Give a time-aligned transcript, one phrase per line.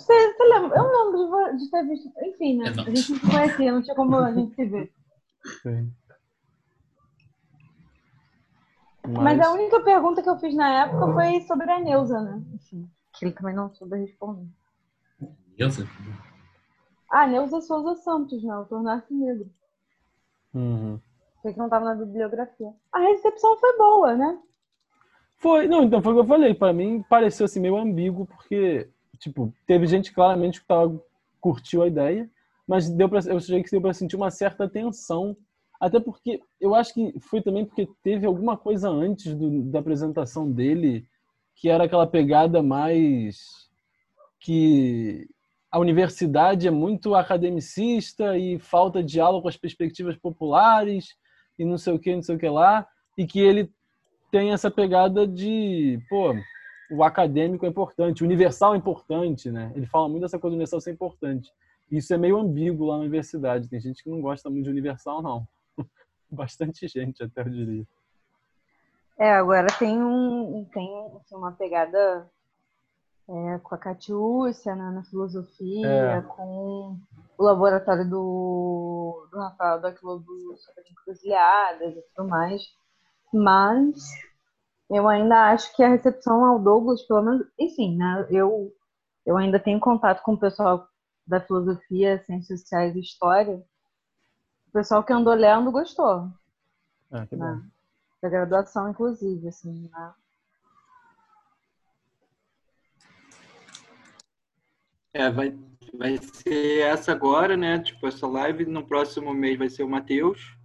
[0.00, 0.76] Você, você lembra?
[0.78, 2.10] Eu não lembro de ter visto.
[2.22, 2.70] Enfim, né?
[2.70, 4.92] A gente não se conhecia, não tinha como a gente se ver.
[5.62, 5.92] Sim.
[9.08, 12.42] Mas a única pergunta que eu fiz na época foi sobre a Neuza, né?
[12.54, 14.46] Enfim, que ele também não soube responder.
[15.58, 15.86] Neuza?
[17.10, 18.56] Ah, Neuza Souza Santos, né?
[18.56, 19.50] O Tornar-se Negro.
[20.54, 21.00] Uhum.
[21.42, 22.72] Sei que não tava na bibliografia.
[22.92, 24.38] A recepção foi boa, né?
[25.38, 26.54] Foi, não, então foi o que eu falei.
[26.54, 28.88] Pra mim pareceu assim meio ambíguo, porque,
[29.20, 31.00] tipo, teve gente claramente que tava,
[31.40, 32.28] curtiu a ideia,
[32.66, 35.36] mas deu pra, eu achei que deu pra sentir uma certa tensão.
[35.80, 40.50] Até porque eu acho que foi também porque teve alguma coisa antes do- da apresentação
[40.50, 41.06] dele
[41.56, 43.68] que era aquela pegada mais
[44.38, 45.28] que
[45.70, 51.14] a universidade é muito academicista e falta diálogo com as perspectivas populares
[51.58, 53.70] e não sei o que, não sei o que lá, e que ele
[54.30, 56.34] tem essa pegada de, pô,
[56.90, 59.72] o acadêmico é importante, o universal é importante, né?
[59.74, 61.52] Ele fala muito dessa coisa do universal ser importante.
[61.90, 63.68] Isso é meio ambíguo lá na universidade.
[63.68, 65.46] Tem gente que não gosta muito de universal, não.
[66.30, 67.86] Bastante gente, até eu diria.
[69.18, 72.30] É, agora tem um tem assim, uma pegada
[73.28, 76.22] é, com a Catiúcia né, na filosofia, É.
[76.22, 76.96] com
[77.36, 82.62] o laboratório do, do Rafael Daquilobu sobre encruzilhadas e tudo mais.
[83.32, 84.10] Mas
[84.90, 88.74] eu ainda acho que a recepção ao Douglas, pelo menos, enfim, né, eu,
[89.24, 90.88] eu ainda tenho contato com o pessoal
[91.26, 93.62] da filosofia, ciências sociais e história.
[94.66, 96.28] O pessoal que andou lendo gostou
[97.10, 97.44] Ah, que bom.
[97.44, 97.62] né?
[98.20, 100.14] Da graduação, inclusive, assim, né?
[105.12, 105.58] É, vai,
[105.94, 107.80] vai ser essa agora, né?
[107.80, 108.64] Tipo, essa live.
[108.66, 110.56] No próximo mês vai ser o Matheus.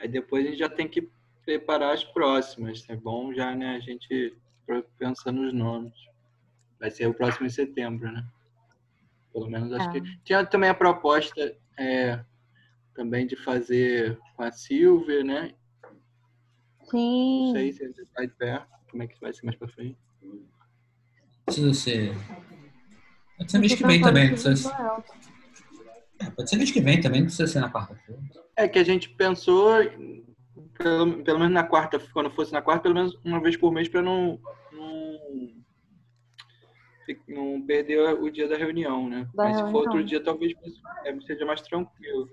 [0.00, 1.10] Aí depois a gente já tem que
[1.48, 2.84] preparar as próximas.
[2.90, 3.76] É bom já, né?
[3.76, 4.36] A gente
[4.98, 5.94] pensar nos nomes.
[6.78, 8.22] Vai ser o próximo em setembro, né?
[9.32, 9.92] Pelo menos acho Ah.
[9.92, 10.18] que.
[10.24, 12.22] Tinha também a proposta é,
[12.94, 15.54] também de fazer com a Silvia, né?
[16.90, 17.46] Sim.
[17.46, 18.68] Não sei se ele está de perto.
[18.90, 19.96] Como é que vai ser mais pra frente?
[21.46, 22.14] Precisa ser.
[23.38, 24.28] Pode ser mês que vem também.
[24.28, 24.70] Precisa...
[26.18, 28.20] é, Pode ser mês que vem também, não precisa ser na quarta-feira.
[28.54, 29.70] É que a gente pensou,
[30.78, 33.88] pelo, pelo menos na quarta, quando fosse na quarta, pelo menos uma vez por mês
[33.88, 34.40] para não,
[34.72, 35.18] não,
[37.28, 39.28] não perder o dia da reunião, né?
[39.34, 39.84] Da Mas se for reunião.
[39.84, 40.52] outro dia, talvez
[41.04, 42.30] é, seja mais tranquilo.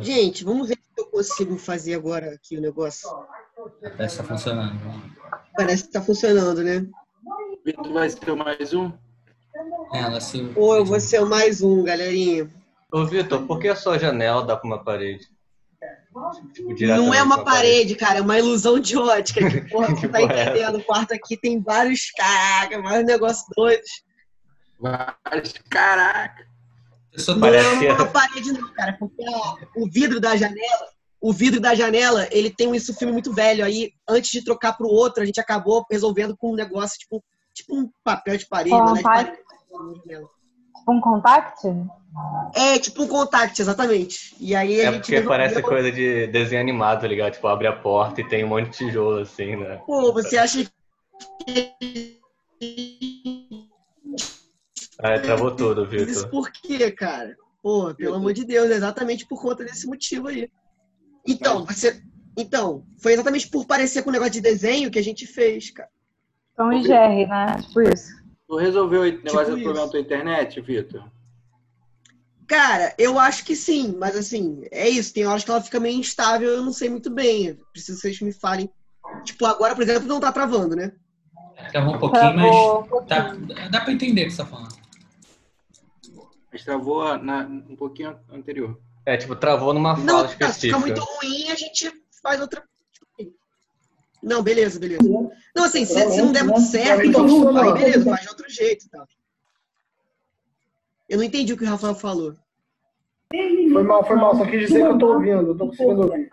[0.00, 3.08] Gente, vamos ver se eu consigo fazer agora aqui o negócio.
[3.96, 4.80] parece que tá funcionando.
[5.56, 6.86] Parece que tá funcionando, né?
[7.64, 8.92] Vitor vai ser mais um?
[9.92, 10.52] É, ela se.
[10.54, 12.48] Ou eu vou ser o mais um, galerinha.
[12.92, 15.28] Ô, Vitor, por que a sua janela dá pra uma parede?
[16.12, 19.48] Não é uma pra parede, cara, é uma ilusão de ótica.
[19.48, 20.78] Que porra, Que você tá porra é entendendo?
[20.78, 24.02] O quarto aqui tem vários caraca, vários negócios doidos.
[24.78, 26.48] Vários, caraca!
[27.28, 30.88] Não, Parece é uma parede, não, cara, porque ó, o vidro da janela,
[31.20, 33.64] o vidro da janela, ele tem um isso filme muito velho.
[33.64, 37.22] Aí, antes de trocar pro outro, a gente acabou resolvendo com um negócio tipo,
[37.52, 38.94] tipo um papel de parede, Com né?
[38.94, 39.38] de parede.
[40.76, 41.66] Tipo um contact?
[42.54, 44.34] É, tipo um contact, exatamente.
[44.40, 47.32] E aí a É gente porque parece coisa de desenho animado, tá ligado?
[47.32, 49.80] Tipo, abre a porta e tem um monte de tijolo, assim, né?
[49.86, 50.70] Pô, você acha que
[55.02, 56.28] Aí travou tudo, isso Vitor.
[56.30, 57.34] por quê, cara?
[57.62, 60.50] Pô, pelo amor de Deus, é exatamente por conta desse motivo aí.
[61.26, 62.02] Então, você.
[62.36, 65.88] Então, foi exatamente por parecer com o negócio de desenho que a gente fez, cara.
[66.56, 67.56] Tom e Jerry, né?
[67.60, 68.19] Tipo isso.
[68.50, 69.62] Tu resolveu o negócio do isso.
[69.62, 71.04] problema da tua internet, Vitor?
[72.48, 75.14] Cara, eu acho que sim, mas assim, é isso.
[75.14, 77.56] Tem horas que ela fica meio instável, eu não sei muito bem.
[77.72, 78.68] Preciso que vocês me falem.
[79.22, 80.90] Tipo, agora, por exemplo, não tá travando, né?
[81.70, 83.36] Travou um pouquinho, Travou um mas tá,
[83.70, 84.74] dá pra entender o que você tá falando.
[86.52, 88.76] Mas travou na, um pouquinho anterior.
[89.06, 90.80] É, tipo, travou numa Não, fala tá, se ficar específica.
[90.80, 91.88] muito ruim, a gente
[92.20, 92.64] faz outra.
[94.20, 95.02] Não, beleza, beleza.
[95.60, 98.88] Não, assim, se, se não der muito certo, Então, aí beleza, faz de outro jeito
[98.88, 99.06] tal.
[101.06, 102.34] Eu não entendi o que o Rafael falou.
[103.30, 104.34] Foi mal, foi mal.
[104.36, 106.30] Só quis dizer que eu tô ouvindo, eu tô conseguindo ouvir.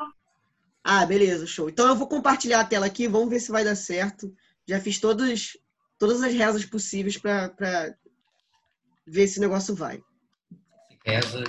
[0.82, 1.68] Ah, beleza, show.
[1.68, 4.34] Então eu vou compartilhar a tela aqui, vamos ver se vai dar certo.
[4.66, 5.58] Já fiz todos,
[6.00, 7.94] todas as rezas possíveis pra, pra
[9.06, 10.02] ver se o negócio vai.
[11.06, 11.44] Reza.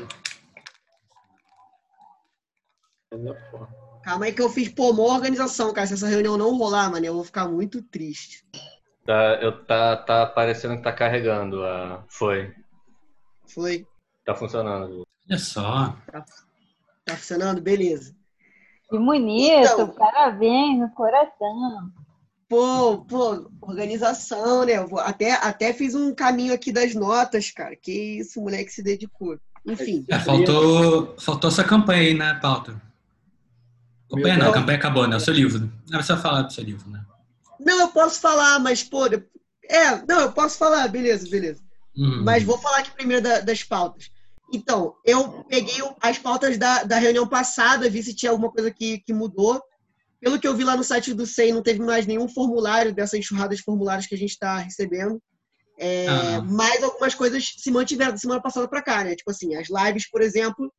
[4.09, 5.87] Calma aí que eu fiz, pô, maior organização, cara.
[5.87, 8.43] Se essa reunião não rolar, mano, eu vou ficar muito triste.
[9.05, 11.63] Tá, eu, tá, tá parecendo que tá carregando.
[11.63, 12.03] A...
[12.09, 12.51] Foi.
[13.53, 13.87] Foi?
[14.25, 15.07] Tá funcionando.
[15.29, 15.95] Olha só.
[17.05, 17.61] Tá funcionando?
[17.61, 18.17] Beleza.
[18.89, 19.89] Que bonito, Então.
[19.89, 21.93] parabéns no coração.
[22.49, 24.79] Pô, pô, organização, né?
[24.79, 27.77] Eu vou- até, até fiz um caminho aqui das notas, cara.
[27.77, 29.39] Que isso, moleque se dedicou.
[29.67, 30.07] Enfim.
[30.09, 32.88] É, faltou, faltou essa campanha aí, né, Pauta?
[34.11, 34.55] Campanha Meu não, Deus.
[34.57, 35.17] campanha acabou, né?
[35.17, 35.71] O seu livro.
[35.89, 37.05] Não, você vai falar do seu livro, né?
[37.61, 39.07] Não, eu posso falar, mas, pô.
[39.07, 41.61] É, não, eu posso falar, beleza, beleza.
[41.97, 42.23] Hum.
[42.25, 44.11] Mas vou falar aqui primeiro da- das pautas.
[44.53, 48.99] Então, eu peguei as pautas da, da reunião passada, vi se tinha alguma coisa que,
[49.01, 49.61] que mudou.
[50.21, 53.19] Pelo que eu vi lá no site do SEI, não teve mais nenhum formulário dessa
[53.19, 55.21] enxurrada de formulários que a gente está recebendo.
[55.79, 56.43] É, Ah.
[56.43, 59.15] Mas algumas coisas se mantiveram da semana passada para cá, né?
[59.15, 60.73] Tipo assim, as lives, por exemplo,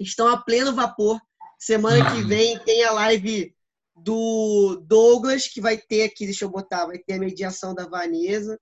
[0.00, 1.20] estão a pleno vapor.
[1.64, 2.28] Semana que Uhum.
[2.28, 3.54] vem tem a live
[3.96, 8.60] do Douglas, que vai ter aqui, deixa eu botar, vai ter a mediação da Vanessa.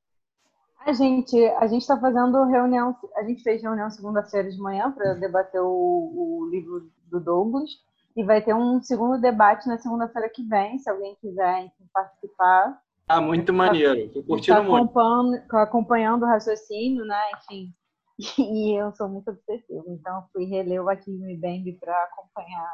[0.87, 5.15] A gente a gente está fazendo reunião, a gente fez reunião segunda-feira de manhã para
[5.15, 7.71] debater o, o livro do Douglas
[8.17, 12.81] e vai ter um segundo debate na segunda-feira que vem, se alguém quiser enfim, participar.
[13.09, 14.11] Ah, muito maneiro.
[14.11, 14.77] Tô Está curtindo muito.
[14.77, 17.21] acompanhando, acompanhando o raciocínio, né?
[17.37, 17.75] Enfim.
[18.39, 22.69] E eu sou muito obsessiva, então eu fui reler o Akimi Bang para acompanhar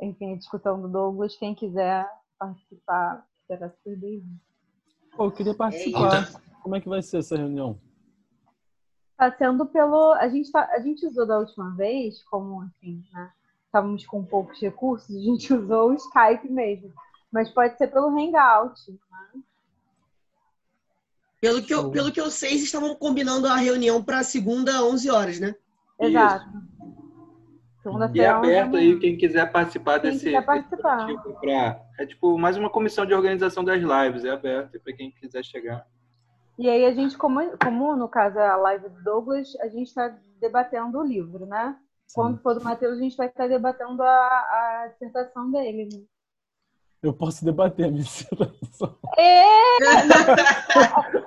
[0.00, 1.36] enfim, a discussão do Douglas.
[1.36, 2.08] Quem quiser
[2.38, 4.40] participar, será super bem-vindo.
[5.18, 6.30] Eu queria participar.
[6.62, 7.78] Como é que vai ser essa reunião?
[9.12, 10.12] Está sendo pelo.
[10.14, 13.32] A gente, tá, a gente usou da última vez, como assim, né?
[13.64, 16.92] Estávamos com poucos recursos, a gente usou o Skype mesmo.
[17.32, 18.90] Mas pode ser pelo Hangout.
[18.90, 19.42] Né?
[21.40, 25.10] Pelo que, eu, pelo que eu sei, vocês estavam combinando a reunião para segunda, 11
[25.10, 25.54] horas, né?
[26.00, 26.46] Exato.
[27.86, 28.36] E é Segunda-feira.
[28.36, 30.42] aberto 11 aí quem quiser participar Quem desse.
[30.42, 31.06] participar.
[31.06, 34.24] tipo pra- é tipo mais uma comissão de organização das lives.
[34.24, 35.86] É aberto para quem quiser chegar.
[36.58, 39.88] E aí a gente, como, como no caso é a live do Douglas, a gente
[39.88, 41.76] está debatendo o livro, né?
[42.14, 45.88] Quando for do Matheus, a gente vai estar debatendo a, a dissertação dele.
[47.06, 48.94] Eu posso debater a minha dissertação.
[49.16, 49.42] É!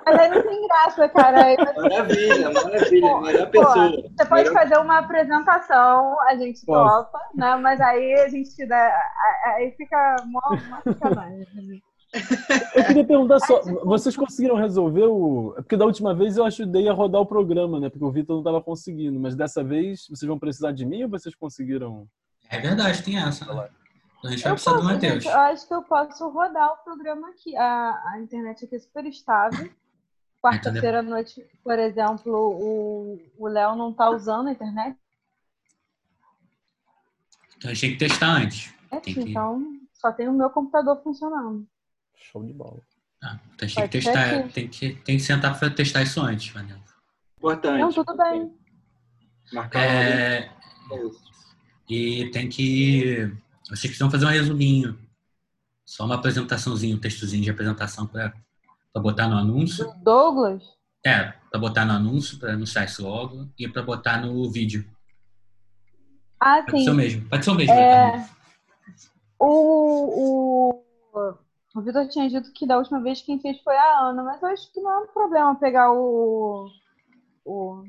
[0.04, 1.42] Mas aí não tem graça, cara.
[1.42, 3.20] Vai- Maravilha, maravilha.
[3.20, 3.90] Melhor Pô, pessoa.
[3.90, 7.04] Você pode Melhor- fazer uma apresentação, a gente Posso.
[7.04, 7.56] topa, né?
[7.56, 8.92] Mas aí a gente te dá.
[9.56, 11.82] Aí fica mó, mó sacanagem.
[12.74, 15.54] Eu queria perguntar só, vocês conseguiram resolver o.
[15.56, 17.88] é Porque da última vez eu ajudei a rodar o programa, né?
[17.88, 19.18] Porque o Vitor não estava conseguindo.
[19.20, 22.06] Mas dessa vez vocês vão precisar de mim ou vocês conseguiram?
[22.50, 23.44] É verdade, tem essa.
[23.54, 23.68] né?
[24.24, 25.24] A gente vai Eu precisar do posso, Matheus.
[25.24, 27.56] gente, eu acho que eu posso rodar o programa aqui.
[27.56, 29.70] A, a internet aqui é super estável.
[30.42, 34.96] Quarta-feira à noite, por exemplo, o o Léo não tá usando a internet,
[37.56, 38.74] Então a gente tem que testar antes.
[39.02, 39.62] Tem que- então
[39.92, 41.66] só tem o meu computador funcionando.
[42.16, 42.80] Show de bola.
[43.22, 44.48] Ah, então a gente tem que testar.
[44.48, 46.94] Tem que, tem que sentar para testar isso antes, Vanessa.
[47.36, 47.80] Importante.
[47.80, 48.54] Não, tudo bem.
[49.52, 50.50] Marcar É,
[50.88, 51.16] vez.
[51.88, 53.30] e tem que.
[53.70, 54.98] Vocês precisam fazer um resuminho.
[55.86, 58.32] Só uma apresentaçãozinha, um textozinho de apresentação para
[58.96, 59.86] botar no anúncio.
[59.86, 60.62] Do Douglas,
[61.04, 63.48] É, para botar no anúncio, para anunciar isso logo.
[63.58, 64.84] E para botar no vídeo.
[66.38, 66.96] ah, Pode ser o sim.
[66.98, 67.28] mesmo.
[67.28, 67.72] Pode ser o mesmo.
[67.74, 68.28] É.
[69.38, 70.84] O, o,
[71.74, 74.48] o Vitor tinha dito que da última vez quem fez foi a Ana, mas eu
[74.48, 76.68] acho que não é um problema pegar o.
[77.44, 77.84] o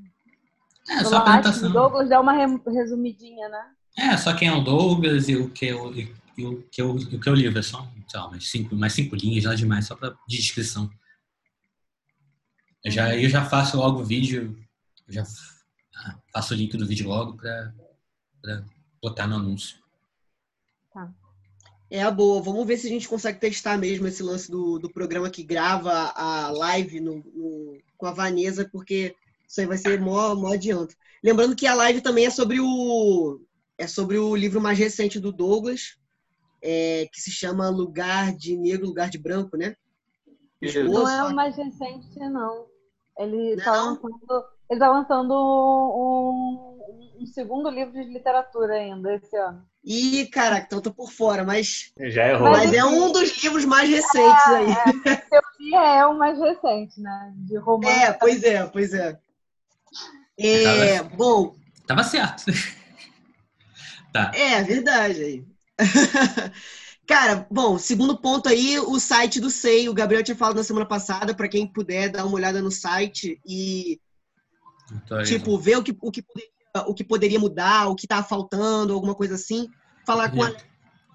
[0.89, 1.71] É, o só a apresentação.
[1.71, 3.71] Douglas, dar uma re- resumidinha, né?
[3.97, 7.19] É, só quem é o Douglas e o que eu, e, o, que eu, o
[7.19, 7.59] que eu livro.
[7.59, 10.89] É só, lá, umas cinco, umas cinco linhas, nada demais, só pra, de descrição.
[12.83, 14.57] Eu já, eu já faço logo o vídeo,
[15.07, 15.23] já
[15.95, 17.73] ah, faço o link do vídeo logo pra,
[18.41, 18.63] pra
[19.01, 19.77] botar no anúncio.
[21.89, 22.41] É a boa.
[22.41, 25.91] Vamos ver se a gente consegue testar mesmo esse lance do, do programa que grava
[26.15, 29.13] a live no, no- com a Vanessa, porque
[29.47, 30.95] isso aí vai ser mó, mó adianto.
[31.21, 33.41] Lembrando que a live também é sobre o
[33.81, 35.97] é sobre o livro mais recente do Douglas,
[36.61, 39.75] é, que se chama Lugar de Negro, Lugar de Branco, né?
[40.61, 42.67] Não é o mais recente, não.
[43.17, 49.65] Ele está lançando, ele tá lançando um, um segundo livro de literatura ainda esse ano.
[49.83, 52.51] Ih, caraca, então eu tô por fora, mas, Já errou.
[52.51, 54.67] mas é um dos livros mais recentes aí.
[55.59, 57.33] E é o mais recente, né?
[57.35, 57.99] De romance.
[57.99, 59.19] É, pois é, pois é.
[60.37, 61.55] É, bom,
[61.91, 62.45] Tava certo.
[64.11, 64.31] Tá.
[64.33, 65.45] É, verdade aí.
[67.07, 69.89] Cara, bom, segundo ponto aí, o site do SEI.
[69.89, 73.39] O Gabriel tinha falado na semana passada, para quem puder dar uma olhada no site
[73.45, 73.99] e,
[75.11, 75.25] aí.
[75.25, 76.51] tipo, ver o que, o que, poderia,
[76.87, 79.67] o que poderia mudar, o que tá faltando, alguma coisa assim.
[80.05, 80.53] Falar com a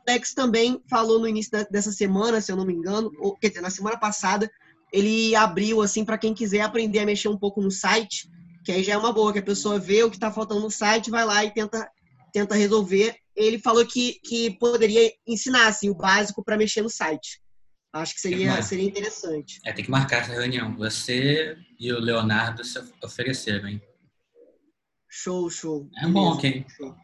[0.07, 3.61] Alex também falou no início dessa semana, se eu não me engano, ou, quer dizer,
[3.61, 4.51] na semana passada,
[4.93, 8.31] ele abriu, assim, para quem quiser aprender a mexer um pouco no site,
[8.65, 10.71] que aí já é uma boa, que a pessoa vê o que tá faltando no
[10.71, 11.91] site, vai lá e tenta,
[12.37, 13.17] tenta resolver.
[13.35, 17.41] Ele falou que, que poderia ensinar, assim, o básico para mexer no site.
[17.91, 18.67] Acho que seria, Demais.
[18.67, 19.59] seria interessante.
[19.65, 20.77] É, tem que marcar essa reunião.
[20.77, 23.81] Você e o Leonardo se ofereceram, hein?
[25.09, 25.89] Show, show.
[26.03, 26.67] É bom, Beleza.
[26.79, 26.95] ok.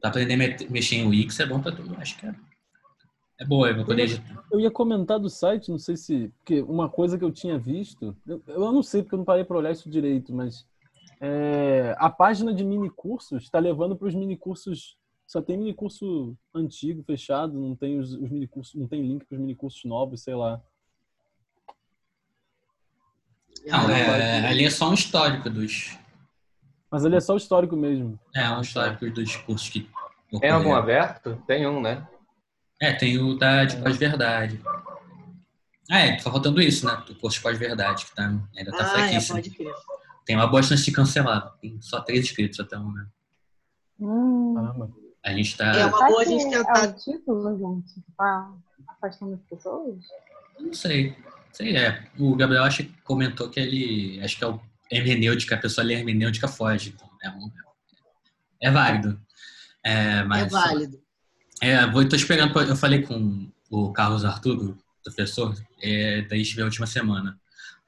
[0.00, 1.96] Pra aprender a mexer em Wix é bom pra tudo.
[1.96, 2.34] Acho que é.
[3.40, 4.44] É boa, eu vou poder editar.
[4.52, 6.32] Eu ia comentar do site, não sei se.
[6.38, 9.44] Porque uma coisa que eu tinha visto, eu, eu não sei porque eu não parei
[9.44, 10.64] para olhar isso direito, mas
[11.20, 14.96] é, a página de mini cursos está levando para os mini cursos.
[15.26, 19.24] Só tem mini curso antigo, fechado, não tem os, os mini cursos, não tem link
[19.26, 20.60] para os mini cursos novos, sei lá.
[23.66, 25.96] Não, é, ali é só um histórico dos.
[26.90, 28.18] Mas ali é só o histórico mesmo.
[28.34, 29.88] É, um histórico dos cursos que.
[30.40, 31.40] Tem algum aberto?
[31.46, 32.06] Tem um, né?
[32.80, 34.60] É, tem o da de pós-verdade.
[35.90, 36.94] Ah, é, tá faltando isso, né?
[37.10, 39.34] O curso de pós-verdade, que tá, ainda tá Ah, é, fraquíssimo.
[39.36, 39.74] pode crer.
[40.30, 41.56] Tem uma boa chance de cancelar.
[41.60, 43.04] Tem só três inscritos até um, né?
[43.98, 44.54] Hum.
[44.54, 44.92] Caramba.
[45.24, 45.64] A gente tá.
[45.64, 46.88] É uma boa a gente É tentar.
[46.88, 48.52] o título, gente, que tá
[48.86, 49.96] afastando as pessoas?
[50.60, 51.16] Não sei.
[51.50, 52.06] Sei, é.
[52.16, 54.20] O Gabriel acho que comentou que ele.
[54.22, 56.94] Acho que é o hermenêutica, a pessoa lê hermenêutica foge.
[56.94, 57.50] Então, é, um,
[58.62, 59.20] é válido.
[59.82, 61.02] É, mas, É válido.
[61.60, 62.56] É, vou, tô esperando.
[62.56, 67.36] Eu falei com o Carlos Arturo, professor, é, da gente ver a última semana.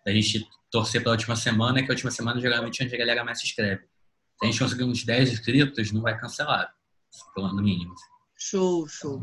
[0.04, 3.24] Da gente torcer pela última semana, que a última semana geralmente é onde a galera
[3.24, 3.82] mais se inscreve.
[3.82, 6.72] Se a gente conseguir uns 10 inscritos, não vai cancelar.
[7.34, 7.94] Pelo no mínimo.
[8.36, 9.22] Show, show.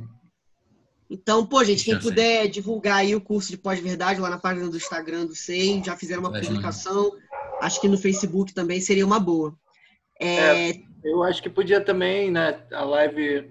[1.10, 4.78] Então, pô, gente, quem puder divulgar aí o curso de pós-verdade lá na página do
[4.78, 7.12] Instagram do SEI, já fizeram uma publicação.
[7.62, 9.58] Acho que no Facebook também seria uma boa.
[10.22, 10.72] É,
[11.04, 13.50] Eu acho que podia também, né, a live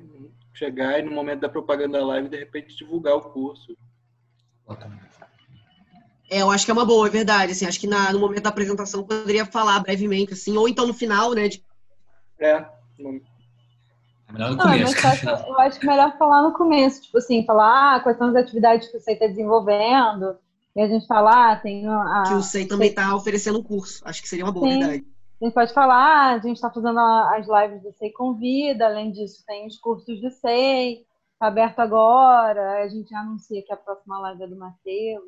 [0.54, 3.76] chegar e no momento da propaganda da live, de repente, divulgar o curso.
[6.30, 7.52] É, eu acho que é uma boa, é verdade.
[7.52, 10.94] Assim, acho que na- no momento da apresentação poderia falar brevemente, assim, ou então no
[10.94, 11.48] final, né?
[11.48, 11.64] de-
[12.38, 12.64] É,
[14.28, 15.02] É melhor no Não, é começo.
[15.02, 18.36] mais fácil, eu acho melhor falar no começo, tipo assim, falar ah, quais são as
[18.36, 20.36] atividades que você está desenvolvendo.
[20.76, 22.24] E a gente fala, ah, tem a.
[22.26, 24.00] que o SEI também está oferecendo um curso.
[24.04, 24.78] Acho que seria uma boa, Sim.
[24.78, 25.04] verdade.
[25.40, 29.10] A gente pode falar, ah, a gente está fazendo as lives do SEI Convida, além
[29.12, 31.06] disso, tem os cursos do SEI,
[31.38, 35.24] tá aberto agora, a gente anuncia que a próxima live é do Matheus.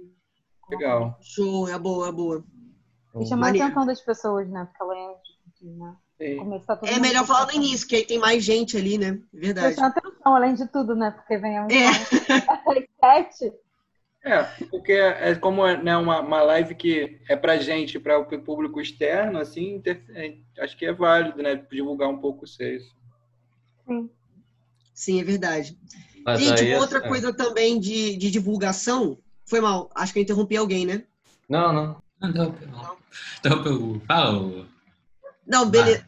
[0.71, 1.19] Legal.
[1.21, 2.45] Show, é boa, é boa.
[3.21, 4.67] E chamar a atenção das pessoas, né?
[4.71, 5.17] Porque ela é.
[5.63, 5.97] Né?
[6.19, 6.61] Sim.
[6.67, 9.21] Tá todo É melhor falar no início, que aí tem mais gente ali, né?
[9.33, 9.75] Verdade.
[9.75, 11.11] Prestando atenção, além de tudo, né?
[11.11, 11.91] Porque vem a É.
[13.01, 13.53] sete.
[14.23, 18.43] É, porque é como é né, uma, uma live que é pra gente, para o
[18.43, 21.57] público externo, assim, inter- é, acho que é válido, né?
[21.71, 22.83] Divulgar um pouco vocês.
[24.95, 25.79] Sim, é verdade.
[26.25, 27.09] Mas Gente, outra é.
[27.09, 29.19] coisa também de, de divulgação.
[29.51, 31.05] Foi mal, acho que eu interrompi alguém, né?
[31.49, 32.03] Não, não.
[32.21, 32.69] Não, interrompeu.
[32.69, 32.97] não.
[33.39, 34.03] Interrompeu.
[34.07, 34.67] Fala.
[35.45, 36.07] Não, beleza.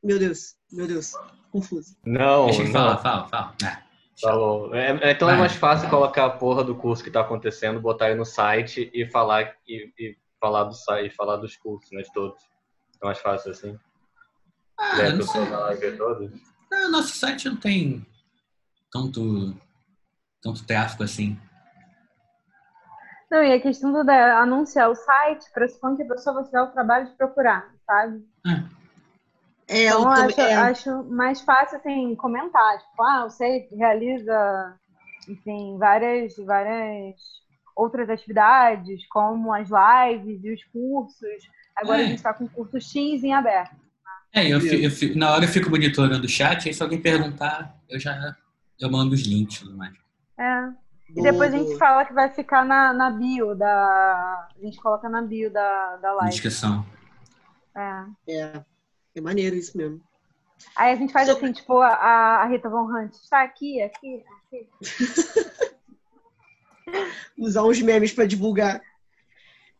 [0.00, 1.12] Meu Deus, meu Deus.
[1.50, 1.96] Confuso.
[2.06, 2.80] Não, Deixa ele não.
[2.80, 3.54] falar, fala, fala.
[3.64, 4.72] Ah, bom.
[4.74, 8.14] É- então é mais fácil colocar a porra do curso que tá acontecendo, botar aí
[8.14, 12.40] no site e falar e, e falar do site, falar dos cursos, né, de todos.
[13.02, 13.76] É mais fácil assim.
[14.78, 15.48] ah, eu a não sei.
[15.48, 16.30] lá e vê todos.
[16.72, 18.06] Ah, nosso site não tem
[18.92, 19.52] tanto,
[20.40, 21.36] tanto tráfego assim.
[23.34, 26.52] Não, e a questão do da- anunciar o site pressupõe que a pessoa vai se
[26.52, 28.22] dar o trabalho de procurar, sabe?
[29.66, 32.78] É, eu Então, também- acho, é, acho mais fácil, assim, comentar.
[32.78, 34.76] Tipo, ah, você realiza,
[35.28, 37.16] enfim, várias, várias
[37.74, 41.48] outras atividades, como as lives e os cursos.
[41.76, 42.04] Agora É.
[42.04, 43.74] a gente está com o curso X em aberto.
[44.32, 47.98] É, eu, eu na hora eu fico monitorando o chat, aí se alguém perguntar, eu
[47.98, 48.36] já
[48.80, 49.92] eu mando os links e tudo mais.
[50.38, 50.83] É.
[51.14, 54.48] E boa, depois a gente fala que vai ficar na, na bio da.
[54.56, 56.30] A gente coloca na bio da, da live.
[56.30, 56.84] descrição.
[57.76, 58.04] É.
[58.28, 58.64] É,
[59.14, 60.00] é maneiro isso mesmo.
[60.76, 61.88] Aí a gente faz Sobre- assim, tipo, a,
[62.42, 64.68] a Rita Von Hunt está aqui, aqui, aqui.
[67.38, 68.80] Usar uns memes para divulgar.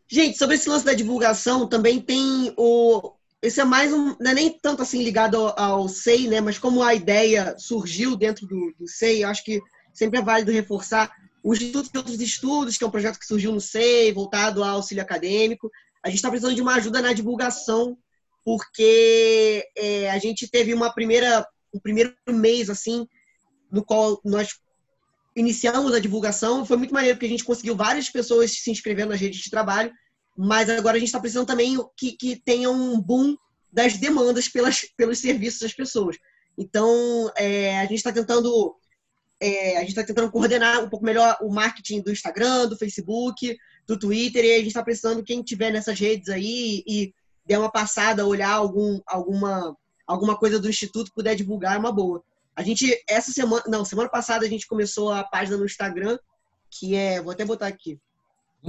[0.06, 3.12] Gente, sobre esse lance da divulgação, também tem o.
[3.42, 4.16] Esse é mais um.
[4.20, 6.40] Não é nem tanto assim ligado ao, ao SEI, né?
[6.40, 9.60] Mas como a ideia surgiu dentro do, do SEI, eu acho que
[9.92, 11.10] sempre é válido reforçar
[11.44, 14.76] o Instituto de Outros Estudos, que é um projeto que surgiu no SEI, voltado ao
[14.76, 15.70] auxílio acadêmico.
[16.02, 17.98] A gente está precisando de uma ajuda na divulgação,
[18.42, 23.06] porque é, a gente teve uma primeira, um primeiro mês, assim,
[23.70, 24.58] no qual nós
[25.36, 26.64] iniciamos a divulgação.
[26.64, 29.92] Foi muito maneiro, porque a gente conseguiu várias pessoas se inscrevendo nas redes de trabalho,
[30.34, 33.36] mas agora a gente está precisando também que, que tenha um boom
[33.70, 36.16] das demandas pelas, pelos serviços das pessoas.
[36.56, 38.74] Então, é, a gente está tentando
[39.40, 43.56] é, a gente está tentando coordenar um pouco melhor o marketing do Instagram, do Facebook,
[43.86, 47.12] do Twitter, e a gente está precisando quem tiver nessas redes aí e
[47.44, 49.76] der uma passada, olhar algum, alguma,
[50.06, 52.22] alguma coisa do Instituto, puder divulgar, é uma boa.
[52.56, 56.18] A gente, essa semana, não, semana passada a gente começou a página no Instagram,
[56.70, 57.98] que é, vou até botar aqui,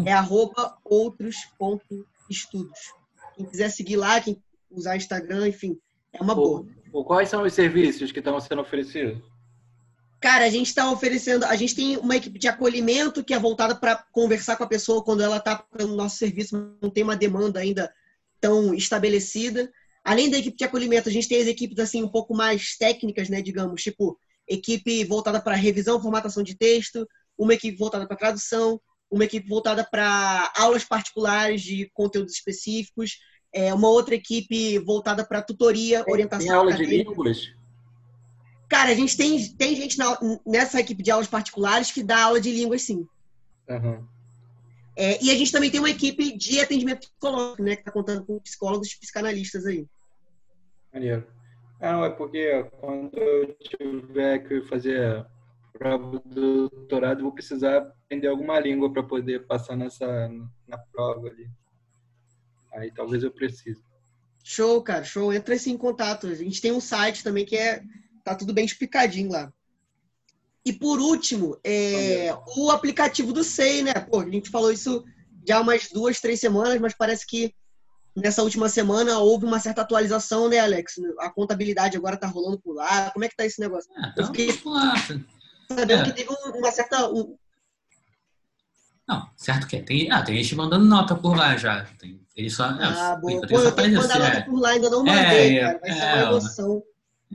[0.05, 2.79] é arroba outros.estudos.
[3.35, 5.79] Quem quiser seguir lá, quem usar Instagram, enfim,
[6.11, 6.65] é uma boa.
[7.05, 9.21] Quais são os serviços que estão sendo oferecidos?
[10.19, 13.75] Cara, a gente está oferecendo, a gente tem uma equipe de acolhimento que é voltada
[13.75, 17.59] para conversar com a pessoa quando ela está no nosso serviço, não tem uma demanda
[17.59, 17.93] ainda
[18.39, 19.71] tão estabelecida.
[20.03, 23.29] Além da equipe de acolhimento, a gente tem as equipes assim um pouco mais técnicas,
[23.29, 24.17] né, digamos, tipo
[24.47, 27.07] equipe voltada para revisão, formatação de texto,
[27.37, 28.79] uma equipe voltada para tradução,
[29.09, 33.17] uma equipe voltada para aulas particulares de conteúdos específicos,
[33.53, 36.47] é, uma outra equipe voltada para tutoria, orientação.
[36.47, 37.53] Tem aula de línguas?
[38.67, 42.41] Cara, a gente tem, tem gente na, nessa equipe de aulas particulares que dá aula
[42.41, 43.07] de línguas, sim.
[43.69, 44.05] Uhum.
[44.95, 47.75] É, e a gente também tem uma equipe de atendimento psicológico, né?
[47.75, 49.85] Que está contando com psicólogos e psicanalistas aí.
[50.93, 51.27] Maneiro.
[51.81, 55.25] Não, é porque quando eu tiver que fazer
[55.73, 60.07] prova do doutorado, vou precisar aprender alguma língua para poder passar nessa
[60.65, 61.49] na prova ali.
[62.73, 63.83] Aí talvez eu precise.
[64.43, 65.33] Show, cara, show.
[65.33, 66.27] Entra assim em contato.
[66.27, 67.83] A gente tem um site também que é
[68.25, 69.53] tá tudo bem explicadinho lá.
[70.65, 73.93] E por último, é, o aplicativo do SEI, né?
[73.93, 75.05] Pô, a gente falou isso
[75.47, 77.53] já há umas duas, três semanas, mas parece que
[78.15, 80.95] nessa última semana houve uma certa atualização, né, Alex?
[81.19, 83.11] A contabilidade agora tá rolando por lá.
[83.11, 83.91] Como é que tá esse negócio?
[83.95, 84.51] Ah, Eu então, fiquei
[85.69, 86.03] sabendo É.
[86.03, 87.07] que teve um- uma certa.
[87.11, 87.37] um-
[89.07, 89.81] Não, certo que é.
[89.83, 91.85] Tem, ah, tem gente mandando nota por lá já.
[91.99, 92.63] Tem, ele só.
[92.63, 93.47] Ah, é, boa.
[93.47, 95.79] Pô, eu tenho que mandar aparecer, nota por lá, ainda não mandei, É, cara.
[95.79, 96.83] Vai ser é, uma emoção.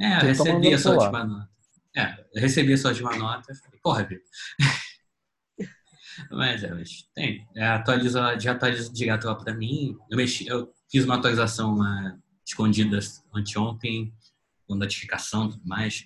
[0.01, 1.51] É, eu Tem que recebi a sua última nota.
[1.97, 3.55] É, eu recebi a sua última nota.
[3.55, 4.25] Falei, porra, Vitor.
[6.31, 7.47] mas é, mas tem.
[7.55, 9.97] É, atualiza, já atualiza direto lá pra mim.
[10.11, 12.17] Eu, mexi, eu fiz uma atualização lá,
[12.47, 12.99] escondida
[13.35, 14.13] anteontem,
[14.67, 16.05] com notificação e tudo mais.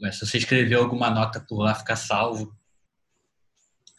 [0.00, 2.54] Mas se você escrever alguma nota por lá, fica salvo.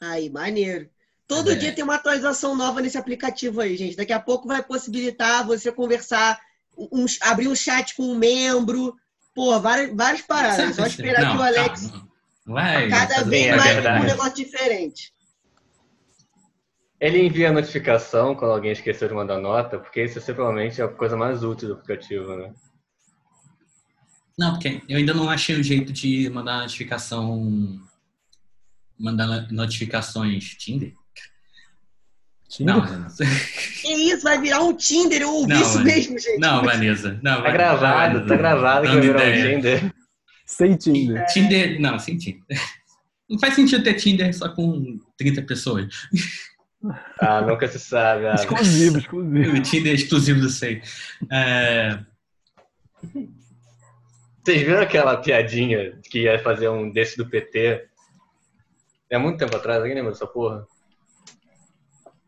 [0.02, 0.90] Aí, maneiro.
[1.28, 1.56] Todo É.
[1.56, 3.96] dia tem uma atualização nova nesse aplicativo aí, gente.
[3.98, 6.40] Daqui a pouco vai possibilitar você conversar,
[6.78, 8.96] um- abrir um chat com um membro.
[9.34, 10.60] Pô, várias, várias paradas.
[10.60, 12.06] É só esperar Não, que o Alex calma, não.
[12.46, 14.04] Não vai cada fazer- vez é mais verdade.
[14.04, 15.14] um negócio diferente.
[17.00, 21.18] Ele envia notificação quando alguém esqueceu de mandar nota, porque isso é provavelmente a coisa
[21.18, 22.54] mais útil do aplicativo, né?
[24.38, 27.80] Não, porque eu ainda não achei o jeito de mandar notificação.
[28.98, 30.94] Mandar no- notificações Tinder?
[32.50, 32.76] Tinder?
[32.76, 33.08] Não.
[33.82, 35.96] Que isso, vai virar um Tinder, eu ouvi Não, isso Vanessa.
[35.96, 36.40] mesmo, gente.
[36.40, 37.20] Não, Vanessa.
[37.24, 39.56] Não, Tá gravado, tá gravado que Dando virou um.
[39.56, 39.94] Tinder.
[40.46, 41.26] Sem Tinder.
[41.28, 42.46] Tinder, não, sem Tinder.
[43.30, 45.88] Não faz sentido ter Tinder só com 30 pessoas.
[47.20, 48.28] Ah, nunca se sabe.
[48.28, 49.58] Ah, Exclusivo, exclusivo.
[49.58, 50.84] O Tinder é exclusivo do SEI.
[51.32, 51.98] É,
[54.44, 57.86] Vocês viram aquela piadinha que ia fazer um desse do PT?
[59.10, 60.66] É muito tempo atrás, alguém lembra dessa porra?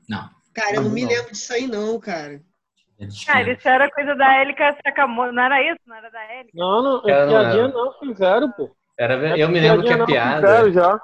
[0.08, 0.30] Não.
[0.54, 1.10] Cara, eu não me Não.
[1.10, 2.34] lembro disso aí, não, cara.
[2.34, 2.40] é
[2.98, 3.52] Cara, esquerda.
[3.52, 5.32] isso era coisa da Élica Sakamoto.
[5.32, 5.80] Não era isso?
[5.86, 6.52] Não era da Élica?
[6.56, 7.68] Não, não, não piadinha era.
[7.68, 8.76] não fizeram, pô.
[8.98, 10.72] Era, eu me lembro que a não piada.
[10.72, 11.00] já.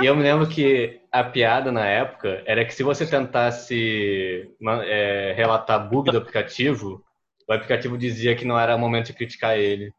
[0.00, 4.48] E eu me lembro que a piada na época era que se você tentasse
[4.84, 7.02] é, relatar bug do aplicativo,
[7.48, 9.92] o aplicativo dizia que não era o momento de criticar ele.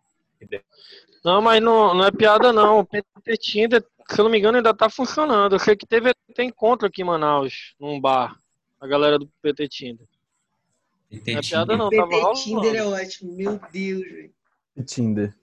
[1.25, 2.79] Não, mas não, não é piada não.
[2.79, 5.53] O PT Tinder, se eu não me engano, ainda tá funcionando.
[5.53, 8.35] Eu sei que teve até encontro aqui em Manaus, num bar.
[8.79, 10.07] A galera do PT Tinder.
[11.09, 11.49] PT Não é Tinder.
[11.49, 12.39] piada não, tava PT rolando.
[12.41, 13.35] Tinder é ótimo.
[13.35, 14.33] Meu Deus, velho.
[14.85, 15.35] Tinder.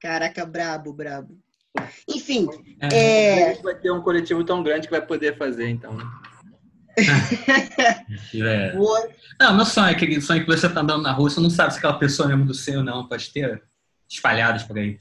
[0.00, 1.38] Caraca, brabo, brabo.
[2.08, 2.48] Enfim,
[2.80, 5.92] É, é, vai ter um coletivo tão grande que vai poder fazer, então.
[5.96, 6.04] né?
[8.34, 8.74] é.
[9.40, 11.72] Não, meu sonho é aquele sonho que você tá andando na rua, você não sabe
[11.72, 13.62] se aquela pessoa é mesmo do seu ou não, pode ter
[14.08, 14.98] espalhados por aí.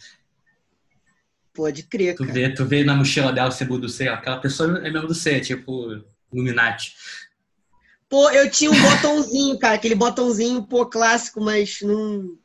[1.57, 2.33] Pode crer, Tu cara.
[2.33, 5.15] vê, tu vê na mochila dela o sebo do C, aquela pessoa é mesmo do
[5.15, 6.93] C, tipo Illuminati.
[8.07, 12.37] Pô, eu tinha um botãozinho, cara, aquele botãozinho, pô, clássico, mas não.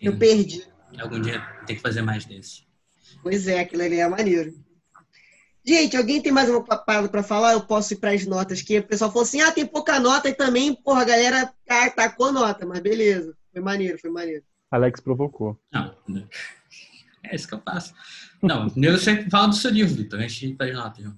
[0.00, 0.62] Eu perdi.
[1.00, 2.62] Algum dia tem que fazer mais desse.
[3.22, 4.52] Pois é, aquilo ali é maneiro.
[5.64, 7.52] Gente, alguém tem mais uma parada pra falar?
[7.54, 10.34] Eu posso ir pras notas que o pessoal falou assim: ah, tem pouca nota e
[10.34, 13.34] também, porra, a galera tá, tacou nota, mas beleza.
[13.52, 14.44] Foi maneiro, foi maneiro.
[14.70, 15.58] Alex provocou.
[15.72, 15.94] Não,
[17.24, 17.92] é isso que eu faço.
[18.42, 21.04] Não, primeiro você fala do seu livro, Vitor, antes de ir para as notas.
[21.04, 21.16] João.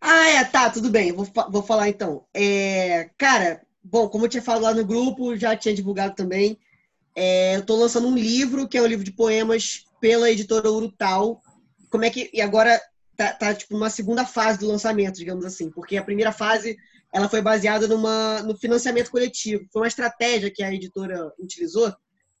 [0.00, 2.24] Ah, é, tá, tudo bem, vou, vou falar então.
[2.32, 6.58] É, cara, bom, como eu tinha falado lá no grupo, já tinha divulgado também,
[7.14, 11.42] é, eu tô lançando um livro, que é um livro de poemas pela editora Urutau.
[11.90, 12.30] Como é que.
[12.32, 12.80] E agora
[13.16, 16.78] tá, tá tipo numa segunda fase do lançamento, digamos assim, porque a primeira fase
[17.12, 19.66] ela foi baseada numa, no financiamento coletivo.
[19.72, 21.92] Foi uma estratégia que a editora utilizou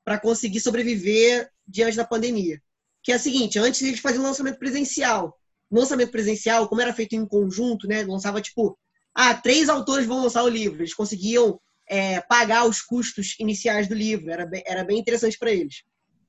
[0.04, 2.62] para conseguir sobreviver diante da pandemia.
[3.02, 5.36] Que é a seguinte, antes eles faziam lançamento presencial.
[5.70, 8.02] lançamento presencial, como era feito em conjunto, né?
[8.02, 8.78] Lançava tipo,
[9.14, 10.80] ah, três autores vão lançar o livro.
[10.80, 14.30] Eles conseguiam é, pagar os custos iniciais do livro.
[14.30, 15.82] Era bem, era bem interessante para eles.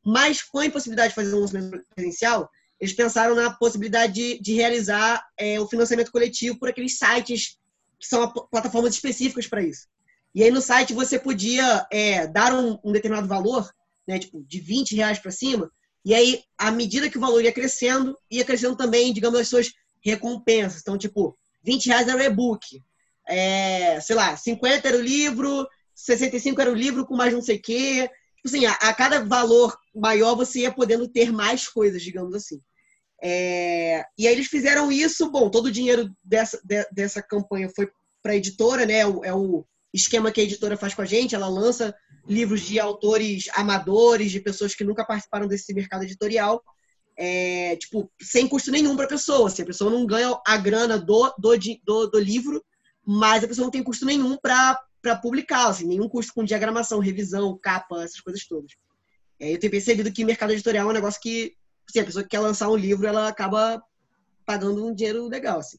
[0.04, 4.54] Mas com a impossibilidade de fazer um lançamento presencial, eles pensaram na possibilidade de, de
[4.56, 7.58] realizar é, o financiamento coletivo por aqueles sites
[8.00, 9.88] que são plataformas específicas para isso.
[10.34, 13.70] E aí no site você podia é, dar um, um, determinado valor,
[14.08, 15.72] né, tipo de 20 reais para cima,
[16.04, 19.72] e aí à medida que o valor ia crescendo, ia crescendo também, digamos, as suas
[20.04, 20.82] recompensas.
[20.82, 22.82] Então, tipo, 20 reais era o e-book,
[23.28, 27.58] é, sei lá, 50 era o livro, 65 era o livro com mais não sei
[27.58, 28.10] o quê.
[28.38, 32.60] Tipo assim, a, a, cada valor maior você ia podendo ter mais coisas, digamos assim.
[33.24, 37.88] É, e aí eles fizeram isso, bom, todo o dinheiro dessa, de, dessa campanha foi
[38.22, 39.00] para a editora, né?
[39.00, 41.94] É o, é o esquema que a editora faz com a gente, ela lança
[42.28, 46.64] livros de autores amadores, de pessoas que nunca participaram desse mercado editorial,
[47.18, 49.48] é, tipo, sem custo nenhum para a pessoa.
[49.48, 52.64] Assim, a pessoa não ganha a grana do, do, do, do livro,
[53.06, 54.78] mas a pessoa não tem custo nenhum para
[55.22, 58.72] publicar, assim, nenhum custo com diagramação, revisão, capa, essas coisas todas.
[59.40, 61.56] É, eu tenho percebido que mercado editorial é um negócio que,
[61.90, 63.82] assim, a pessoa que quer lançar um livro, ela acaba
[64.46, 65.78] pagando um dinheiro legal, assim.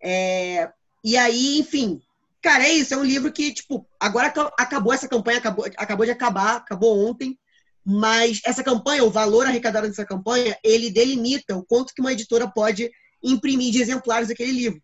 [0.00, 0.70] É,
[1.02, 2.00] e aí, enfim,
[2.42, 6.12] cara, é isso, é um livro que, tipo, agora acabou essa campanha, acabou, acabou de
[6.12, 7.38] acabar, acabou ontem,
[7.84, 12.48] mas essa campanha, o valor arrecadado dessa campanha, ele delimita o quanto que uma editora
[12.48, 12.90] pode
[13.22, 14.82] imprimir de exemplares daquele livro.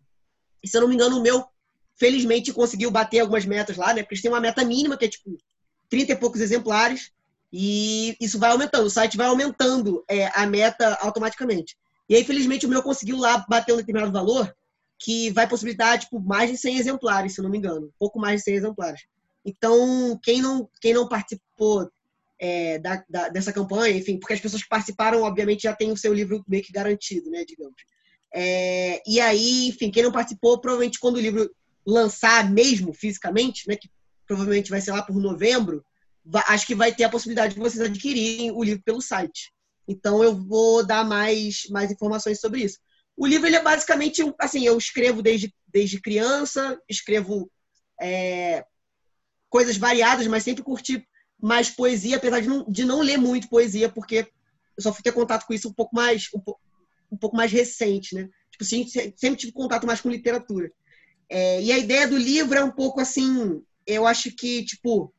[0.63, 1.45] E, se eu não me engano, o meu
[1.97, 4.03] Felizmente conseguiu bater algumas metas lá, né?
[4.03, 5.37] Porque têm uma meta mínima, que é tipo
[5.89, 7.11] 30 e poucos exemplares,
[7.51, 8.85] e isso vai aumentando.
[8.85, 11.77] O site vai aumentando é, a meta automaticamente.
[12.09, 14.53] E aí, felizmente, o meu conseguiu lá bater um determinado valor
[14.99, 17.91] que vai possibilitar, tipo, mais de 100 exemplares, se não me engano.
[17.99, 19.01] Pouco mais de 100 exemplares.
[19.43, 21.89] Então, quem não, quem não participou
[22.39, 25.97] é, da, da, dessa campanha, enfim, porque as pessoas que participaram, obviamente, já têm o
[25.97, 27.75] seu livro meio que garantido, né, digamos.
[28.33, 31.49] É, e aí, enfim, quem não participou, provavelmente quando o livro
[31.85, 33.89] lançar mesmo fisicamente, né, que
[34.27, 35.85] provavelmente vai ser lá por novembro,
[36.47, 39.53] acho que vai ter a possibilidade de vocês adquirirem o livro pelo site.
[39.87, 42.79] Então eu vou dar mais, mais informações sobre isso.
[43.17, 47.49] O livro ele é basicamente assim, eu escrevo desde, desde criança, escrevo
[48.01, 48.65] é,
[49.49, 51.07] coisas variadas, mas sempre curti
[51.41, 54.27] mais poesia, apesar de não, de não ler muito poesia, porque
[54.77, 56.41] eu só fui ter contato com isso um pouco mais um,
[57.11, 58.29] um pouco mais recente, né?
[58.51, 60.71] Tipo, sempre tive contato mais com literatura.
[61.29, 65.13] É, e a ideia do livro é um pouco assim, eu acho que, tipo,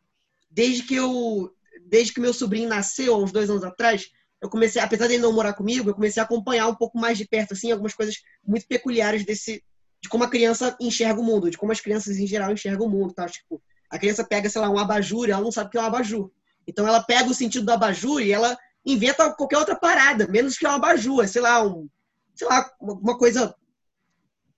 [0.50, 1.52] desde que eu.
[1.88, 4.10] Desde que meu sobrinho nasceu, há uns dois anos atrás,
[4.46, 7.18] eu comecei, apesar de ele não morar comigo, eu comecei a acompanhar um pouco mais
[7.18, 9.62] de perto, assim, algumas coisas muito peculiares desse.
[10.00, 12.90] de como a criança enxerga o mundo, de como as crianças em geral enxergam o
[12.90, 13.12] mundo.
[13.12, 13.26] Tá?
[13.26, 15.84] Tipo, a criança pega, sei lá, um abajur ela não sabe o que é um
[15.84, 16.30] abajur.
[16.66, 20.66] Então ela pega o sentido do abajur e ela inventa qualquer outra parada, menos que
[20.66, 21.88] um abajur, sei lá, um,
[22.34, 23.54] sei lá, uma coisa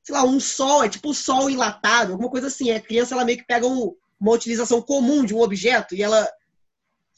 [0.03, 2.71] sei lá, um sol, é tipo um sol enlatado, alguma coisa assim.
[2.71, 6.27] A criança ela meio que pega um, uma utilização comum de um objeto e ela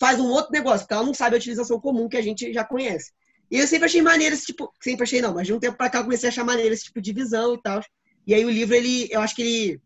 [0.01, 2.65] faz um outro negócio, porque ela não sabe a utilização comum que a gente já
[2.65, 3.13] conhece.
[3.51, 5.91] E eu sempre achei maneiro esse tipo, sempre achei não, mas de um tempo para
[5.91, 7.81] cá eu comecei a achar maneiro esse tipo de visão e tal.
[8.27, 9.81] E aí o livro, ele, eu acho que ele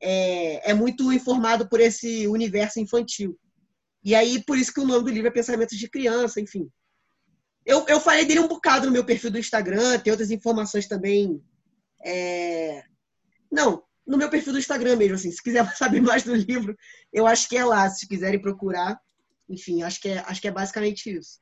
[0.00, 3.38] é, é muito informado por esse universo infantil.
[4.04, 6.70] E aí, por isso que o nome do livro é Pensamentos de Criança, enfim.
[7.64, 11.42] Eu, eu falei dele um bocado no meu perfil do Instagram, tem outras informações também
[12.04, 12.84] é...
[13.50, 15.32] Não, no meu perfil do Instagram mesmo, assim.
[15.32, 16.76] Se quiser saber mais do livro,
[17.12, 17.88] eu acho que é lá.
[17.90, 18.98] Se quiserem procurar,
[19.48, 21.38] enfim, acho que é, acho que é basicamente isso.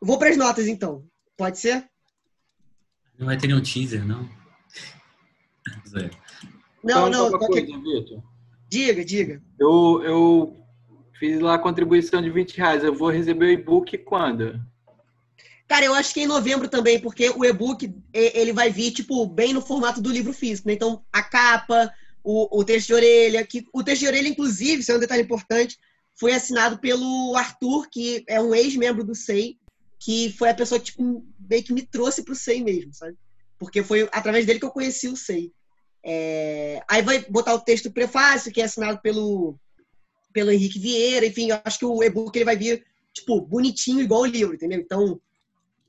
[0.00, 1.06] Vou para as notas, então.
[1.36, 1.88] Pode ser?
[3.18, 4.28] Não vai ter nenhum teaser, não?
[6.82, 7.30] Não, não.
[7.30, 7.66] Qualquer...
[7.66, 8.22] Coisa,
[8.68, 9.42] diga, diga.
[9.58, 10.66] Eu, eu
[11.18, 12.82] fiz lá a contribuição de 20 reais.
[12.82, 14.60] Eu vou receber o e-book quando?
[15.68, 19.24] Cara, eu acho que é em novembro também, porque o e-book ele vai vir, tipo,
[19.26, 20.74] bem no formato do livro físico, né?
[20.74, 21.92] Então, a capa,
[22.24, 25.22] o, o texto de orelha, que o texto de orelha, inclusive, isso é um detalhe
[25.22, 25.78] importante,
[26.20, 29.56] foi assinado pelo Arthur, que é um ex-membro do SEI,
[29.98, 33.16] que foi a pessoa que, tipo, meio que me trouxe pro SEI mesmo, sabe?
[33.58, 35.50] Porque foi através dele que eu conheci o SEI.
[36.04, 36.82] É...
[36.86, 39.58] Aí vai botar o texto prefácio, que é assinado pelo,
[40.30, 44.20] pelo Henrique Vieira, enfim, eu acho que o e-book ele vai vir, tipo, bonitinho, igual
[44.20, 44.78] o livro, entendeu?
[44.78, 45.18] Então,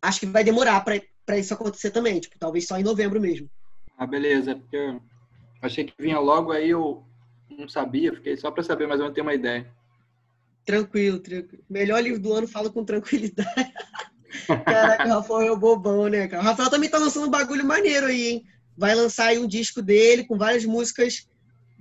[0.01, 3.49] acho que vai demorar para isso acontecer também, tipo, talvez só em novembro mesmo.
[3.97, 5.01] Ah, beleza, porque eu
[5.61, 7.03] achei que vinha logo aí, eu
[7.49, 9.69] não sabia, fiquei só para saber, mas eu não tenho uma ideia.
[10.65, 11.63] Tranquilo, tranquilo.
[11.69, 13.49] Melhor livro do ano, fala com tranquilidade.
[14.65, 16.41] Caraca, o Rafael é o bobão, né, cara?
[16.41, 18.45] O Rafael também tá lançando um bagulho maneiro aí, hein?
[18.77, 21.27] Vai lançar aí um disco dele com várias músicas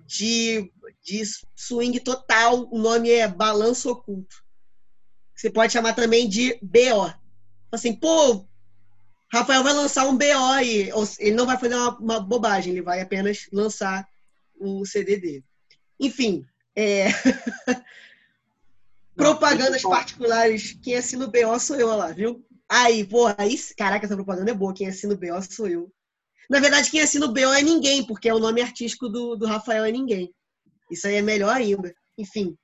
[0.06, 0.70] de,
[1.02, 1.22] de
[1.54, 2.68] swing total.
[2.70, 4.36] O nome é Balanço Oculto.
[5.36, 7.14] Você pode chamar também de BO,
[7.72, 8.46] assim, pô,
[9.32, 10.24] Rafael vai lançar um BO
[10.94, 14.06] ou- ele não vai fazer uma, uma bobagem, ele vai apenas lançar
[14.58, 15.44] o CD dele.
[15.98, 16.44] Enfim,
[16.76, 17.06] é,
[19.20, 22.44] propagandas particulares, quem assina o BO sou eu, olha lá, viu?
[22.68, 25.92] Aí, pô, aí, caraca, essa propaganda é boa, quem assina o BO sou eu.
[26.48, 29.46] Na verdade, quem assina o BO é ninguém, porque é o nome artístico do, do
[29.46, 30.32] Rafael é ninguém.
[30.90, 31.94] Isso aí é melhor ainda.
[32.18, 32.56] Enfim,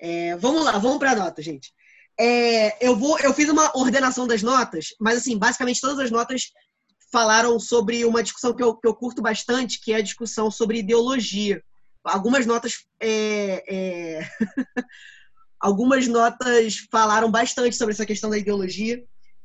[0.00, 1.72] é, vamos lá, vamos para a nota, gente.
[2.18, 6.52] É, eu vou, eu fiz uma ordenação das notas, mas assim, basicamente todas as notas
[7.12, 10.78] falaram sobre uma discussão que eu, que eu curto bastante, que é a discussão sobre
[10.78, 11.62] ideologia.
[12.04, 14.30] Algumas notas, é, é,
[15.60, 19.02] algumas notas falaram bastante sobre essa questão da ideologia.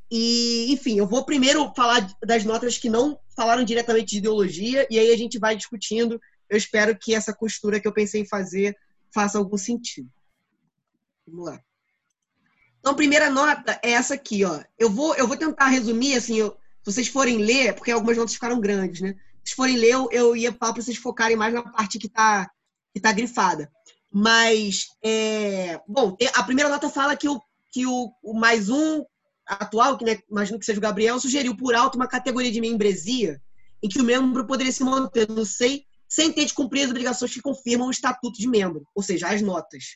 [0.10, 5.00] E, enfim, eu vou primeiro falar das notas que não falaram diretamente de ideologia, e
[5.00, 6.20] aí a gente vai discutindo.
[6.50, 8.76] Eu espero que essa costura que eu pensei em fazer
[9.14, 10.10] faça algum sentido.
[11.26, 11.62] Vamos lá.
[12.80, 14.62] Então, a primeira nota é essa aqui, ó.
[14.78, 18.34] Eu vou, eu vou tentar resumir, assim, eu- se vocês forem ler, porque algumas notas
[18.34, 19.16] ficaram grandes, né?
[19.46, 22.50] Se forem ler, eu, eu ia falar para vocês focarem mais na parte que tá,
[22.94, 23.72] que tá grifada.
[24.12, 29.06] Mas, é, bom, a primeira nota fala que o, que o, o mais um
[29.46, 33.42] atual, que né, imagino que seja o Gabriel, sugeriu por alto uma categoria de membresia
[33.82, 37.34] em que o membro poderia se manter no SEI sem ter de cumprir as obrigações
[37.34, 39.96] que confirmam o estatuto de membro, ou seja, as notas.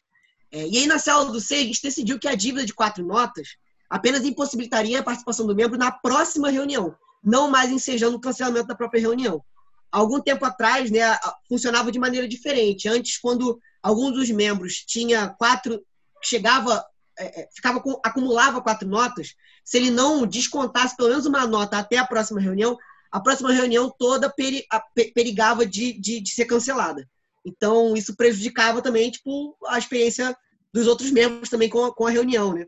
[0.50, 3.06] É, e aí, na célula do SEI, a gente decidiu que a dívida de quatro
[3.06, 3.58] notas
[3.90, 8.76] apenas impossibilitaria a participação do membro na próxima reunião, não mais ensejando o cancelamento da
[8.76, 9.44] própria reunião.
[9.92, 11.00] Algum tempo atrás, né,
[11.48, 12.88] funcionava de maneira diferente.
[12.90, 15.82] Antes, quando algum dos membros tinha quatro,
[16.22, 16.86] chegava,
[17.18, 21.78] é, é, ficava com, acumulava quatro notas, se ele não descontasse pelo menos uma nota
[21.78, 22.78] até a próxima reunião,
[23.12, 27.08] a próxima reunião toda peri- a- pe- perigava de, de, de ser cancelada.
[27.46, 30.36] Então, isso prejudicava também tipo, a experiência
[30.74, 32.66] dos outros membros também com a, com a reunião, né?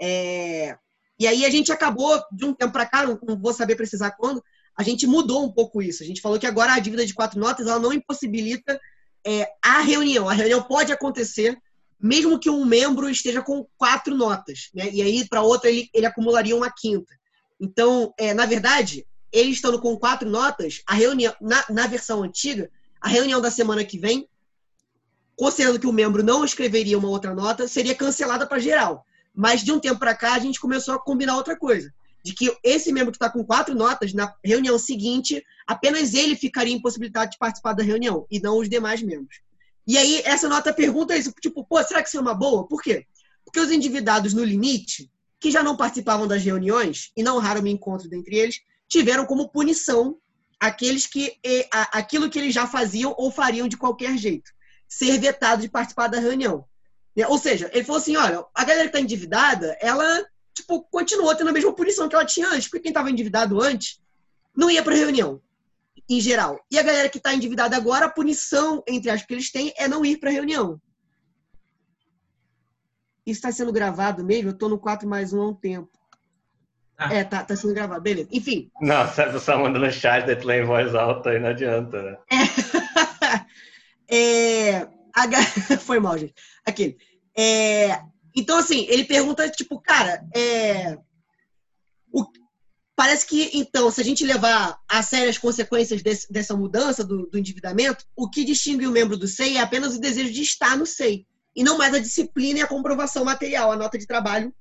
[0.00, 0.76] É,
[1.18, 4.42] e aí a gente acabou, de um tempo para cá, não vou saber precisar quando,
[4.76, 6.02] a gente mudou um pouco isso.
[6.02, 8.80] A gente falou que agora a dívida de quatro notas ela não impossibilita
[9.26, 10.28] é, a reunião.
[10.28, 11.58] A reunião pode acontecer
[12.00, 14.88] mesmo que um membro esteja com quatro notas, né?
[14.90, 17.14] E aí para outra ele, ele acumularia uma quinta.
[17.60, 22.70] Então, é, na verdade, ele estando com quatro notas, a reunião na, na versão antiga,
[23.00, 24.26] a reunião da semana que vem,
[25.36, 29.04] considerando que o membro não escreveria uma outra nota, seria cancelada para geral.
[29.34, 31.92] Mas de um tempo para cá, a gente começou a combinar outra coisa.
[32.22, 36.74] De que esse membro que está com quatro notas, na reunião seguinte, apenas ele ficaria
[36.74, 39.40] impossibilitado de participar da reunião, e não os demais membros.
[39.86, 42.66] E aí, essa nota pergunta isso, tipo, pô, será que isso é uma boa?
[42.68, 43.06] Por quê?
[43.44, 47.70] Porque os endividados no limite, que já não participavam das reuniões, e não raro me
[47.70, 50.18] encontro dentre eles, tiveram como punição
[50.60, 51.38] aqueles que
[51.90, 54.50] aquilo que eles já faziam ou fariam de qualquer jeito,
[54.86, 56.66] ser vetado de participar da reunião.
[57.16, 57.26] Né?
[57.26, 60.24] Ou seja, ele falou assim, olha, a galera que está endividada, ela
[60.60, 64.00] tipo continuou tendo a mesma punição que ela tinha antes, porque quem estava endividado antes
[64.56, 65.40] não ia para reunião,
[66.08, 66.58] em geral.
[66.70, 69.86] E a galera que está endividada agora, a punição entre as que eles têm é
[69.88, 70.80] não ir para reunião.
[73.26, 74.48] Isso está sendo gravado mesmo?
[74.48, 75.90] Eu estou no 4 mais 1 há um tempo.
[76.96, 77.14] Ah.
[77.14, 78.00] É, tá, tá sendo gravado.
[78.02, 78.28] Beleza.
[78.32, 81.38] Enfim, Não, se a pessoa manda no chat, daí tu lê em voz alta, aí
[81.38, 82.18] não adianta, né?
[84.12, 85.38] É, a ga-
[85.86, 86.34] Foi mal, gente.
[86.66, 86.98] Aquele.
[87.36, 88.00] É,
[88.34, 90.96] Então, assim, ele pergunta, tipo, cara, é,
[92.12, 92.26] o-
[92.94, 97.26] parece que, então, se a gente levar a sério as consequências desse- dessa mudança do,
[97.26, 100.76] do endividamento, o que distingue o membro do SEI é apenas o desejo de estar
[100.76, 104.54] no SEI, e não mais a disciplina e a comprovação material, a nota de trabalho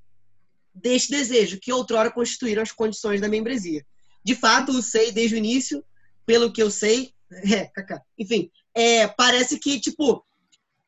[0.74, 3.86] deste desejo, que outrora constituíram as condições da membresia.
[4.24, 5.84] De fato, o SEI, desde o início,
[6.26, 7.70] pelo que eu sei, é,
[8.18, 10.24] enfim, é, parece que, tipo,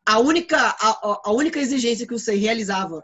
[0.05, 3.03] a única, a, a- única exigência que o SEI realizava,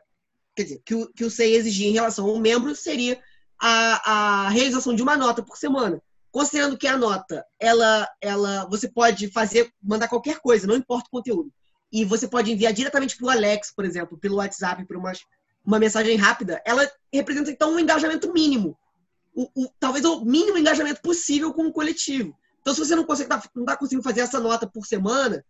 [0.55, 3.19] quer dizer, que o, que o SEI exigia em relação ao membro seria
[3.59, 6.01] a, a realização de uma nota por semana.
[6.31, 11.11] Considerando que a nota, ela, ela, você pode fazer, mandar qualquer coisa, não importa o
[11.11, 11.51] conteúdo.
[11.91, 15.11] E você pode enviar diretamente para o Alex, por exemplo, pelo WhatsApp, por uma,
[15.65, 16.61] uma mensagem rápida.
[16.65, 18.77] Ela representa, então, um engajamento mínimo.
[19.33, 22.37] O, o- talvez o mínimo engajamento possível com o coletivo.
[22.61, 25.43] Então, se você não consegue, tá- não está conseguindo fazer essa nota por semana,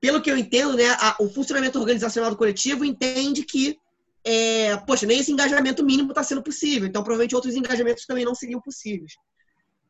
[0.00, 3.78] pelo que eu entendo, né, a- o funcionamento organizacional do coletivo entende que,
[4.24, 6.86] é, poxa, nem esse engajamento mínimo está sendo possível.
[6.86, 9.12] Então, provavelmente outros engajamentos também não seriam possíveis.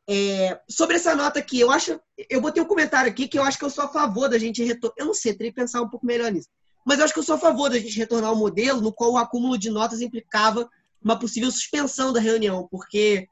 [0.09, 3.59] É, sobre essa nota aqui, eu acho, eu botei um comentário aqui que eu acho
[3.59, 4.95] que eu sou a favor da gente retornar.
[4.97, 6.49] Eu não sei, teria que pensar um pouco melhor nisso.
[6.85, 9.12] Mas eu acho que eu sou a favor da gente retornar ao modelo no qual
[9.12, 10.69] o acúmulo de notas implicava
[11.03, 13.27] uma possível suspensão da reunião, porque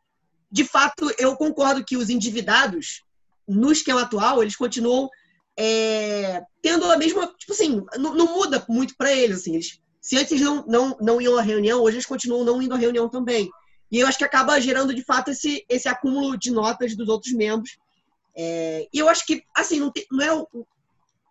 [0.51, 3.03] de fato eu concordo que os endividados
[3.47, 5.09] no esquema atual eles continuam
[5.57, 10.17] é, tendo a mesma, tipo assim, não, não muda muito para eles, assim, eles, se
[10.17, 13.49] antes não, não, não iam à reunião, hoje eles continuam não indo à reunião também.
[13.91, 17.33] E eu acho que acaba gerando, de fato, esse, esse acúmulo de notas dos outros
[17.33, 17.77] membros.
[18.37, 20.67] É, e eu acho que, assim, não, tem, não é o,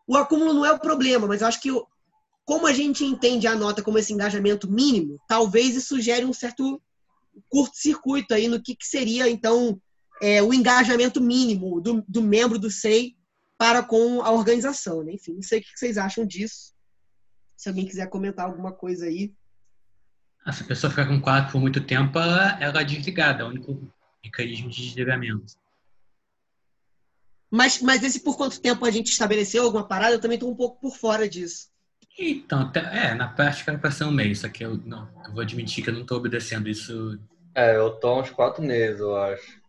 [0.08, 1.86] o acúmulo não é o problema, mas eu acho que o,
[2.46, 6.82] como a gente entende a nota como esse engajamento mínimo, talvez isso gere um certo
[7.50, 9.80] curto-circuito aí no que, que seria, então,
[10.22, 13.16] é, o engajamento mínimo do, do membro do SEI
[13.58, 15.04] para com a organização.
[15.04, 15.14] Né?
[15.14, 16.74] Enfim, não sei o que vocês acham disso.
[17.56, 19.34] Se alguém quiser comentar alguma coisa aí.
[20.52, 23.50] Se a pessoa ficar com quadro por muito tempo, ela, ela é desligada, é o
[23.50, 23.92] único
[24.24, 25.54] mecanismo de desligamento.
[27.50, 30.56] Mas, mas esse por quanto tempo a gente estabeleceu alguma parada, eu também estou um
[30.56, 31.72] pouco por fora disso.
[32.18, 35.42] Então, é, na prática era para ser um mês, só que eu, não, eu vou
[35.42, 37.20] admitir que eu não estou obedecendo isso.
[37.56, 39.63] É, eu tô há uns quatro meses, eu acho.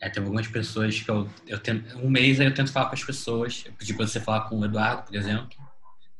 [0.00, 1.96] É, tem algumas pessoas que eu, eu tento.
[1.98, 3.64] Um mês aí eu tento falar com as pessoas.
[3.66, 5.48] Eu pedi pra você falar com o Eduardo, por exemplo.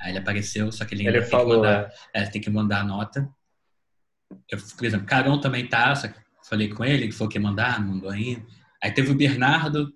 [0.01, 1.93] Aí ele apareceu, só que ele ainda Ele tem falou, que mandar.
[2.15, 3.29] É, tem que mandar a nota.
[4.51, 7.43] Eu, por exemplo, Carol também tá, só que falei com ele, que falou que ia
[7.43, 8.45] mandar, não mandou ainda.
[8.83, 9.93] Aí teve o Bernardo,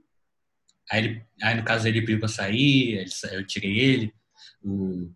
[0.90, 4.14] aí, ele, aí no caso ele pediu pra sair, ele eu tirei ele.
[4.62, 5.10] O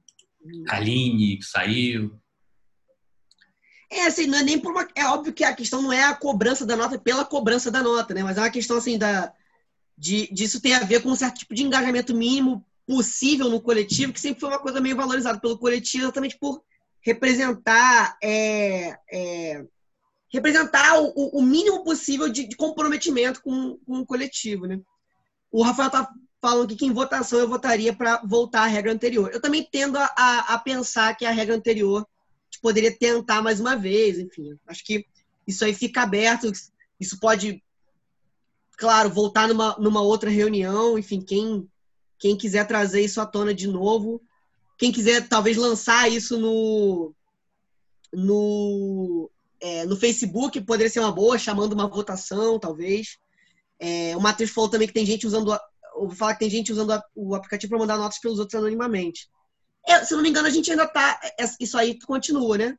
[0.69, 2.21] Aline, que saiu.
[3.95, 4.89] É, assim, não é nem por uma.
[4.97, 8.13] É óbvio que a questão não é a cobrança da nota pela cobrança da nota,
[8.13, 8.25] né?
[8.25, 9.33] Mas é uma questão, assim, da,
[9.97, 14.13] de, disso tem a ver com um certo tipo de engajamento mínimo possível no coletivo,
[14.13, 16.61] que sempre foi uma coisa meio valorizada pelo coletivo, exatamente por
[17.01, 18.19] representar.
[18.21, 19.65] É, é,
[20.29, 24.81] representar o, o mínimo possível de, de comprometimento com, com o coletivo, né?
[25.53, 29.31] O Rafael tá falando que, que em votação eu votaria para voltar à regra anterior.
[29.33, 32.05] Eu também tendo a, a, a pensar que a regra anterior
[32.55, 34.57] gente poderia tentar mais uma vez, enfim.
[34.67, 35.07] Acho que
[35.47, 36.51] isso aí fica aberto.
[36.99, 37.63] Isso pode,
[38.77, 40.99] claro, voltar numa, numa outra reunião.
[40.99, 41.69] Enfim, quem,
[42.19, 44.23] quem quiser trazer isso à tona de novo,
[44.79, 47.13] quem quiser talvez lançar isso no,
[48.13, 53.19] no, é, no Facebook, poderia ser uma boa, chamando uma votação, talvez.
[53.79, 55.57] É, o Matheus falou também que tem gente usando.
[55.97, 59.29] Ouvi falar que tem gente usando o aplicativo para mandar notas pelos outros anonimamente.
[59.87, 61.21] É, se eu não me engano, a gente ainda tá.
[61.39, 62.77] é, Isso aí continua, né?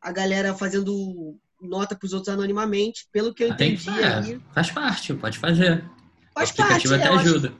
[0.00, 4.34] A galera fazendo nota para os outros anonimamente, pelo que eu tem que entendi aí.
[4.34, 5.82] é, faz parte, pode fazer.
[6.34, 7.54] Faz o aplicativo parte, até acho- ajuda.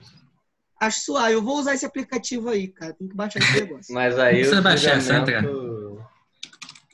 [0.79, 1.33] Acho suave.
[1.33, 2.93] Eu vou usar esse aplicativo aí, cara.
[2.93, 3.93] Tem que baixar esse negócio.
[3.95, 6.03] Mas aí Não o baixar, é desligamento,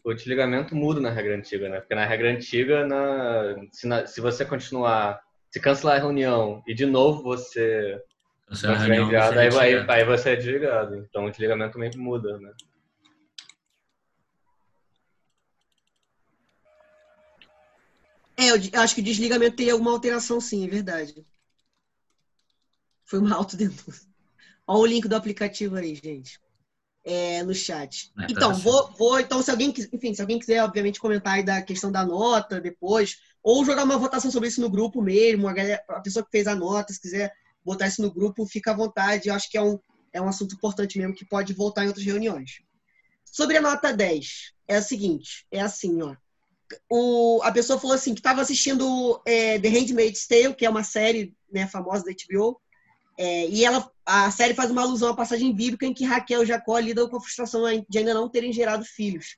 [0.05, 1.79] o desligamento muda na regra antiga, né?
[1.81, 5.19] Porque na regra antiga, na, se, na- se você continuar,
[5.51, 8.01] se cancelar a reunião e de novo você
[8.53, 10.95] Você é a tiver reunião, enviado, você aí, aí, aí você é desligado.
[10.97, 12.53] Então o desligamento também muda, né?
[18.37, 21.25] É, eu, acho que o desligamento teria alguma alteração, sim, é verdade.
[23.05, 24.07] Foi uma autodenúncia.
[24.67, 26.39] Olha o link do aplicativo aí, gente.
[27.03, 28.11] É, no chat.
[28.17, 28.63] É, tá Então, certo.
[28.63, 29.19] vou, vou.
[29.19, 33.17] Então, se alguém, enfim, se alguém quiser, obviamente, comentar aí da questão da nota depois,
[33.41, 36.47] ou jogar uma votação sobre isso no grupo mesmo, a, galera, a pessoa que fez
[36.47, 37.33] a nota, se quiser
[37.63, 39.29] botar isso no grupo, fica à vontade.
[39.29, 39.79] Eu acho que é um,
[40.11, 42.61] é um assunto importante mesmo que pode voltar em outras reuniões.
[43.25, 46.15] Sobre a nota 10, é o seguinte: é assim, ó
[46.89, 50.83] o, a pessoa falou assim que estava assistindo é, The Handmaid's Tale, que é uma
[50.83, 52.59] série né, famosa da HBO,
[53.17, 56.45] é, e ela, a série faz uma alusão à passagem bíblica em que Raquel e
[56.45, 59.37] Jacó lidam com a frustração de ainda não terem gerado filhos.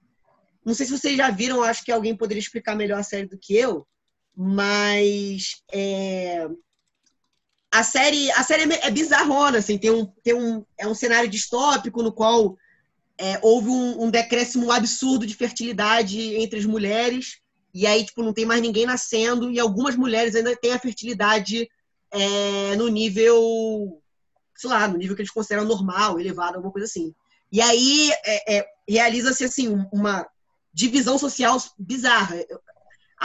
[0.64, 3.38] Não sei se vocês já viram, acho que alguém poderia explicar melhor a série do
[3.38, 3.86] que eu,
[4.36, 6.48] mas é,
[7.80, 11.30] a série, a série é é bizarrona, assim, tem um, tem um, é um cenário
[11.30, 12.58] distópico no qual
[13.18, 17.40] é, houve um, um decréscimo absurdo de fertilidade entre as mulheres,
[17.74, 21.70] e aí, tipo, não tem mais ninguém nascendo, e algumas mulheres ainda têm a fertilidade
[22.12, 24.02] é, no nível,
[24.56, 27.14] sei lá, no nível que eles consideram normal, elevado, alguma coisa assim.
[27.52, 30.26] E aí é, é, realiza-se, assim, um- uma
[30.74, 32.36] divisão social bizarra.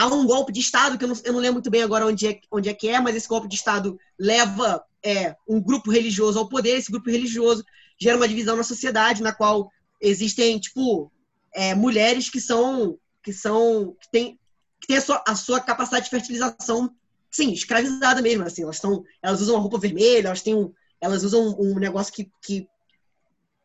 [0.01, 2.27] Há um golpe de Estado, que eu não, eu não lembro muito bem agora onde
[2.27, 6.39] é, onde é que é, mas esse golpe de Estado leva é, um grupo religioso
[6.39, 7.63] ao poder, esse grupo religioso
[8.01, 11.13] gera uma divisão na sociedade, na qual existem, tipo,
[11.55, 14.41] é, mulheres que são, que são, que têm,
[14.81, 16.91] que têm a, sua, a sua capacidade de fertilização,
[17.31, 21.25] sim, escravizada mesmo, assim, elas estão, elas usam uma roupa vermelha, elas têm um, elas
[21.25, 22.67] usam um negócio que, que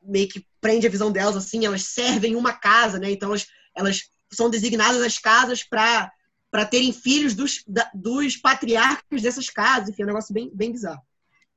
[0.04, 4.02] meio que prende a visão delas, assim, elas servem uma casa, né, então elas, elas
[4.34, 6.12] são designadas as casas para
[6.56, 10.72] para terem filhos dos, da, dos patriarcas dessas casas, enfim, é um negócio bem, bem
[10.72, 11.02] bizarro.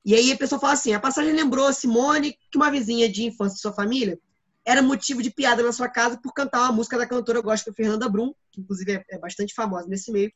[0.05, 3.23] E aí a pessoa fala assim, a passagem lembrou a Simone que uma vizinha de
[3.23, 4.19] infância de sua família
[4.67, 8.09] era motivo de piada na sua casa por cantar uma música da cantora gospel Fernanda
[8.09, 10.33] Brum, que inclusive é, é bastante famosa nesse meio,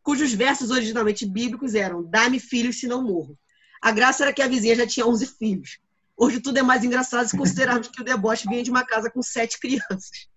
[0.00, 3.36] cujos versos originalmente bíblicos eram Dá-me filhos se não morro.
[3.82, 5.80] A graça era que a vizinha já tinha 11 filhos.
[6.16, 9.20] Hoje tudo é mais engraçado se considerarmos que o deboche vinha de uma casa com
[9.20, 10.28] sete crianças.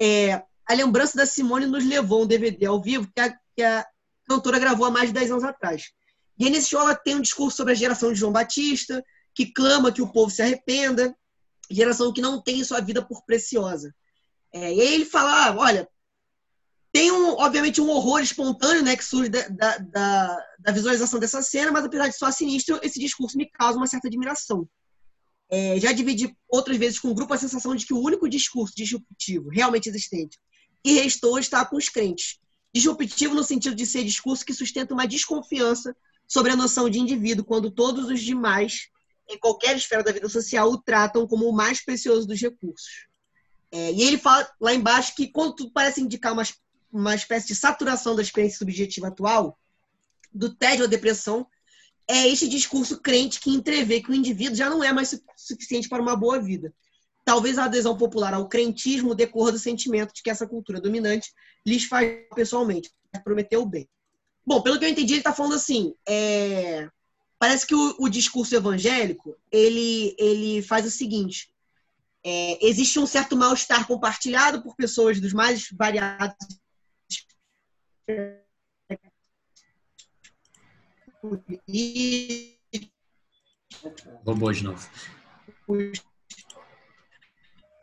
[0.00, 3.86] É, A Lembrança da Simone nos levou um DVD ao vivo que a, que a
[4.28, 5.90] cantora gravou há mais de 10 anos atrás.
[6.38, 9.02] E aí nesse show ela tem um discurso sobre a geração de João Batista,
[9.34, 11.16] que clama que o povo se arrependa,
[11.70, 13.94] geração que não tem sua vida por preciosa.
[14.52, 15.88] É, e aí ele fala, ah, olha,
[16.92, 21.40] tem um, obviamente um horror espontâneo né, que surge da, da, da, da visualização dessa
[21.40, 24.68] cena, mas apesar de só sinistro, esse discurso me causa uma certa admiração.
[25.50, 28.74] É, já dividi outras vezes com o grupo a sensação de que o único discurso
[28.76, 30.38] disruptivo realmente existente
[30.82, 32.38] que restou está com os crentes.
[32.74, 37.44] Disruptivo no sentido de ser discurso que sustenta uma desconfiança sobre a noção de indivíduo,
[37.44, 38.88] quando todos os demais,
[39.28, 43.06] em qualquer esfera da vida social, o tratam como o mais precioso dos recursos.
[43.70, 46.42] É, e ele fala lá embaixo que quando tudo parece indicar uma,
[46.92, 49.58] uma espécie de saturação da experiência subjetiva atual,
[50.32, 51.46] do tédio à depressão,
[52.06, 55.88] é este discurso crente que entrevê que o indivíduo já não é mais su suficiente
[55.88, 56.72] para uma boa vida.
[57.28, 61.30] Talvez a adesão popular ao crentismo decorra do sentimento de que essa cultura dominante
[61.66, 62.90] lhes faz pessoalmente,
[63.22, 63.86] prometeu o bem.
[64.46, 66.88] Bom, pelo que eu entendi, ele está falando assim, é...
[67.38, 71.50] parece que o, o, discurso evangélico, ele, ele faz o seguinte,
[72.24, 76.34] é, existe um certo mal-estar compartilhado por pessoas dos mais variados
[84.24, 84.88] Robô de novo.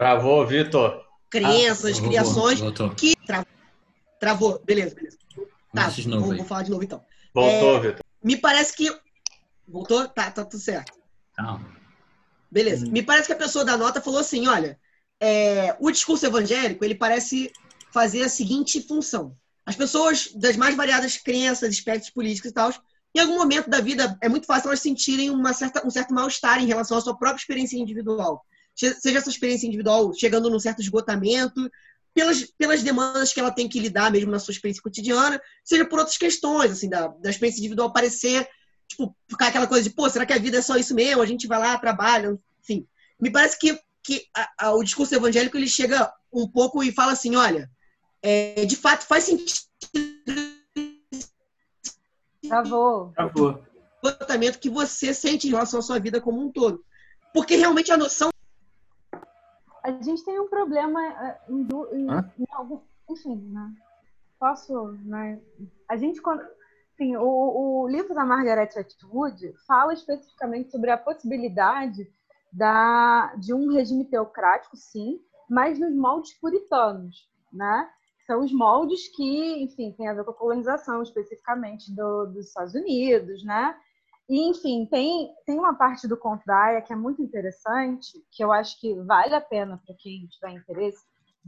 [0.06, 1.04] Travou, Vitor.
[1.32, 2.92] Crenças, ah, criações voltou.
[2.92, 3.16] que.
[3.26, 3.48] Travou.
[4.20, 4.62] Travou.
[4.64, 5.18] Beleza, beleza.
[5.74, 7.04] Tá, novo vou, vou, falar de novo então.
[7.34, 8.06] Voltou, é, Vitor.
[8.24, 8.96] Me parece que.
[9.68, 10.08] Voltou?
[10.08, 10.94] Tá, tá tudo certo.
[11.36, 11.60] Tá.
[12.52, 12.86] Beleza.
[12.86, 12.92] Hum.
[12.92, 14.80] Me parece que a pessoa da nota falou assim: olha,
[15.20, 17.52] é, o discurso evangélico ele parece
[17.92, 19.36] fazer a seguinte função.
[19.66, 22.72] As pessoas das mais variadas crenças, espectros políticos e tal,
[23.16, 26.62] em algum momento da vida é muito fácil elas sentirem uma certa, um certo mal-estar
[26.62, 28.46] em relação à sua própria experiência individual.
[28.76, 31.70] Seja essa experiência individual chegando num certo esgotamento,
[32.14, 36.00] pelas, pelas demandas que ela tem que lidar mesmo na sua experiência cotidiana, seja por
[36.00, 38.48] outras questões, assim, da, da experiência individual parecer,
[38.88, 41.22] tipo, ficar aquela coisa de, pô, será que a vida é só isso mesmo?
[41.22, 42.88] A gente vai lá, trabalha, enfim.
[43.20, 47.14] Me parece que, que a, a, o discurso evangélico ele chega um pouco e fala
[47.14, 47.70] assim, olha,
[48.22, 49.66] é, de fato faz sentido
[52.48, 53.12] Travou.
[53.14, 53.64] Travou.
[54.02, 56.84] comportamento que você sente em relação à sua vida como um todo.
[57.34, 58.30] Porque realmente a noção.
[59.86, 61.62] A gente tem um problema eh, em,
[61.94, 62.08] em,
[62.40, 62.82] em algum.
[63.10, 63.72] Enfim, né?
[64.40, 64.92] Posso.
[65.04, 65.40] Né?
[65.88, 66.44] A gente, quando.
[66.94, 72.10] Enfim, o, o livro da Margaret Atwood fala especificamente sobre a possibilidade
[72.52, 75.20] da, de um regime teocrático, sim,
[75.50, 77.90] mas nos moldes puritanos, né?
[78.26, 82.74] são os moldes que, enfim, tem a ver com a colonização especificamente do, dos Estados
[82.74, 83.76] Unidos, né?
[84.28, 88.44] E, enfim, tem, tem uma parte do conto da Aya que é muito interessante, que
[88.44, 91.06] eu acho que vale a pena para quem tiver interesse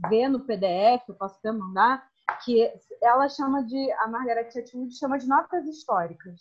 [0.08, 2.06] ver no PDF, eu posso até mandar,
[2.44, 2.72] que
[3.02, 6.40] ela chama de, a Margaret Atwood chama de notas históricas,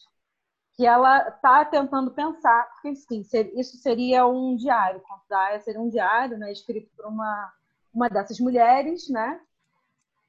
[0.76, 3.26] que ela está tentando pensar, porque, enfim,
[3.56, 7.52] isso seria um diário, o conto da Aya seria um diário, né, escrito por uma,
[7.92, 9.42] uma dessas mulheres, né,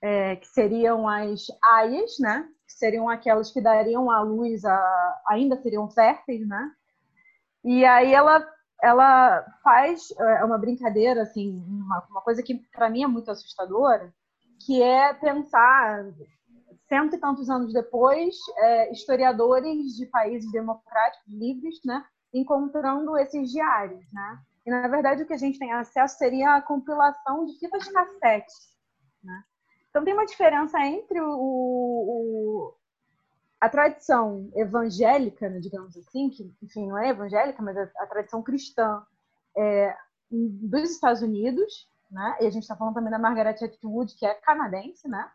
[0.01, 2.49] é, que seriam as aias, né?
[2.69, 6.71] Que seriam aquelas que dariam à luz, a, ainda seriam férteis, né?
[7.65, 8.47] E aí ela,
[8.81, 14.13] ela faz é uma brincadeira, assim, uma, uma coisa que para mim é muito assustadora,
[14.65, 16.05] que é pensar
[16.89, 24.05] cento e tantos anos depois, é, historiadores de países democráticos livres, né, encontrando esses diários,
[24.13, 24.39] né?
[24.67, 28.53] E na verdade o que a gente tem acesso seria a compilação de fitas cassete?
[29.99, 32.75] Então tem uma diferença entre o, o
[33.61, 38.41] a tradição evangélica, né, digamos assim, que enfim não é evangélica, mas a, a tradição
[38.41, 39.03] cristã
[39.57, 39.97] é,
[40.31, 42.37] dos Estados Unidos, né?
[42.41, 45.29] E a gente está falando também da Margaret Atwood, que é canadense, né?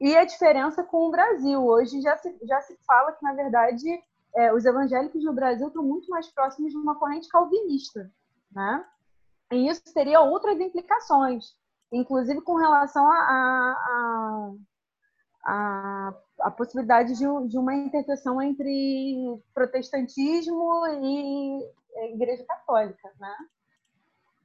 [0.00, 1.62] E a diferença com o Brasil.
[1.62, 3.84] Hoje já se, já se fala que, na verdade,
[4.34, 8.10] é, os evangélicos no Brasil estão muito mais próximos de uma corrente calvinista,
[8.50, 8.82] né?
[9.52, 11.59] E isso teria outras implicações
[11.92, 14.54] inclusive com relação a, a,
[15.44, 21.70] a, a possibilidade de, de, uma interseção entre protestantismo e
[22.14, 23.36] Igreja Católica, né?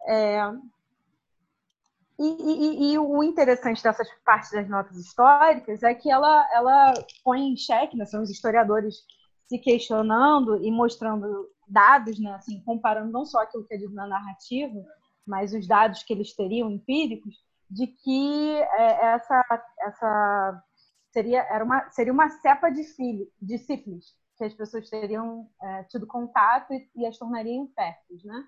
[0.07, 0.53] É,
[2.17, 6.93] e, e, e, o interessante dessas partes das notas históricas é que ela, ela
[7.23, 9.03] põe em xeque, né, são os historiadores
[9.47, 14.07] se questionando e mostrando dados, né, assim, comparando não só aquilo que é dito na
[14.07, 14.85] narrativa,
[15.25, 17.35] mas os dados que eles teriam empíricos,
[17.69, 19.43] de que é, essa,
[19.81, 20.63] essa
[21.11, 25.83] seria, era uma, seria uma cepa de, filho, de sífilis, que as pessoas teriam é,
[25.85, 28.47] tido contato e, e, as tornariam inférteis, né?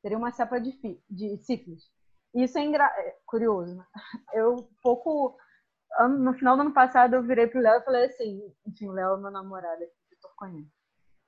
[0.00, 0.72] Seria uma cepa de,
[1.08, 1.90] de sífilis.
[2.34, 3.76] Isso é, é curioso.
[3.76, 3.84] né?
[4.32, 5.36] Eu pouco
[6.06, 9.14] no final do ano passado eu virei pro Léo e falei assim, enfim, o Léo
[9.16, 10.70] é meu namorado, o Vitor conhece.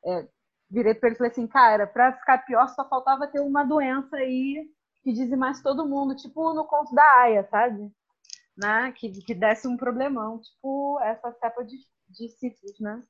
[0.05, 0.29] É,
[0.71, 4.17] virei pra ele e falei assim, cara, pra ficar pior só faltava ter uma doença
[4.17, 4.71] aí
[5.03, 7.91] que dizimasse todo mundo, tipo no conto da Aya, sabe?
[8.57, 8.93] Né?
[8.93, 11.77] Que, que desse um problemão, tipo essa cepa de,
[12.11, 13.03] de sífilis, né?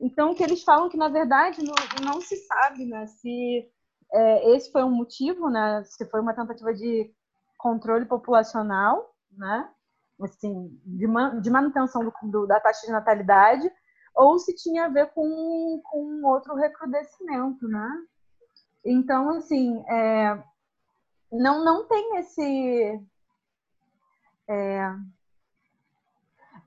[0.00, 1.74] Então, que eles falam que, na verdade, não,
[2.04, 3.68] não se sabe né, se
[4.12, 5.82] é, esse foi um motivo, né?
[5.84, 7.12] Se foi uma tentativa de
[7.58, 9.70] controle populacional, né?
[10.20, 13.70] Assim, de, man- de manutenção do- do- da taxa de natalidade,
[14.14, 17.88] ou se tinha a ver com, com outro recrudescimento, né?
[18.84, 20.42] Então, assim, é,
[21.32, 23.00] não, não tem esse.
[24.48, 24.90] é,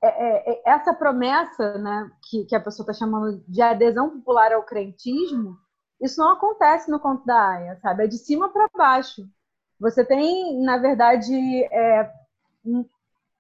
[0.02, 4.54] é, é, é, essa promessa né, que, que a pessoa está chamando de adesão popular
[4.54, 5.58] ao crentismo,
[6.02, 8.06] isso não acontece no conto da Aya, sabe?
[8.06, 9.28] É de cima para baixo.
[9.80, 11.34] Você tem, na verdade,
[11.66, 12.12] é,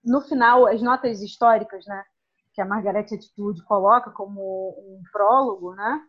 [0.03, 2.03] no final, as notas históricas, né,
[2.53, 6.01] que a Margaret Atwood coloca como um prólogo, né,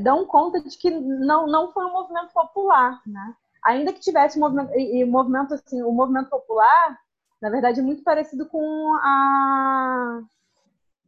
[0.00, 3.36] dão conta de que não, não foi um movimento popular, né?
[3.64, 6.98] Ainda que tivesse movimento, e movimento assim, o movimento popular,
[7.40, 10.20] na verdade, é muito parecido com a,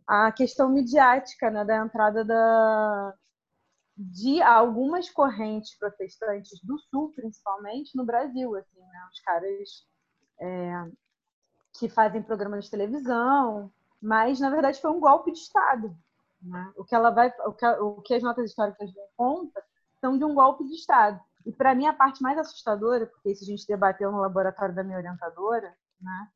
[0.07, 3.15] a questão midiática, né, da entrada da,
[3.97, 9.87] de algumas correntes protestantes do Sul, principalmente no Brasil, assim, né, os caras
[10.41, 10.91] é,
[11.79, 15.97] que fazem programas de televisão, mas na verdade foi um golpe de Estado.
[16.43, 16.73] Né?
[16.77, 19.65] O que ela vai, o que, o que as notas históricas dão conta
[20.01, 21.19] são de um golpe de Estado.
[21.45, 24.83] E para mim a parte mais assustadora, porque isso a gente debateu no laboratório da
[24.83, 26.29] minha orientadora, né,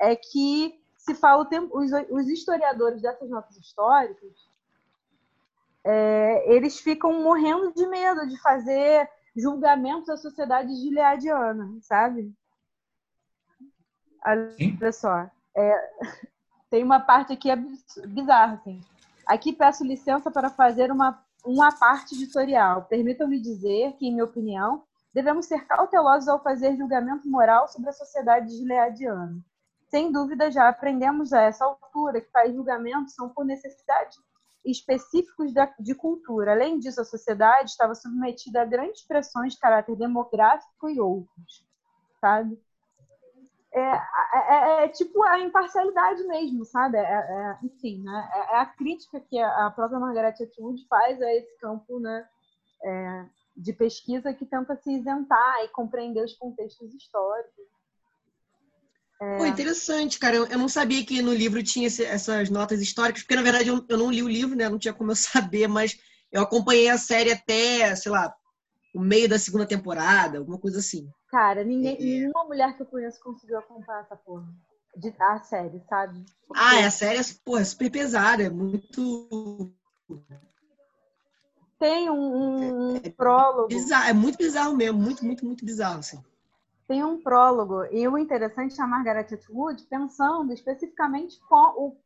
[0.00, 4.32] é que se fala o tempo, os, os historiadores dessas notas históricas,
[5.84, 12.32] é, eles ficam morrendo de medo de fazer julgamentos da sociedade gileadiana, sabe?
[14.26, 15.90] Olha só, é,
[16.70, 17.48] tem uma parte aqui
[18.06, 18.80] bizarra, assim.
[19.26, 22.84] Aqui peço licença para fazer uma, uma parte editorial.
[22.84, 24.82] Permitam-me dizer que, em minha opinião,
[25.12, 29.38] devemos ser cautelosos ao fazer julgamento moral sobre a sociedade gileadiana.
[29.88, 34.18] Sem dúvida, já aprendemos a essa altura que tais julgamentos são por necessidade
[34.64, 36.52] específicos de cultura.
[36.52, 41.64] Além disso, a sociedade estava submetida a grandes pressões de caráter demográfico e outros,
[42.20, 42.58] sabe?
[43.74, 46.96] É, é- é- é tipo a imparcialidade mesmo, sabe?
[46.96, 48.30] É- é- enfim, né?
[48.32, 52.26] É, é a crítica que a própria Margaret Atwood faz a esse campo, né?
[53.56, 57.64] de pesquisa que tenta se isentar e compreender os contextos históricos.
[59.38, 60.36] Pô, interessante, cara.
[60.36, 63.68] Eu, eu não sabia que no livro tinha esse- essas notas históricas, porque na verdade
[63.68, 64.68] eu, eu não li o livro, né?
[64.68, 65.16] Não tinha como eu
[65.54, 65.98] saber, mas
[66.30, 68.34] eu acompanhei a série até, sei lá,
[68.94, 71.10] o meio da segunda temporada, alguma coisa assim.
[71.28, 74.46] Cara, ninguém, nenhuma mulher que eu conheço conseguiu acompanhar essa porra.
[74.96, 76.24] De, a série, sabe?
[76.54, 79.72] Ah, é, a série é, porra, é super pesada, é muito.
[81.80, 83.66] Tem um, um prólogo.
[83.66, 86.22] Bizarro, é muito bizarro mesmo, muito, muito, muito bizarro, assim.
[86.86, 91.96] Tem um prólogo, e o interessante é a Margaret Atwood pensando especificamente com o,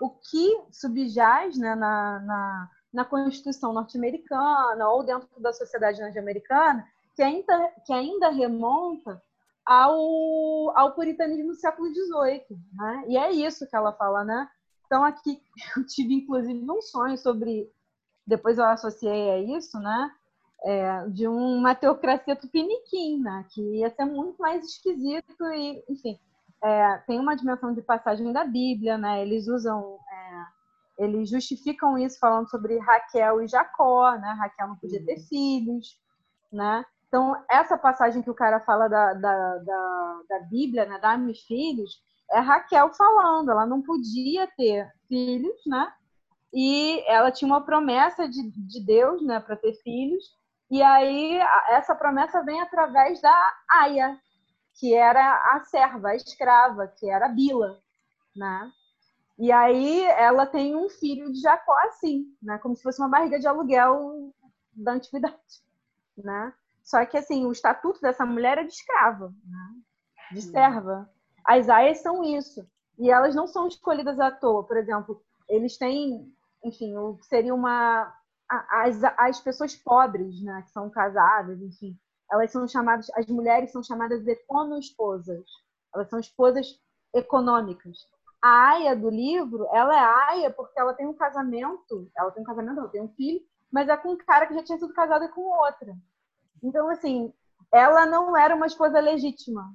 [0.00, 7.22] o que subjaz né, na, na, na Constituição norte-americana ou dentro da sociedade norte-americana, que
[7.22, 9.22] ainda, que ainda remonta
[9.64, 12.58] ao, ao puritanismo do século XVIII.
[12.74, 13.04] Né?
[13.08, 14.48] E é isso que ela fala, né?
[14.86, 15.42] Então, aqui
[15.76, 17.70] eu tive, inclusive, um sonho sobre.
[18.26, 20.10] Depois eu associei a isso, né?
[20.64, 23.44] é, de uma teocracia tupiniquim, né?
[23.50, 26.18] que ia ser muito mais esquisito e, enfim,
[26.62, 29.20] é, tem uma dimensão de passagem da Bíblia, né?
[29.22, 30.44] Eles usam, é,
[31.02, 34.36] eles justificam isso falando sobre Raquel e Jacó, né?
[34.38, 35.98] Raquel não podia ter filhos,
[36.52, 36.84] né?
[37.08, 40.98] Então, essa passagem que o cara fala da, da, da, da Bíblia, né?
[40.98, 42.00] Dá-me filhos,
[42.30, 45.92] é Raquel falando, ela não podia ter filhos, né?
[46.52, 50.36] E ela tinha uma promessa de, de Deus, né, para ter filhos,
[50.70, 51.38] e aí
[51.68, 54.18] essa promessa vem através da Aya,
[54.78, 57.78] que era a serva, a escrava, que era Bila,
[58.34, 58.70] né?
[59.38, 62.58] E aí ela tem um filho de Jacó assim, né?
[62.58, 64.32] Como se fosse uma barriga de aluguel
[64.72, 65.36] da antiguidade,
[66.16, 66.52] né?
[66.82, 69.82] Só que assim, o estatuto dessa mulher é de escrava, né?
[70.32, 71.10] de serva.
[71.44, 72.66] As aias são isso.
[72.98, 74.64] E elas não são escolhidas à toa.
[74.64, 76.32] Por exemplo, eles têm,
[76.64, 78.12] enfim, o que seria uma
[78.70, 81.98] as, as pessoas pobres, né, que são casadas, enfim,
[82.30, 85.44] elas são chamadas, as mulheres são chamadas econo-esposas.
[85.94, 86.78] Elas são esposas
[87.14, 87.98] econômicas.
[88.42, 92.46] A aia do livro, ela é aia porque ela tem um casamento, ela tem um
[92.46, 93.40] casamento, ela tem um filho,
[93.70, 95.96] mas é com um cara que já tinha sido casada com outra.
[96.60, 97.32] Então, assim,
[97.72, 99.72] ela não era uma esposa legítima,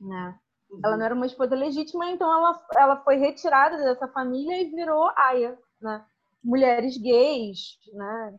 [0.00, 0.38] né?
[0.82, 5.10] Ela não era uma esposa legítima, então ela, ela foi retirada dessa família e virou
[5.16, 6.04] aia, né?
[6.42, 8.38] Mulheres gays, né?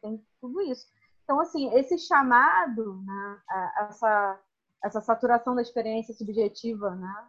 [0.00, 0.86] Tem tudo isso.
[1.24, 3.42] Então, assim, esse chamado, né?
[3.78, 4.40] essa,
[4.84, 7.26] essa saturação da experiência subjetiva né?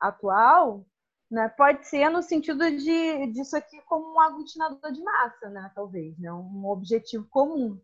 [0.00, 0.84] Atual,
[1.30, 1.48] né?
[1.48, 5.70] pode ser no sentido de disso aqui como um aglutinador de massa, né?
[5.74, 6.32] Talvez, né?
[6.32, 7.78] Um objetivo comum.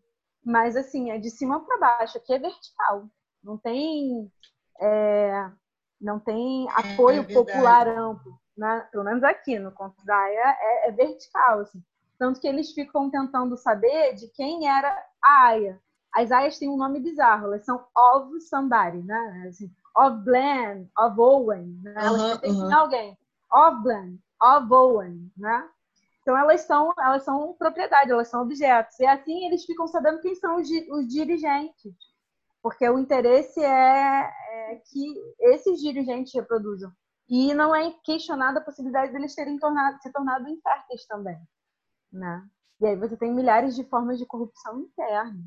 [0.45, 3.09] Mas, assim, é de cima para baixo, aqui é vertical.
[3.43, 4.31] Não tem...
[4.81, 5.51] É,
[6.01, 8.89] não tem É, apoio é popular amplo, né?
[8.91, 11.83] Pelo menos aqui no Conto da Aya é, é vertical, assim.
[12.19, 14.89] Tanto que eles ficam tentando saber de quem era
[15.23, 15.81] a Aya.
[16.13, 19.47] As Ayas têm um nome bizarro, elas são of somebody, né?
[19.49, 19.71] Assim,
[20.01, 21.95] of Glenn, of Owen, né?
[21.97, 22.75] Elas pertencem aham.
[22.75, 23.19] a alguém.
[23.53, 25.69] Of Glenn, of Owen, né?
[26.23, 28.99] Então elas são, elas são propriedade, elas são objetos.
[28.99, 31.95] E assim eles ficam sabendo quem são os, os dirigentes.
[32.63, 36.93] Porque o interesse é, é que esses dirigentes reproduzam.
[37.29, 41.39] E não é questionada a possibilidade deles terem tornado, se tornado inférteis também.
[42.13, 42.47] Né?
[42.81, 45.39] E aí você tem milhares de formas de corrupção interna.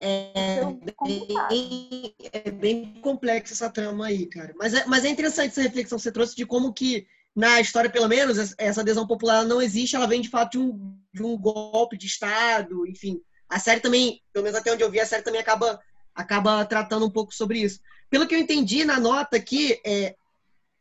[0.00, 0.60] É
[1.06, 4.54] Isso é bem, é bem complexa essa trama aí, cara.
[4.58, 7.88] Mas é, mas é interessante essa reflexão que você trouxe de como que, na história,
[7.88, 11.36] pelo menos, essa- adesão popular não existe, ela vem de fato de um, de um
[11.38, 13.20] golpe de Estado, enfim.
[13.48, 15.80] A série também, pelo menos até onde eu vi, a série também acaba,
[16.14, 17.80] acaba tratando um pouco sobre isso.
[18.10, 20.14] Pelo que eu entendi na nota aqui, é...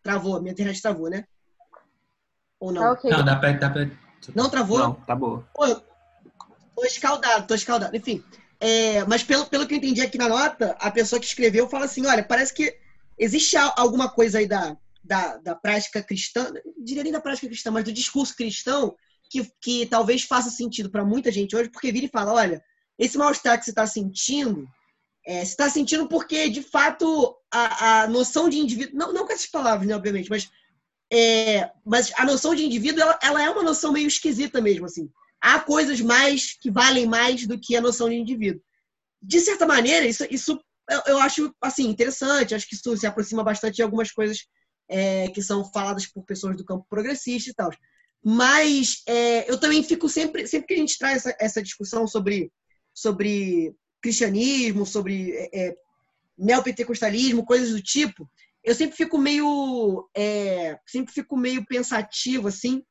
[0.04, 1.26] travou, minha internet travou, né?
[2.60, 2.82] Ou não?
[2.82, 3.12] Tá ok.
[3.12, 3.90] Não, dá pra, dá pra...
[4.36, 4.80] Não travou?
[4.80, 5.48] Não, tá boa.
[5.54, 5.64] Pô,
[6.76, 7.96] tô escaldado, tô escaldado.
[7.96, 8.24] Enfim,
[8.60, 11.86] é, mas pelo, pelo que eu entendi aqui na nota, a pessoa que escreveu fala
[11.86, 12.76] assim: olha, parece que
[13.18, 16.52] existe al- alguma coisa aí da, da, da prática cristã,
[16.84, 18.96] diria nem da prática cristã, mas do discurso cristão,
[19.30, 22.64] que, que talvez faça sentido para muita gente hoje, porque vira e fala: olha,
[22.98, 24.68] esse mal-estar que você está sentindo,
[25.26, 29.34] é, você está sentindo porque, de fato, a, a noção de indivíduo, não, não com
[29.34, 30.50] essas palavras, né, obviamente, mas
[31.12, 35.10] é, mas a noção de indivíduo, ela, ela é uma noção meio esquisita mesmo, assim.
[35.48, 38.60] Há coisas mais que valem mais do que a noção de indivíduo.
[39.22, 40.60] De certa maneira, isso, isso
[41.06, 42.56] eu, acho assim interessante.
[42.56, 44.48] Acho que isso se aproxima bastante de algumas coisas
[44.90, 47.70] é, que são faladas por pessoas do campo progressista e tal.
[48.24, 52.52] Mas é, eu também fico sempre, sempre que a gente traz essa, essa discussão sobre,
[52.92, 55.76] sobre cristianismo, sobre é, é,
[56.36, 58.28] neopentecostalismo, coisas do tipo,
[58.64, 62.84] eu sempre fico meio é, sempre fico meio pensativo assim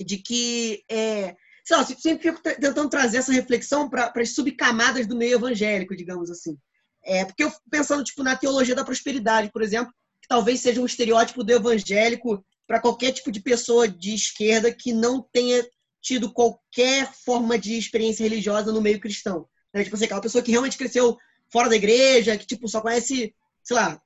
[0.00, 1.36] de que é,
[1.66, 5.96] sei lá, eu sempre fico tentando trazer essa reflexão para as subcamadas do meio evangélico,
[5.96, 6.56] digamos assim.
[7.04, 9.92] É, porque eu fico pensando tipo na teologia da prosperidade, por exemplo,
[10.22, 14.92] que talvez seja um estereótipo do evangélico para qualquer tipo de pessoa de esquerda que
[14.92, 15.66] não tenha
[16.00, 19.48] tido qualquer forma de experiência religiosa no meio cristão.
[19.74, 19.82] Né?
[19.82, 21.18] Tipo assim, aquela pessoa que realmente cresceu
[21.50, 24.00] fora da igreja, que tipo só conhece, sei lá,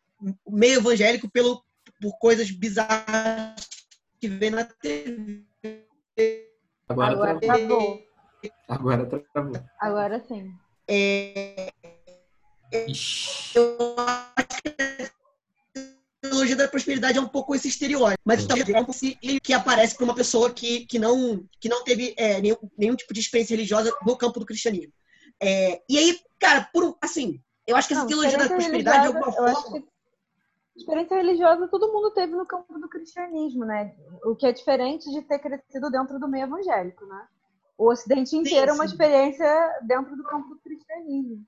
[0.46, 1.62] o meio evangélico pelo,
[2.00, 3.68] por coisas bizarras
[4.18, 5.44] que vê na TV.
[6.91, 8.03] Agora, Agora travou.
[8.68, 9.62] Agora travou.
[9.80, 10.53] Agora sim.
[10.88, 11.70] É,
[12.88, 13.57] Ixi.
[13.57, 13.76] eu
[14.36, 14.74] acho que
[15.78, 19.38] a teologia da prosperidade é um pouco esse estereótipo, mas talvez é como se ele-
[19.38, 23.14] que aparece para uma pessoa que, que, não, que não teve é, nenhum, nenhum tipo
[23.14, 24.93] de experiência religiosa no campo do cristianismo.
[25.41, 29.07] É, e aí, cara, por, assim, eu acho que essa Não, teologia da prosperidade, de
[29.07, 29.86] alguma eu acho forma, que
[30.80, 33.94] experiência religiosa todo mundo teve no campo do cristianismo, né?
[34.24, 37.26] O que é diferente de ter crescido dentro do meio evangélico, né?
[37.78, 38.92] O Ocidente inteiro é uma sim.
[38.92, 41.44] experiência dentro do campo do cristianismo.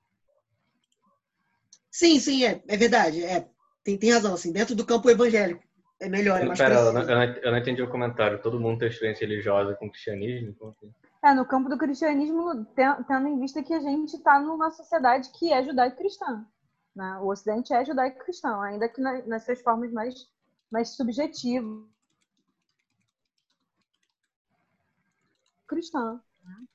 [1.91, 3.23] Sim, sim, é, é verdade.
[3.23, 3.47] É,
[3.85, 5.63] tem, tem razão, assim, dentro do campo evangélico.
[6.01, 8.41] É melhor, é mais Pera, eu não, eu não- entendi o comentário.
[8.43, 10.55] Todo mundo tem experiência religiosa com cristianismo?
[10.59, 10.91] Como assim?
[11.23, 15.31] É, no campo do cristianismo, ten- tendo em vista que a gente está numa sociedade
[15.31, 16.45] que é judaico-cristã.
[16.95, 17.19] Né?
[17.21, 20.15] O Ocidente é judaico-cristão, ainda que na- nas suas formas mais,
[20.71, 21.85] mais subjetivas.
[25.67, 26.21] Cristã.
[26.45, 26.67] Né?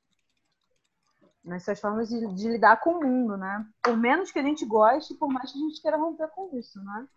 [1.43, 3.65] Nas suas formas de, de lidar com o mundo, né?
[3.81, 6.83] Por menos que a gente goste, por mais que a gente queira romper com isso,
[6.83, 7.07] né?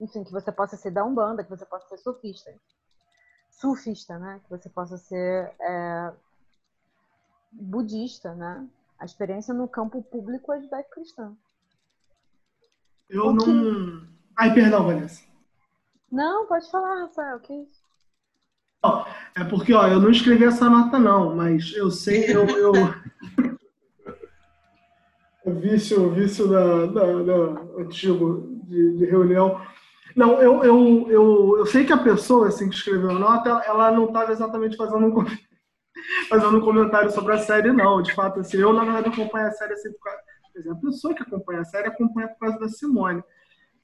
[0.00, 2.54] Enfim, que você possa ser da Umbanda, que você possa ser sufista.
[3.50, 4.40] Sufista, né?
[4.44, 6.12] Que você possa ser é,
[7.52, 8.68] budista, né?
[8.98, 11.36] A experiência no campo público é judaico-cristã.
[13.08, 14.02] Eu O que- não.
[14.36, 15.22] Ai, perdão, Vanessa.
[16.10, 17.84] Não, pode falar, Rafael, que isso?
[19.34, 22.44] É porque, ó, eu não escrevi essa nota, não, mas eu sei, eu.
[22.46, 22.72] eu...
[25.44, 29.60] o vício, o vício da, da, da- antigo de, de reunião.
[30.14, 33.90] Não, eu, eu, eu, eu sei que a pessoa assim, que escreveu a nota, ela-
[33.90, 35.24] não estava exatamente fazendo um,
[36.28, 38.02] fazendo um comentário sobre a série, não.
[38.02, 40.20] De fato, assim, eu, na verdade, acompanho a série assim, por causa,
[40.54, 43.22] por exemplo, a pessoa que acompanha a série acompanha por causa da Simone.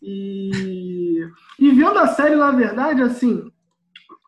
[0.00, 1.20] E,
[1.58, 3.50] e vendo a série, na verdade, assim,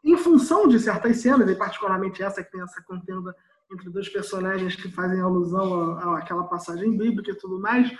[0.04, 3.34] em função de certas cenas, e particularmente essa que tem essa contenda
[3.72, 7.90] entre dois personagens que fazem alusão à- àquela passagem bíblica e tudo mais,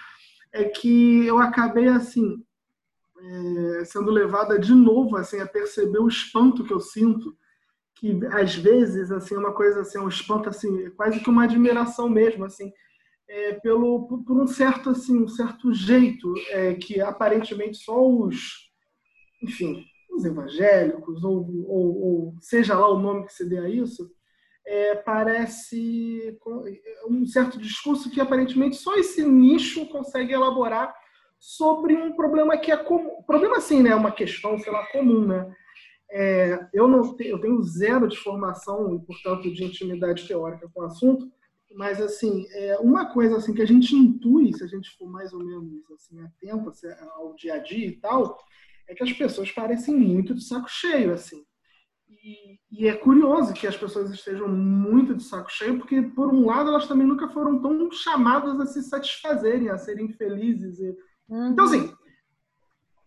[0.53, 2.45] é que eu acabei assim
[3.81, 7.35] é, sendo levada de novo assim a perceber o espanto que eu sinto
[7.95, 12.09] que às vezes assim é uma coisa assim um espanto assim quase que uma admiração
[12.09, 12.73] mesmo assim
[13.33, 18.71] é, pelo por, por um certo assim um certo jeito é, que aparentemente só os
[19.43, 24.11] enfim os evangélicos ou, ou, ou seja lá o nome que se dê a isso
[24.67, 26.39] é, parece
[27.09, 30.95] um certo discurso que aparentemente só esse nicho consegue elaborar
[31.39, 33.23] sobre um problema que é comum.
[33.27, 33.95] Problema assim, né?
[33.95, 35.53] Uma questão, sei lá, comum, né?
[36.11, 40.83] É, eu não te- eu tenho zero de formação e, portanto, de intimidade teórica com
[40.83, 41.27] o assunto,
[41.75, 45.33] mas assim, é uma coisa assim que a gente intui, se a gente for mais
[45.33, 48.39] ou menos assim atento assim, ao dia a dia e tal,
[48.89, 51.45] é que as pessoas parecem muito de saco cheio, assim.
[52.09, 56.47] E, e é curioso que as pessoas estejam muito de saco cheio, porque, por um
[56.47, 60.79] lado, elas também nunca foram tão chamadas a se satisfazerem, a serem felizes.
[60.79, 60.97] e-
[61.31, 61.93] Então, assim,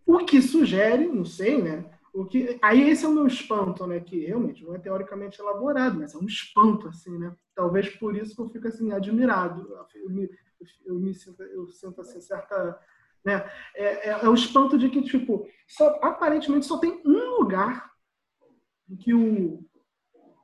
[0.06, 1.90] o que sugere, não sei, né?
[2.16, 4.00] O que, aí esse é o meu espanto, né?
[4.00, 7.36] Que realmente não é teoricamente elaborado, mas é um espanto, assim, né?
[7.54, 9.68] Talvez por isso que eu fico, assim, admirado.
[9.94, 10.30] Eu me,
[10.86, 12.80] eu me sinto, eu sinto assim, certa...
[13.24, 13.46] Né?
[13.76, 17.92] É, é, é o espanto de que, tipo, só, aparentemente só tem um lugar
[18.90, 19.66] em que o,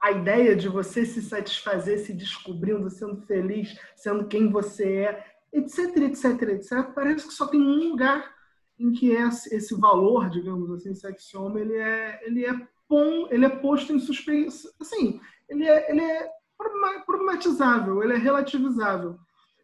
[0.02, 5.96] a ideia de você se satisfazer, se descobrindo, sendo feliz, sendo quem você é, etc,
[5.96, 8.41] etc, etc, parece que só tem um lugar
[8.82, 12.54] em que esse, valor, digamos assim, sexioma, ele é, ele é
[12.88, 18.18] pon, ele é posto em suspenso, assim, ele é, ele é problema- problematizável, ele é
[18.18, 19.18] relativizável.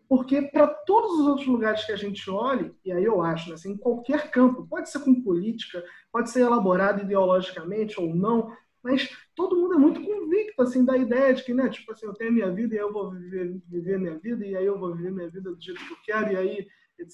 [0.07, 3.55] Porque para todos os outros lugares que a gente olhe, e aí eu acho, né,
[3.55, 9.09] assim, em qualquer campo, pode ser com política, pode ser elaborado ideologicamente ou não, mas
[9.35, 12.31] todo mundo é muito convicto assim da ideia de que, né, tipo assim, eu tenho
[12.31, 15.29] minha vida e eu vou viver, viver minha vida e aí eu vou viver minha
[15.29, 16.67] vida do jeito que eu quero e aí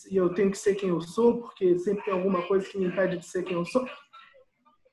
[0.10, 2.86] e eu tenho que ser quem eu sou, porque sempre tem alguma coisa que me
[2.88, 3.86] impede de ser quem eu sou.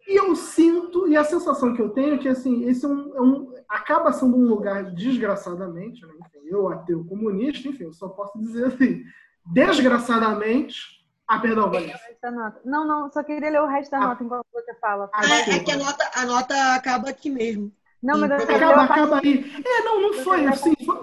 [0.08, 3.16] E eu sinto, e a sensação que eu tenho é que assim, esse é um,
[3.16, 6.12] é um- acaba sendo um lugar, desgraçadamente, né?
[6.20, 9.04] enfim, eu, ateu comunista, enfim, eu só posso dizer assim,
[9.46, 11.00] desgraçadamente.
[11.28, 12.00] Ah, perdão, Vanessa.
[12.64, 14.06] Não, não, só queria ler o resto da Ah.
[14.08, 15.08] nota enquanto você fala.
[15.14, 17.72] Ah, É, é que a nota, a nota acaba aqui mesmo.
[18.02, 19.52] Não, mas eu Acaba- Acaba, aí.
[19.64, 20.74] É, não, não foi assim.
[20.84, 20.98] Foi,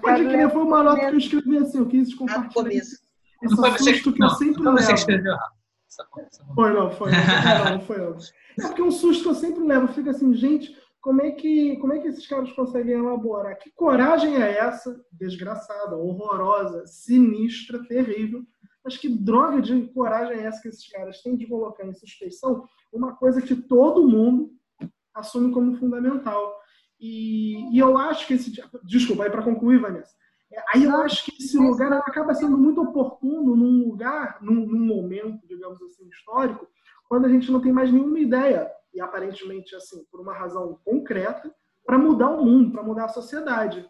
[0.00, 2.68] pode crer, foi uma nota que eu escrevi assim, eu quis Ah, compartilhar.
[2.72, 3.00] Esse
[3.42, 4.98] Não foi você susto que, que eu não, sempre não foi você que levo.
[5.00, 6.06] escreveu essa-
[6.54, 7.10] Foi, não, foi.
[7.10, 8.16] Não, não, não foi eu.
[8.60, 9.88] É porque um susto que eu sempre levo.
[9.88, 13.58] Fica assim, gente, como é, que, como é que esses caras conseguem elaborar?
[13.58, 14.98] Que coragem é essa?
[15.10, 18.42] Desgraçada, horrorosa, sinistra, terrível.
[18.84, 22.64] Mas que droga de coragem é essa que esses caras têm de colocar em suspeição
[22.92, 24.50] uma coisa que todo mundo
[25.14, 26.54] assume como fundamental.
[27.02, 28.52] E, e eu acho que esse.
[28.84, 30.14] Desculpa, aí para concluir, Vanessa.
[30.52, 34.86] É, Aí eu acho que esse lugar acaba sendo muito oportuno num lugar, num, num
[34.86, 36.66] momento, digamos assim, histórico,
[37.08, 41.52] quando a gente não tem mais nenhuma ideia, e aparentemente, assim, por uma razão concreta,
[41.84, 43.84] para mudar o mundo, para mudar a sociedade.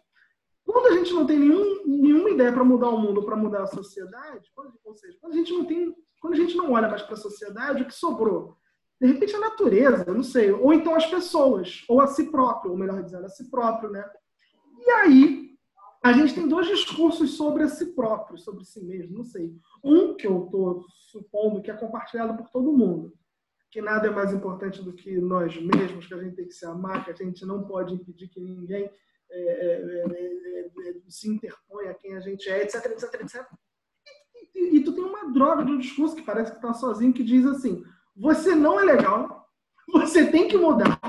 [0.65, 3.67] Quando a gente não tem nenhum, nenhuma ideia para mudar o mundo, para mudar a
[3.67, 7.01] sociedade, quando- ou seja, quando a gente não tem, quando a gente não olha mais
[7.03, 8.57] para a sociedade, o que sobrou?
[9.01, 12.71] De repente a natureza, eu não sei, ou então as pessoas, ou a si próprio,
[12.71, 14.03] ou melhor dizendo, a si próprio, né?
[14.79, 15.49] E aí
[16.03, 19.53] a gente tem dois discursos sobre a si próprio, sobre si mesmo, não sei.
[19.83, 23.13] Um que eu estou supondo que é compartilhado por todo mundo,
[23.71, 26.65] que nada é mais importante do que nós mesmos, que a gente tem que se
[26.65, 28.89] amar, que a gente não pode impedir que ninguém
[29.31, 33.47] é, é, é, é, se interponha a quem a gente é, etc, etc, etc.
[34.53, 37.13] E, e- e tu tem uma droga de um discurso que parece que está sozinho,
[37.13, 37.83] que diz assim,
[38.15, 39.47] você não é legal,
[39.91, 40.99] você tem que mudar,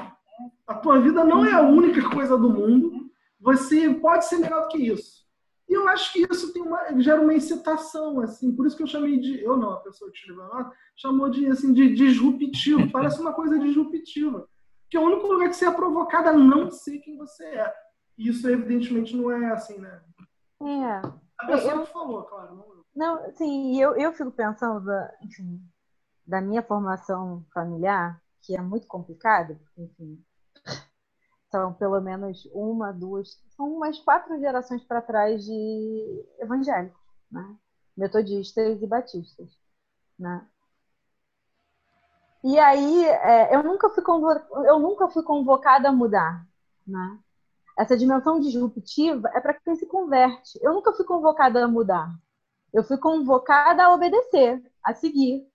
[0.67, 4.69] a tua vida não é a única coisa do mundo, você pode ser melhor do
[4.69, 5.25] que isso.
[5.69, 8.87] E eu acho que isso tem uma, gera uma incitação, assim, por isso que eu
[8.87, 12.91] chamei de, eu não, a pessoa que escreveu a nota, chamou de, assim, de disruptivo,
[12.91, 14.47] parece uma coisa disruptiva,
[14.91, 17.75] que é o único lugar que você é provocado a não ser quem você é.
[18.17, 20.01] E isso, evidentemente, não é assim, né?
[20.63, 21.03] É.
[21.41, 22.55] A pessoa Eu- que falou, claro.
[22.55, 22.75] Não.
[22.95, 24.89] Não, sim, eu, eu fico pensando,
[25.21, 25.61] enfim,
[26.27, 30.25] da minha formação familiar, que é muito complicada, porque, enfim,
[31.51, 37.01] são pelo menos uma, duas, são umas quatro gerações para trás de evangélicos,
[37.31, 37.57] né?
[37.97, 39.57] Metodistas e batistas,
[40.19, 40.47] né?
[42.43, 44.03] E aí, é, eu nunca fui
[44.67, 46.47] eu nunca fui convocada a mudar,
[46.87, 47.19] né?
[47.79, 50.59] Essa dimensão disruptiva é para quem se converte.
[50.63, 52.09] Eu nunca fui convocada a mudar.
[52.73, 55.47] Eu fui convocada a obedecer, a seguir,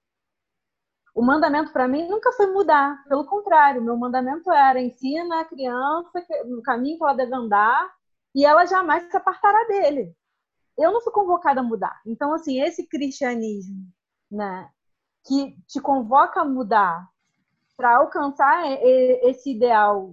[1.16, 6.24] o mandamento para mim nunca foi mudar, pelo contrário, meu mandamento era ensina a criança
[6.45, 7.91] no caminho que ela deve andar
[8.34, 10.16] e ela jamais se apartará dele.
[10.78, 11.99] Eu não fui convocada a mudar.
[12.05, 13.86] Então, assim, esse cristianismo,
[14.32, 14.70] né,
[15.28, 17.07] que te convoca a mudar
[17.76, 20.12] para alcançar esse ideal,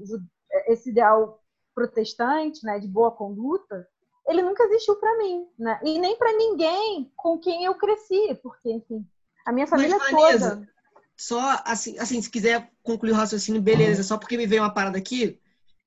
[0.67, 1.41] esse ideal
[1.75, 3.87] protestante, né, de boa conduta,
[4.27, 5.79] ele nunca existiu para mim, né?
[5.85, 9.07] E nem para ninguém com quem eu cresci, porque, enfim,
[9.47, 10.76] a minha família Mas, Vanessa, toda.
[11.17, 14.03] Só assim, assim, se quiser concluir o raciocínio, beleza.
[14.03, 15.39] Só porque me veio uma parada aqui,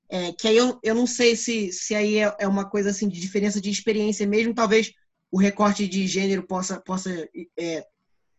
[0.08, 3.08] é, que aí eu, eu não sei se, se aí é, é uma coisa assim
[3.08, 4.54] de diferença de experiência mesmo.
[4.54, 4.92] Talvez
[5.30, 7.10] o recorte de gênero possa, possa
[7.56, 7.86] é,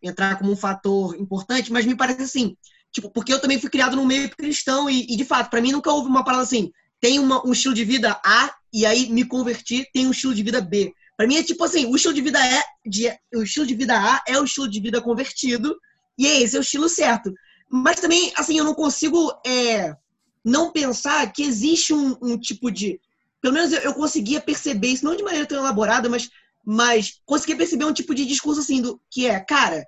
[0.01, 2.57] entrar como um fator importante, mas me parece assim,
[2.91, 5.71] tipo, porque eu também fui criado num meio cristão e, e, de fato, para mim
[5.71, 9.23] nunca houve uma parada assim, tem uma, um estilo de vida A e aí me
[9.23, 10.93] converti, tem um estilo de vida B.
[11.15, 13.95] Para mim é tipo assim, o estilo de vida é de, o estilo de vida
[13.95, 15.77] A é o estilo de vida convertido
[16.17, 17.33] e é esse é o estilo certo.
[17.69, 19.95] Mas também, assim, eu não consigo é,
[20.43, 22.99] não pensar que existe um, um tipo de.
[23.41, 26.29] Pelo menos eu, eu, conseguia perceber isso, não de maneira tão elaborada, mas,
[26.65, 29.85] mas conseguia perceber um tipo de discurso assim, do, que é, cara,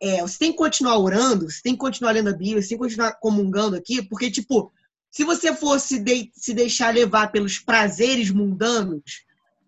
[0.00, 2.78] é, você tem que continuar orando, você tem que continuar lendo a Bíblia, você tem
[2.78, 4.70] que continuar comungando aqui, porque, tipo,
[5.10, 9.02] se você fosse de, se deixar levar pelos prazeres mundanos,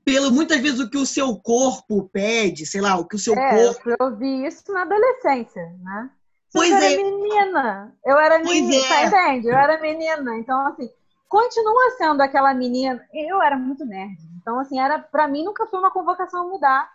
[0.04, 3.34] pelo muitas vezes o que o seu corpo pede, sei lá, o que o seu
[3.34, 3.96] é, corpo.
[3.98, 6.10] Eu vi isso na adolescência, né?
[6.52, 6.92] Pois eu é.
[6.92, 7.96] era menina.
[8.04, 8.88] Eu era pois menina, é.
[8.88, 9.48] tá entende?
[9.48, 10.38] Eu era menina.
[10.38, 10.88] Então, assim,
[11.28, 13.04] continua sendo aquela menina.
[13.12, 14.18] Eu era muito nerd.
[14.40, 16.92] Então, assim, era para mim nunca foi uma convocação a mudar.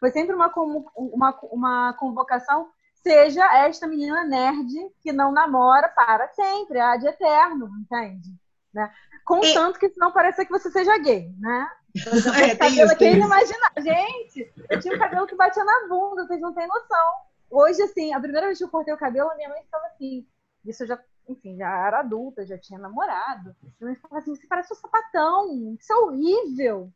[0.00, 0.50] Foi sempre uma,
[0.96, 4.72] uma, uma convocação, seja esta menina nerd
[5.02, 8.30] que não namora para sempre, há de eterno, entende?
[8.72, 8.92] Né?
[9.24, 11.70] Contanto que não pareça que você seja gay, né?
[12.50, 13.04] É, tem isso, isso.
[13.04, 13.72] imaginar.
[13.78, 17.12] Gente, eu tinha um cabelo que batia na bunda, vocês não têm noção.
[17.50, 20.24] Hoje, assim, a primeira vez que eu cortei o cabelo, a minha mãe ficava assim.
[20.64, 23.56] Isso eu já, enfim, já era adulta, já tinha namorado.
[23.80, 26.92] Minha mãe ficava assim: você parece um sapatão, isso é horrível.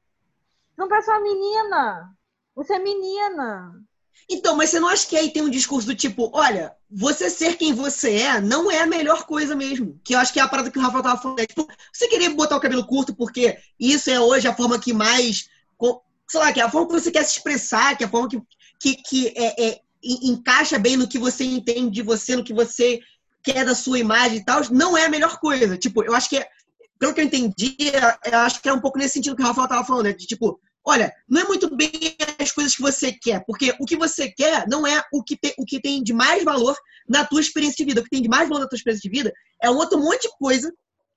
[0.70, 2.16] Você não parece uma menina.
[2.54, 3.84] Você é menina.
[4.28, 7.56] Então, mas você não acha que aí tem um discurso do tipo, olha, você ser
[7.56, 10.00] quem você é não é a melhor coisa mesmo.
[10.02, 11.40] Que eu acho que é a parada que o Rafael tava falando.
[11.40, 14.92] É, tipo, você querer botar o cabelo curto porque isso é hoje a forma que
[14.92, 15.48] mais.
[16.28, 18.28] Sei lá, que é a forma que você quer se expressar, que é a forma
[18.28, 18.40] que,
[18.80, 23.00] que, que é, é, encaixa bem no que você entende de você, no que você
[23.42, 25.76] quer da sua imagem e tal, não é a melhor coisa.
[25.76, 26.48] Tipo, eu acho que é,
[26.98, 27.76] pelo que eu entendi,
[28.24, 30.12] eu acho que é um pouco nesse sentido que o Rafael tava falando, né?
[30.12, 31.90] De tipo, olha, não é muito bem
[32.38, 35.54] as coisas que você quer, porque o que você quer não é o que, te,
[35.58, 36.76] o que tem de mais valor
[37.08, 38.00] na tua experiência de vida.
[38.00, 39.32] O que tem de mais valor na tua experiência de vida
[39.62, 40.72] é um outro monte de coisa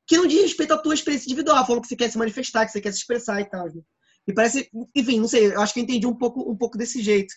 [0.08, 2.72] que não diz respeito à tua experiência individual, falando que você quer se manifestar, que
[2.72, 3.66] você quer se expressar e tal.
[3.66, 3.82] Né?
[4.26, 7.02] E parece, enfim, não sei, eu acho que eu entendi um pouco, um pouco desse
[7.02, 7.34] jeito.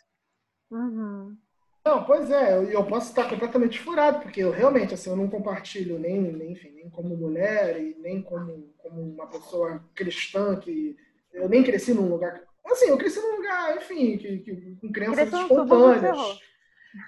[0.70, 1.36] Uhum.
[1.84, 5.28] Não, pois é, eu, eu posso estar completamente furado, porque eu realmente, assim, eu não
[5.28, 10.96] compartilho nem, nem, enfim, nem como mulher e nem como, como uma pessoa cristã que
[11.32, 12.40] eu nem cresci num lugar.
[12.66, 16.40] Assim, eu cresci num lugar, enfim, que, que, com crianças Cresceu espontâneas.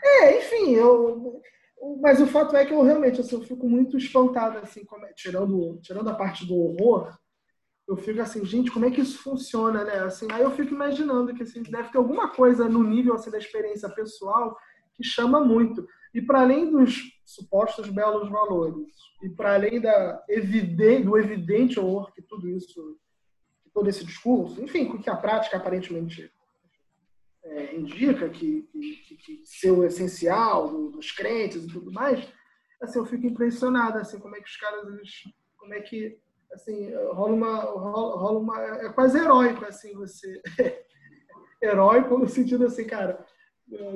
[0.04, 1.40] É, enfim, eu.
[2.00, 5.12] Mas o fato é que eu realmente assim, eu fico muito espantado, assim, como é-
[5.14, 7.12] tirando, tirando a parte do horror,
[7.88, 9.98] eu fico assim, gente, como é que isso funciona, né?
[10.00, 13.38] Assim, aí eu fico imaginando que assim, deve ter alguma coisa no nível assim, da
[13.38, 14.56] experiência pessoal
[14.94, 15.86] que chama muito.
[16.14, 18.86] E para além dos supostos belos valores,
[19.22, 22.96] e para além da evidente, do evidente horror que tudo isso,
[23.72, 26.30] todo esse discurso, enfim, que a prática aparentemente
[27.44, 32.26] é, indica que, que, que, ser o essencial do- dos crentes e tudo mais,
[32.80, 34.84] assim, eu fico impressionado, assim, como é que os caras,
[35.56, 36.18] como é que,
[36.52, 40.40] assim, rola uma, rola, rola uma, é quase heróico, assim, você,
[41.60, 43.24] heróico no sentido, assim, cara,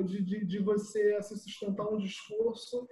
[0.03, 2.87] de, de, de você assim, sustentar um discurso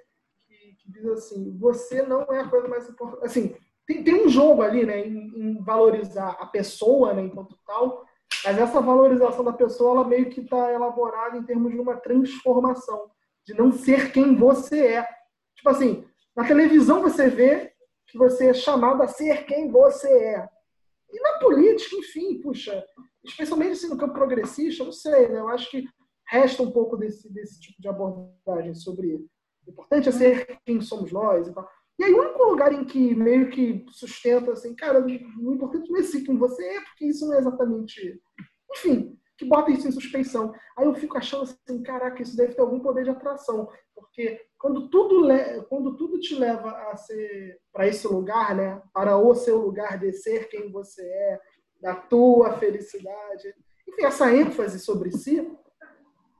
[0.46, 3.56] que, que diz assim, você não é a coisa mais importante, assim,
[3.86, 8.06] tem, tem um jogo ali, né, em, em valorizar a pessoa, né, enquanto tal,
[8.44, 13.10] mas essa valorização da pessoa, ela meio que está elaborada em termos de uma transformação,
[13.46, 15.08] de não ser quem você é.
[15.56, 16.06] Tipo assim,
[16.36, 17.72] na televisão você vê
[18.08, 20.50] que você é chamado a ser quem você é.
[21.12, 22.84] E na política, enfim, puxa,
[23.24, 25.40] especialmente assim, no campo progressista, não sei, né?
[25.40, 25.88] Eu acho que
[26.28, 29.30] resta um pouco desse, desse tipo de abordagem sobre o
[29.68, 31.68] importante é ser quem somos nós e tal.
[31.98, 36.00] E aí, o único lugar em que meio que sustenta, assim, cara, o importante não
[36.00, 38.22] é ser quem você é, porque isso não é exatamente.
[38.72, 40.54] Enfim, que bota isso em suspeição.
[40.78, 43.70] Aí eu fico achando assim, caraca, isso deve ter algum poder de atração.
[43.94, 45.62] Porque quando tudo, le...
[45.64, 48.82] quando tudo te leva a ser para esse lugar, né?
[48.94, 51.40] Para o seu lugar de ser quem você é,
[51.82, 53.54] da tua felicidade.
[53.88, 55.50] Enfim, essa ênfase sobre si,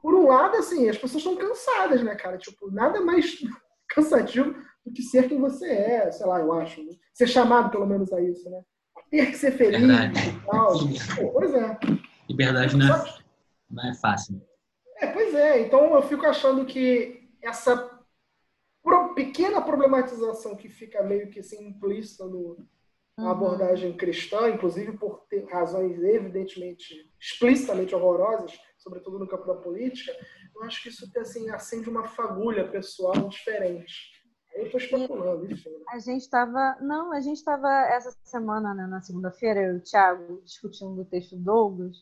[0.02, 2.38] por um lado, assim, as pessoas estão cansadas, né, cara?
[2.38, 3.38] Tipo, nada mais
[3.90, 6.84] cansativo do que ser quem você é, sei lá, eu acho.
[6.84, 6.94] né?
[7.14, 8.62] Ser chamado, pelo menos, a isso, né?
[9.10, 10.20] Ter que ser feliz Verdade.
[10.30, 10.72] e tal.
[11.16, 11.80] Pô, pois é.
[12.30, 13.14] Liberdade não é,
[13.70, 14.42] não é fácil.
[14.98, 15.62] É, pois é.
[15.62, 18.00] Então eu fico achando que essa
[18.84, 22.58] pro- pequena problematização que fica meio que assim, implícita no,
[23.18, 23.30] na Uhum.
[23.32, 30.12] abordagem cristã, inclusive por ter razões evidentemente explicitamente horrorosas, sobretudo no campo da política,
[30.56, 34.14] eu acho que isso assim, acende uma fagulha pessoal diferente.
[34.56, 35.70] Eu estou especulando, enfim.
[35.70, 35.84] né?
[35.90, 36.78] A gente estava.
[36.80, 41.06] Não, a gente estava essa semana, né, na segunda-feira, eu e o Thiago, discutindo o
[41.06, 41.98] texto do Douglas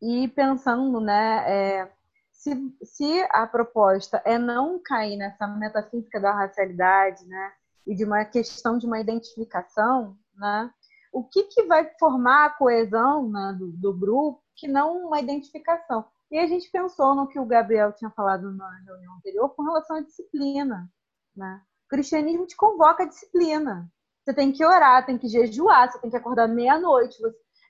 [0.00, 1.92] e pensando, né, é,
[2.30, 2.54] se,
[2.84, 7.52] se a proposta é não cair nessa metafísica da racialidade, né,
[7.84, 10.72] e de uma questão de uma identificação, né,
[11.12, 16.04] o que, que vai formar a coesão né, do, do grupo que não uma identificação?
[16.30, 19.96] E a gente pensou no que o Gabriel tinha falado na reunião anterior com relação
[19.96, 20.90] à disciplina,
[21.36, 21.60] né?
[21.92, 23.90] Cristianismo te convoca a disciplina.
[24.24, 27.18] Você tem que orar, tem que jejuar, você tem que acordar meia-noite.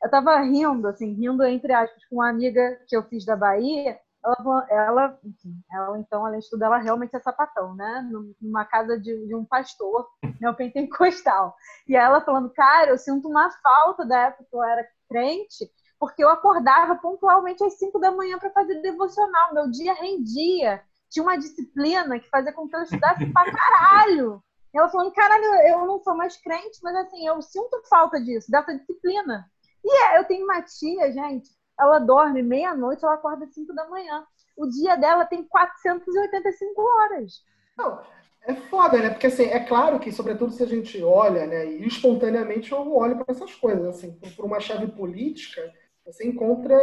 [0.03, 3.99] Eu tava rindo, assim, rindo entre aspas, com uma amiga que eu fiz da Bahia.
[4.25, 8.09] Ela, ela, enfim, ela então, além de tudo, ela realmente é sapatão, né?
[8.11, 10.09] Num- Numa casa de, de um pastor
[10.41, 11.57] neopentecostal.
[11.89, 15.69] E ela falando, cara, eu sinto uma falta da época que eu era crente,
[15.99, 19.55] porque eu acordava pontualmente às 5 da manhã para fazer devocional.
[19.55, 20.83] Meu dia rendia.
[21.13, 24.43] Tinha uma disciplina que fazia com que eu estudasse pra caralho.
[24.75, 28.75] Ela falando, caralho, eu não sou mais crente, mas assim, eu sinto falta disso, dessa
[28.75, 29.47] disciplina.
[29.85, 33.87] E é, eu tenho uma tia, gente, ela dorme meia-noite, ela acorda às 5 da
[33.89, 34.25] manhã.
[34.57, 37.45] O dia dela tem 485 horas.
[37.77, 38.01] Não,
[38.47, 39.11] é foda, né?
[39.11, 43.17] Porque assim, é claro que, sobretudo se a gente olha, né, e espontaneamente eu olho
[43.17, 45.73] para essas coisas, assim, por, uma chave política,
[46.05, 46.79] você encontra,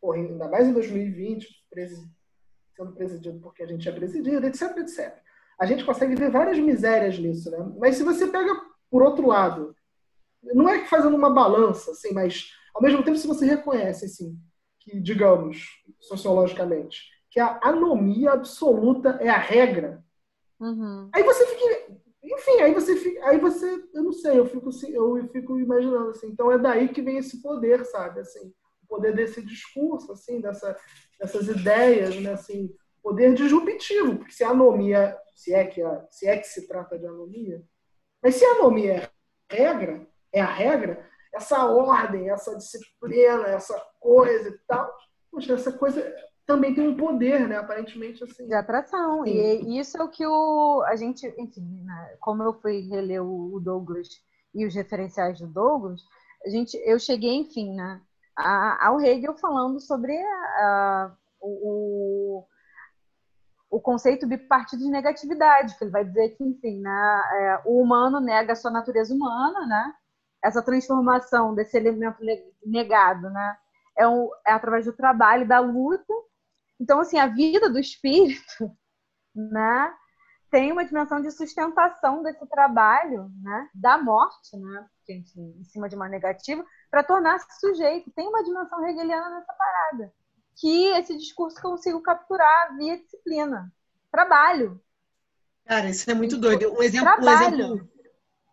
[0.00, 2.08] porra, ainda mais em 2020, presi-
[2.74, 5.16] sendo presidido porque a gente é presidido, etc, etc.
[5.58, 7.58] A gente consegue ver várias misérias nisso, né?
[7.78, 8.54] Mas se você pega
[8.90, 9.74] por outro lado,
[10.42, 14.38] não é que fazendo uma balança, assim, mas ao mesmo tempo se você reconhece, assim,
[14.80, 20.04] que, digamos, sociologicamente, que a anomia absoluta é a regra,
[20.60, 21.10] Uhum.
[21.12, 21.94] Aí você fica.
[22.22, 23.26] Enfim, aí você fica.
[23.26, 23.84] Aí você.
[23.92, 26.28] Eu não sei, eu fico, eu fico imaginando assim.
[26.28, 28.20] Então é daí que vem esse poder, sabe?
[28.20, 28.52] Assim,
[28.88, 30.76] poder desse discurso, assim, dessa,
[31.18, 32.32] dessas ideias, né?
[32.32, 36.66] Assim, poder disruptivo, porque se a anomia, se é que, a, se é que se
[36.66, 37.62] trata de anomia,
[38.22, 39.10] mas se a anomia
[39.50, 44.90] é regra, é a regra, essa ordem, essa disciplina, essa coisa e tal,
[45.30, 46.14] poxa, essa coisa
[46.46, 47.56] também tem um poder, né?
[47.56, 48.46] Aparentemente, assim.
[48.46, 49.26] de atração.
[49.26, 53.54] E isso é o que o, a gente, enfim, né, como eu fui reler o,
[53.54, 54.08] o Douglas
[54.54, 56.02] e os referenciais do Douglas,
[56.44, 58.00] a gente, eu cheguei, enfim, né,
[58.36, 60.12] ao Hegel falando sobre
[61.40, 62.44] o,
[63.70, 68.20] o conceito bipartido de negatividade, que ele vai dizer que, enfim, né, é, o humano
[68.20, 69.92] nega a sua natureza humana, né?
[70.42, 73.56] Essa transformação desse elemento ne- negado, né?
[73.96, 76.12] É, um, é através do trabalho, da luta.
[76.80, 78.70] Então, assim, a vida do espírito,
[79.34, 79.94] né?
[80.50, 83.68] Tem uma dimensão de sustentação desse trabalho, né?
[83.74, 84.86] Da morte, né?
[85.12, 88.10] Enfim, em cima de uma negativa, para tornar-se sujeito.
[88.10, 90.12] Tem uma dimensão hegeliana nessa parada.
[90.56, 93.72] Que esse discurso consigo capturar via disciplina.
[94.10, 94.80] Trabalho.
[95.66, 96.72] Cara, isso é muito doido.
[96.72, 97.88] Um exemplo, um exemplo,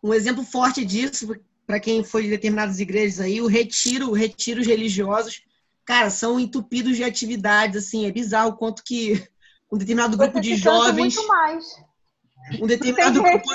[0.03, 1.35] um exemplo forte disso,
[1.67, 5.43] para quem foi de determinadas igrejas aí, o retiro, retiros religiosos,
[5.85, 9.27] cara, são entupidos de atividades, assim, é bizarro o quanto que
[9.71, 11.65] um determinado grupo Você de jovens, muito mais.
[12.61, 13.49] um determinado grupo,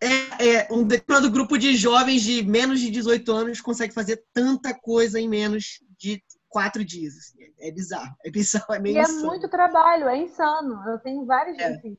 [0.00, 4.74] é, é, um determinado grupo de jovens de menos de 18 anos consegue fazer tanta
[4.74, 7.14] coisa em menos de quatro dias.
[7.16, 7.38] assim.
[7.60, 9.26] É bizarro, é bizarro, é meio E é insano.
[9.26, 10.82] muito trabalho, é insano.
[10.88, 11.70] Eu tenho vários, É.
[11.72, 11.96] enfim,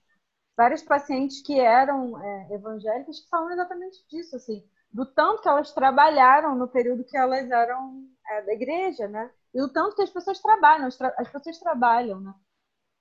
[0.57, 5.71] vários pacientes que eram é, evangélicas que falam exatamente disso, assim, do tanto que elas
[5.73, 9.31] trabalharam no período que elas eram é, da igreja, né?
[9.53, 12.33] E do tanto que as pessoas trabalham, as, tra- as pessoas trabalham, né?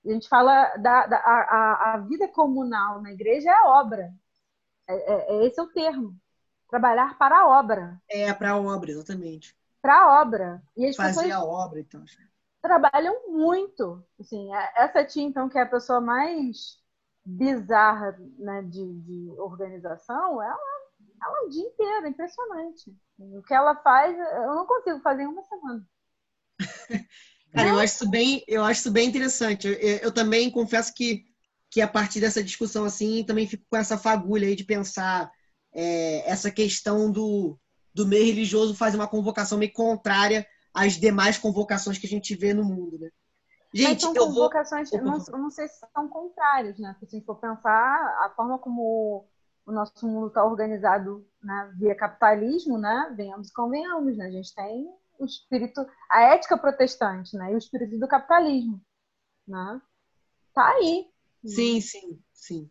[0.07, 4.11] A gente fala da, da a, a- vida comunal na igreja é a obra.
[4.91, 6.17] É, é- é- esse é o termo.
[6.69, 8.01] Trabalhar para a obra.
[8.09, 9.57] É, para a obra, exatamente.
[9.83, 10.63] Para a obra.
[10.77, 12.05] E as Fazer pessoas a obra, então.
[12.63, 14.05] trabalham muito.
[14.19, 16.79] Assim, a- essa tia, então, que é a pessoa mais
[17.25, 20.59] bizarra né, de, de organização, ela,
[21.23, 22.97] ela é o dia inteiro, é impressionante.
[23.19, 25.87] O que ela faz, eu não consigo fazer em uma semana.
[27.53, 29.67] Cara, eu acho isso bem, eu acho isso bem interessante.
[29.67, 31.25] Eu, eu- eu também confesso que,
[31.71, 35.31] que a partir dessa discussão assim, também fico com essa fagulha aí de pensar
[35.73, 37.59] é, essa questão do,
[37.95, 42.53] do meio religioso fazer uma convocação meio contrária às demais convocações que a gente vê
[42.53, 43.11] no mundo, né?
[43.73, 44.35] Mas Gente, são eu vou.
[44.35, 46.97] convocações, eu não, não sei se são contrários, né?
[46.99, 49.29] Se a gente for pensar, a forma como
[49.65, 53.13] o nosso mundo está organizado né, via capitalismo, né?
[53.17, 54.27] Venhamos e convenhamos, né?
[54.27, 57.53] A gente tem o espírito, a ética protestante, né?
[57.53, 58.81] E o espírito do capitalismo,
[59.47, 59.81] né?
[60.53, 61.10] Tá aí.
[61.45, 62.71] Sim, sim, sim.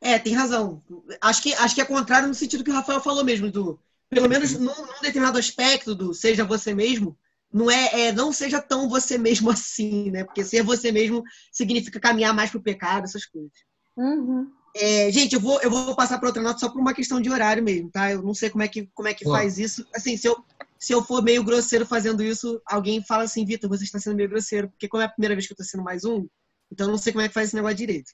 [0.00, 0.82] É, tem razão.
[1.20, 4.28] Acho que, acho que é contrário no sentido que o Rafael falou mesmo, do pelo
[4.28, 7.18] menos num, num determinado aspecto do seja você mesmo,
[7.52, 10.24] não é, é não seja tão você mesmo assim, né?
[10.24, 13.52] Porque ser você mesmo significa caminhar mais pro pecado, essas coisas.
[13.96, 14.50] Uhum.
[14.74, 17.30] É, gente, eu vou, eu vou passar para outra nota só por uma questão de
[17.30, 18.12] horário mesmo, tá?
[18.12, 19.32] Eu não sei como é que, como é que Pô.
[19.32, 19.86] faz isso.
[19.94, 20.36] Assim, se eu,
[20.78, 24.28] se eu for meio grosseiro fazendo isso, alguém fala assim, Vitor, você está sendo meio
[24.28, 26.28] grosseiro, porque como é a primeira vez que eu tô sendo mais um,
[26.70, 28.10] então não sei como é que faz esse negócio direito.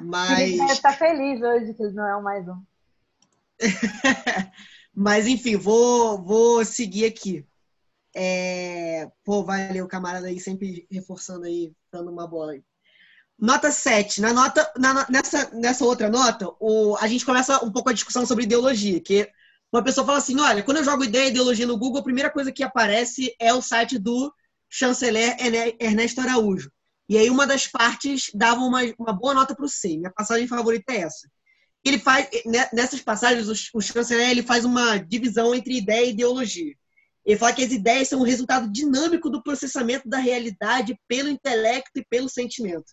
[0.00, 0.38] Mas.
[0.38, 2.62] Felipe deve estar feliz hoje que ele não é o mais um.
[4.94, 7.44] Mas, enfim, vou, vou seguir aqui.
[8.14, 9.08] É...
[9.24, 12.62] Pô, valeu, camarada aí, sempre reforçando aí, dando uma bola aí.
[13.38, 14.22] Nota 7.
[14.22, 18.24] Na nota, na- nessa, nessa outra nota, o, a gente começa um pouco a discussão
[18.24, 19.30] sobre ideologia, que
[19.70, 22.30] uma pessoa fala assim, olha, quando eu jogo ideia e ideologia no Google, a primeira
[22.30, 24.32] coisa que aparece é o site do
[24.70, 26.70] chanceler Erne- Ernesto Araújo.
[27.08, 29.96] E aí uma das partes dava uma, uma boa nota para o C.
[29.96, 31.28] Minha passagem favorita é essa
[31.88, 36.74] ele faz né, nessas passagens o, chanceler ele faz uma divisão entre ideia e ideologia.
[37.24, 41.98] Ele fala que as ideias são um resultado dinâmico do processamento da realidade pelo intelecto
[41.98, 42.86] e pelo sentimento.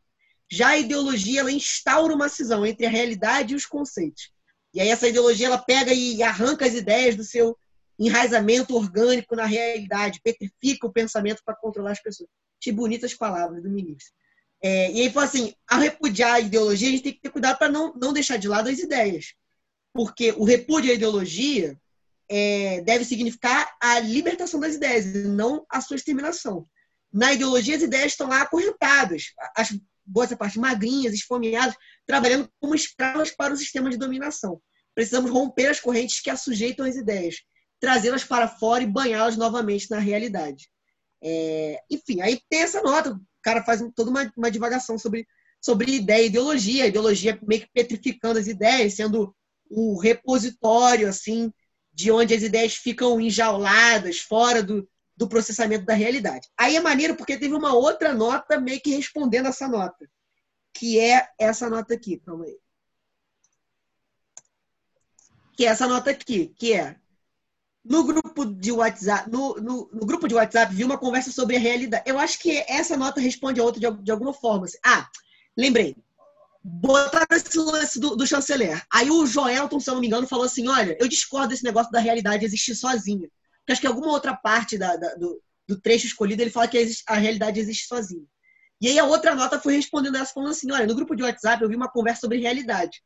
[0.51, 4.32] Já a ideologia ela instaura uma cisão entre a realidade e os conceitos.
[4.74, 7.57] E aí essa ideologia ela pega e arranca as ideias do seu
[8.00, 12.30] enraizamento orgânico na realidade, petrifica o pensamento para controlar as pessoas.
[12.60, 14.14] Que bonitas palavras do ministro.
[14.62, 17.58] É, e aí fala assim, ao repudiar a ideologia, a gente tem que ter cuidado
[17.58, 19.34] para não, não deixar de lado as ideias.
[19.94, 21.78] Porque o repúdio à ideologia
[22.30, 26.66] é, deve significar a libertação das ideias, não a sua exterminação.
[27.12, 31.76] Na ideologia, as ideias estão lá acorrentadas, as boas parte magrinhas, esfomeadas,
[32.06, 34.62] trabalhando como escravas para o sistema de dominação.
[34.96, 37.36] Precisamos romper as correntes que assujeitam as ideias,
[37.84, 40.69] trazê-las para fora e banhá-las novamente na realidade.
[41.21, 45.27] É, enfim, aí tem essa nota, o cara faz toda uma, uma divagação sobre,
[45.59, 49.36] sobre ideia e ideologia, a ideologia meio que petrificando as ideias, sendo
[49.69, 51.51] um repositório, assim,
[51.91, 56.47] de onde as ideias ficam enjauladas, fora do, do processamento da realidade.
[56.57, 60.09] Aí é maneiro porque teve uma outra nota meio que respondendo essa nota,
[60.73, 62.57] que é essa nota aqui, calma aí.
[65.57, 67.03] Que é essa nota aqui, que é
[67.84, 71.59] no grupo de WhatsApp, no, no, no grupo de WhatsApp, vi uma conversa sobre a
[71.59, 72.03] realidade.
[72.07, 74.65] Eu acho que essa nota responde a outra de, de alguma forma.
[74.65, 74.77] assim.
[74.86, 75.07] Ah,
[75.57, 75.95] lembrei.
[76.63, 78.81] Botaram esse lance do, do chanceler.
[78.91, 81.91] Aí o Joelton, se eu não me engano, falou assim: olha, eu discordo desse negócio
[81.91, 83.27] da realidade existir sozinha.
[83.59, 86.77] Porque acho que alguma outra parte da- da- do, do trecho escolhido ele fala que
[87.07, 88.23] a realidade existe sozinha.
[88.79, 91.61] E aí a outra nota foi respondendo essa, falando assim: olha, no grupo de WhatsApp
[91.61, 93.03] eu vi uma conversa sobre realidade.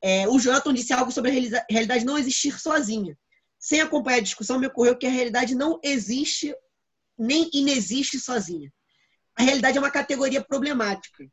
[0.00, 3.16] É, o Joelton disse algo sobre a realidade não existir sozinha.
[3.64, 6.54] Sem acompanhar a discussão, me ocorreu que a realidade não existe
[7.18, 8.70] nem inexiste sozinha.
[9.34, 11.24] A realidade é uma categoria problemática,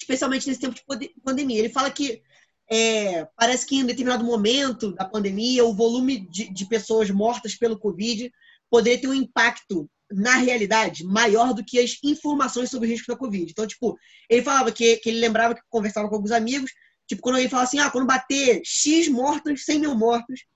[0.00, 1.58] especialmente nesse tempo de pande- pandemia.
[1.58, 2.22] Ele fala que
[2.70, 7.78] é, parece que em determinado momento da pandemia, o volume de, de pessoas mortas pelo
[7.78, 8.32] Covid
[8.70, 13.18] poderia ter um impacto na realidade maior do que as informações sobre o risco da
[13.18, 13.50] Covid.
[13.50, 16.70] Então, tipo, ele falava que, que ele lembrava que conversava com alguns amigos,
[17.06, 20.46] tipo, quando alguém fala assim, ah, quando bater X mortos, 100 mil mortos,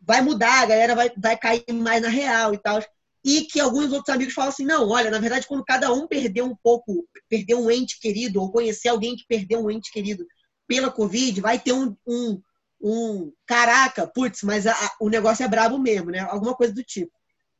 [0.00, 2.82] vai mudar, a galera vai, vai cair mais na real e tal.
[3.24, 6.42] E que alguns outros amigos falam assim, não, olha, na verdade, quando cada um perder
[6.42, 10.24] um pouco, perder um ente querido, ou conhecer alguém que perdeu um ente querido
[10.66, 12.40] pela Covid, vai ter um, um,
[12.80, 16.20] um caraca, putz, mas a- a- o negócio é brabo mesmo, né?
[16.20, 17.10] Alguma coisa do tipo.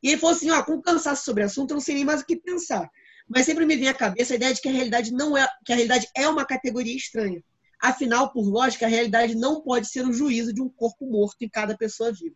[0.01, 2.21] E ele falou assim, ó, com cansaço sobre o assunto, eu não sei nem mais
[2.21, 2.89] o que pensar.
[3.27, 5.73] Mas sempre me vem à cabeça a ideia de que a realidade não é, que
[5.73, 7.43] a realidade é uma categoria estranha.
[7.79, 11.49] Afinal, por lógica, a realidade não pode ser o juízo de um corpo morto em
[11.49, 12.35] cada pessoa viva.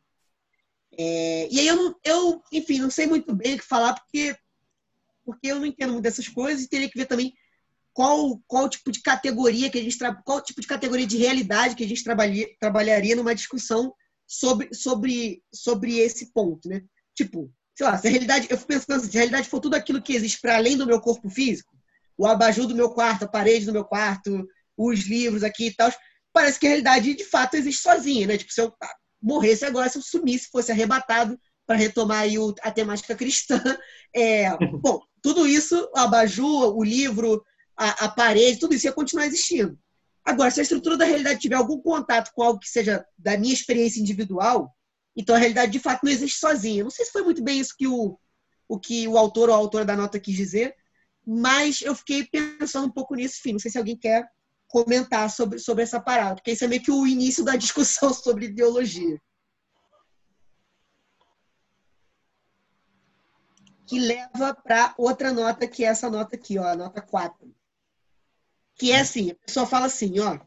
[0.97, 4.35] É, e aí eu, não, eu, enfim, não sei muito bem o que falar, porque,
[5.25, 7.33] porque eu não entendo muito dessas coisas e teria que ver também
[7.93, 11.83] qual, qual tipo de categoria que a gente qual tipo de categoria de realidade que
[11.83, 13.93] a gente trabalharia, trabalharia numa discussão
[14.27, 16.81] sobre, sobre, sobre esse ponto, né?
[17.15, 20.01] Tipo, sei lá, se a realidade, eu fico pensando se a realidade for tudo aquilo
[20.01, 21.75] que existe para além do meu corpo físico,
[22.17, 24.47] o abajur do meu quarto, a parede do meu quarto,
[24.89, 25.91] os livros aqui e tal,
[26.33, 28.37] parece que a realidade de fato existe sozinha, né?
[28.37, 28.73] Tipo, se eu
[29.21, 33.61] morresse agora, se eu sumisse, fosse arrebatado para retomar aí o- a temática cristã,
[34.15, 34.49] é,
[34.81, 37.43] bom, tudo isso, o abajur, o livro,
[37.77, 39.77] a, a parede, tudo isso ia continuar existindo.
[40.23, 43.53] Agora, se a estrutura da realidade tiver algum contato com algo que seja da minha
[43.53, 44.71] experiência individual,
[45.15, 46.83] então a realidade de fato não existe sozinha.
[46.83, 48.17] Não sei se foi muito bem isso que o,
[48.67, 50.75] o que o autor ou a autora da nota quis dizer,
[51.25, 54.27] mas eu fiquei pensando um pouco nisso, enfim, não sei se alguém quer
[54.71, 58.45] comentar sobre, sobre essa parada, porque isso é meio que o início da discussão sobre
[58.45, 59.21] ideologia.
[63.85, 67.53] Que leva para outra nota, que é essa nota aqui, ó, a nota 4.
[68.75, 70.39] Que é assim, a pessoa fala assim, ó,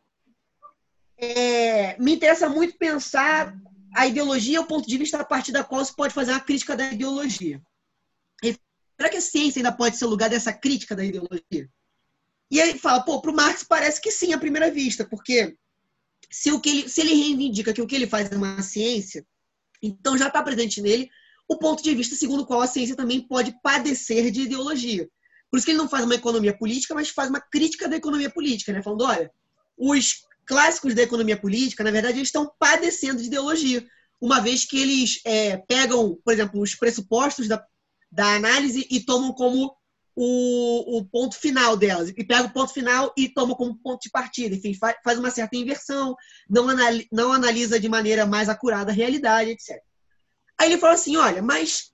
[1.18, 3.54] é, me interessa muito pensar
[3.94, 6.74] a ideologia, o ponto de vista a partir da qual se pode fazer uma crítica
[6.74, 7.62] da ideologia.
[8.42, 8.58] E
[8.96, 11.70] será que a ciência ainda pode ser lugar dessa crítica da ideologia?
[12.50, 15.56] E aí fala, pô, para o Marx parece que sim, à primeira vista, porque
[16.30, 19.26] se, o que ele, se ele reivindica que o que ele faz é uma ciência,
[19.82, 21.08] então já está presente nele
[21.48, 25.08] o ponto de vista segundo o qual a ciência também pode padecer de ideologia.
[25.50, 28.30] Por isso que ele não faz uma economia política, mas faz uma crítica da economia
[28.30, 28.82] política, né?
[28.82, 29.30] Falando, olha,
[29.76, 33.86] os clássicos da economia política, na verdade, eles estão padecendo de ideologia,
[34.20, 37.64] uma vez que eles é, pegam, por exemplo, os pressupostos da,
[38.10, 39.76] da análise e tomam como
[40.16, 44.10] o, o, ponto final delas, e pegam o ponto final e tomam como ponto de
[44.10, 46.14] partida, enfim, faz, uma certa inversão,
[46.48, 49.80] não, anali, não analisa de maneira mais acurada a realidade, etc.
[50.56, 51.92] Aí ele fala assim, olha, mas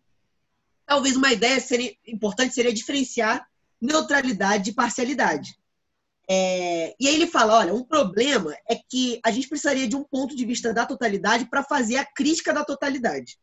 [0.85, 3.47] talvez uma ideia seria, importante seria diferenciar
[3.81, 5.55] neutralidade de parcialidade.
[6.29, 10.05] É, e aí ele fala, olha, um problema é que a gente precisaria de um
[10.05, 13.39] ponto de vista da totalidade para fazer a crítica da totalidade.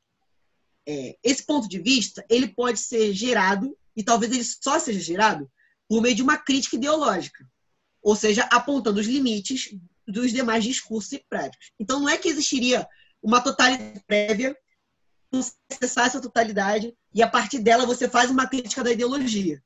[0.88, 5.52] É, esse ponto de vista ele pode ser gerado e talvez ele só seja gerado
[5.90, 7.44] por meio de uma crítica ideológica,
[8.02, 9.76] ou seja, apontando os limites
[10.07, 11.72] dos demais discursos e práticas.
[11.80, 12.88] Então não é que existiria
[13.22, 14.56] uma totalidade prévia,
[15.32, 19.61] você acessar essa totalidade e a partir dela você faz uma crítica da ideologia,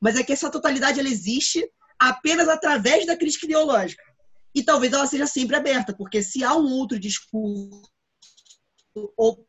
[0.00, 1.68] mas é que essa totalidade ela existe
[1.98, 4.02] apenas através da crítica ideológica.
[4.54, 7.82] E talvez ela seja sempre aberta, porque se há um outro discurso,
[9.16, 9.46] ou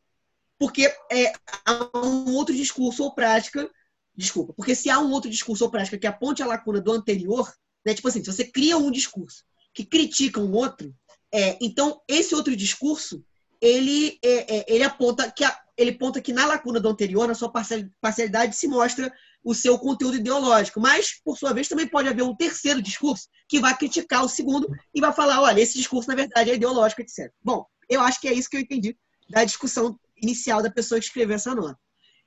[0.58, 1.34] porque é,
[1.66, 3.70] há um outro discurso ou prática,
[4.16, 7.52] desculpa, porque se há um outro discurso ou prática que aponte a lacuna do anterior,
[7.86, 10.94] né, tipo assim, se você cria um discurso que critica um outro,
[11.32, 13.24] é, então esse outro discurso
[13.64, 17.34] ele, é, é, ele aponta que a, ele aponta que na lacuna do anterior, na
[17.34, 19.12] sua parcialidade, se mostra
[19.44, 20.80] o seu conteúdo ideológico.
[20.80, 24.68] Mas, por sua vez, também pode haver um terceiro discurso que vai criticar o segundo
[24.94, 27.32] e vai falar: olha, esse discurso, na verdade, é ideológico, etc.
[27.42, 28.98] Bom, eu acho que é isso que eu entendi
[29.30, 31.80] da discussão inicial da pessoa que escreveu essa nota.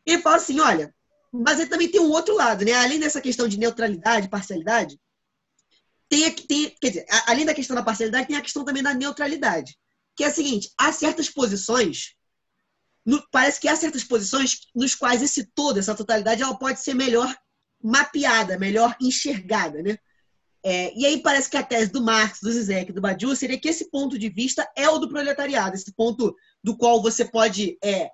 [0.04, 0.94] Ele fala assim: olha,
[1.44, 2.72] mas ele também tem um outro lado, né?
[2.72, 4.98] Além dessa questão de neutralidade, parcialidade,
[6.08, 9.76] tem, tem quer dizer, além da questão da parcialidade, tem a questão também da neutralidade,
[10.16, 12.16] que é a seguinte: há certas posições
[13.04, 16.94] no, parece que há certas posições nos quais esse todo, essa totalidade, ela pode ser
[16.94, 17.32] melhor
[17.80, 19.96] mapeada, melhor enxergada, né?
[20.64, 23.68] É, e aí parece que a tese do Marx, do Zizek, do Badiou seria que
[23.68, 26.34] esse ponto de vista é o do proletariado, esse ponto
[26.64, 28.10] do qual você pode é,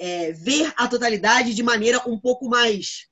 [0.00, 3.06] é, ver a totalidade de maneira um pouco mais,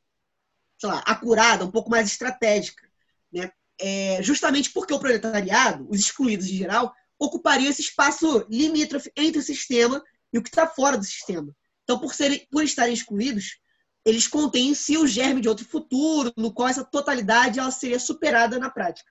[0.81, 2.89] sei lá, acurada, um pouco mais estratégica,
[3.31, 3.52] né?
[3.78, 9.43] É, justamente porque o proletariado, os excluídos em geral, ocupariam esse espaço limítrofe entre o
[9.43, 10.02] sistema
[10.32, 11.55] e o que está fora do sistema.
[11.85, 13.59] Então, por, serem, por estarem excluídos,
[14.05, 18.01] eles contêm em si o germe de outro futuro, no qual essa totalidade ela seria
[18.01, 19.10] superada na prática.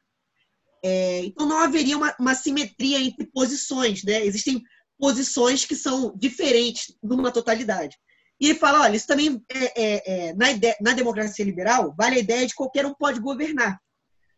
[0.83, 4.03] É, então, não haveria uma, uma, simetria entre posições.
[4.03, 4.25] Né?
[4.25, 4.63] Existem
[4.97, 7.97] posições que são diferentes numa totalidade.
[8.39, 12.15] E ele fala, olha, isso também, é, é, é na, ideia, na democracia liberal, vale
[12.15, 13.79] a ideia de qualquer um pode governar.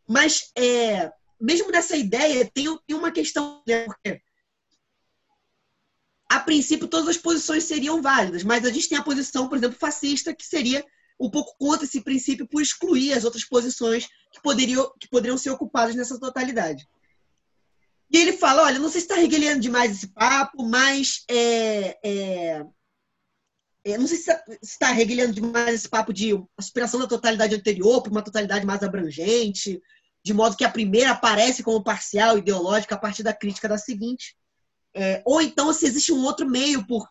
[0.08, 3.86] Mas, é, mesmo nessa ideia, tem, tem uma questão, né?
[3.86, 4.22] porque
[6.32, 9.78] a princípio, todas as posições seriam válidas, mas a gente tem a posição, por exemplo,
[9.80, 10.86] fascista, que seria
[11.20, 15.50] um pouco contra esse princípio por excluir as outras posições que poderiam, que poderiam ser
[15.50, 16.88] ocupadas nessa totalidade.
[18.12, 22.66] E ele fala: olha, não sei se está reguilhando demais esse papo, mas é, é,
[23.84, 24.32] é, não sei se
[24.62, 29.82] está reguilhando demais esse papo de aspiração da totalidade anterior para uma totalidade mais abrangente,
[30.24, 34.36] de modo que a primeira aparece como parcial ideológica a partir da crítica da seguinte.
[34.94, 37.08] É, ou então se existe um outro meio por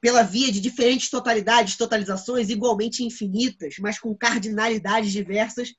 [0.00, 5.72] pela via de diferentes totalidades, totalizações igualmente infinitas, mas com cardinalidades diversas,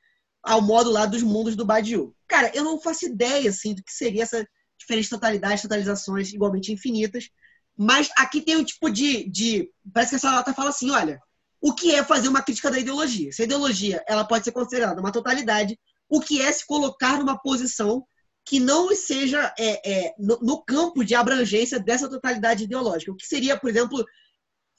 [0.46, 2.16] ao modo lá dos mundos do Badiou.
[2.28, 4.48] Cara, eu não faço ideia assim do que seria essa
[4.78, 7.30] diferentes totalidades, totalizações igualmente infinitas,
[7.78, 11.20] mas aqui tem um tipo de, de parece que essa nota fala assim, olha,
[11.60, 13.32] o que é fazer uma crítica da ideologia?
[13.32, 17.38] Se a ideologia ela pode ser considerada uma totalidade, o que é se colocar numa
[17.38, 18.06] posição
[18.46, 23.12] que não seja é, é, no, no, campo de abrangência dessa totalidade ideológica.
[23.12, 24.06] O que seria, por exemplo,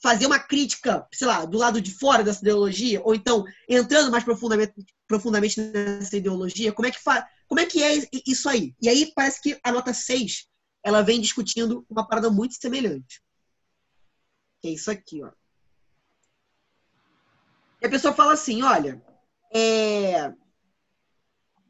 [0.01, 4.23] fazer uma crítica, sei lá, do lado de fora dessa ideologia, ou então entrando mais
[4.23, 4.73] profundamente,
[5.07, 6.99] profundamente nessa ideologia, como é que
[7.47, 8.75] como é que é isso aí?
[8.81, 10.47] E aí parece que a nota 6,
[10.83, 13.21] ela vem discutindo uma parada muito semelhante.
[14.61, 15.31] Que é isso aqui, ó.
[17.81, 19.01] E a pessoa fala assim, olha,
[19.53, 20.33] É...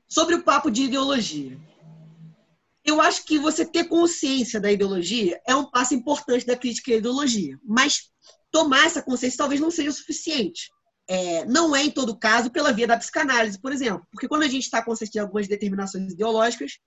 [0.10, 1.60] Sobre o papo de ideologia.
[2.84, 6.96] Eu acho que você ter consciência da ideologia é um passo importante da crítica à
[6.96, 7.60] ideologia.
[7.64, 8.10] Mas
[8.58, 10.72] tomar essa consciência talvez não seja o suficiente.
[11.08, 14.06] É, não é em todo caso pela via da psicanálise, por exemplo.
[14.12, 16.80] Porque quando a gente está consciente de algumas determinações ideológicas,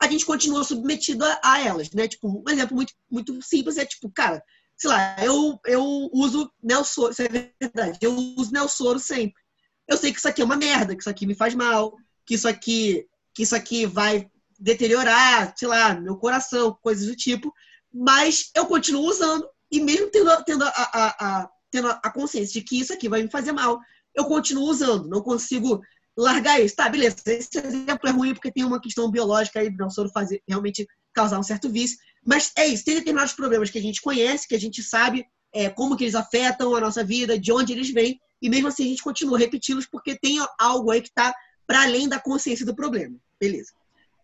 [0.00, 2.08] a gente continua submetido a, a, elas, né?
[2.08, 4.42] Tipo, um exemplo muito, muito simples é tipo, cara,
[4.76, 7.28] sei lá, eu, eu uso Nelsoro, isso é
[7.60, 9.40] verdade, eu uso Nelsoro sempre.
[9.86, 11.94] Eu sei que isso aqui é uma merda, que isso aqui me faz mal,
[12.24, 17.52] que isso aqui, que isso aqui vai deteriorar, sei lá, meu coração, coisas do tipo,
[17.92, 21.06] mas eu continuo usando e mesmo tendo, tendo, a, a,
[21.42, 23.78] a, tendo a consciência de que isso aqui vai me fazer mal,
[24.14, 25.80] eu continuo usando, não consigo
[26.16, 26.74] largar isso.
[26.74, 30.42] Tá, beleza, esse exemplo é ruim porque tem uma questão biológica aí do soro fazer
[30.48, 34.46] realmente causar um certo vício, mas é isso, tem determinados problemas que a gente conhece,
[34.46, 37.90] que a gente sabe é, como que eles afetam a nossa vida, de onde eles
[37.90, 41.34] vêm, e mesmo assim a gente continua repeti-los porque tem algo aí que está
[41.66, 43.16] para além da consciência do problema.
[43.40, 43.72] Beleza.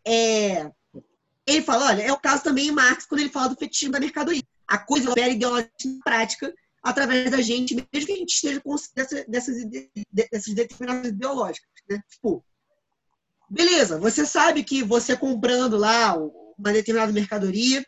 [0.07, 0.71] É,
[1.47, 4.01] ele fala, olha, é o caso também em Marx, quando ele fala do fetichismo da
[4.01, 8.61] mercadoria a coisa opera ideologicamente na prática através da gente, mesmo que a gente esteja
[8.61, 11.71] com dessas, dessas, determinações ideológicas.
[11.89, 12.03] Né?
[12.11, 12.45] Tipo,
[13.49, 17.85] beleza, você sabe que você comprando lá uma determinada mercadoria,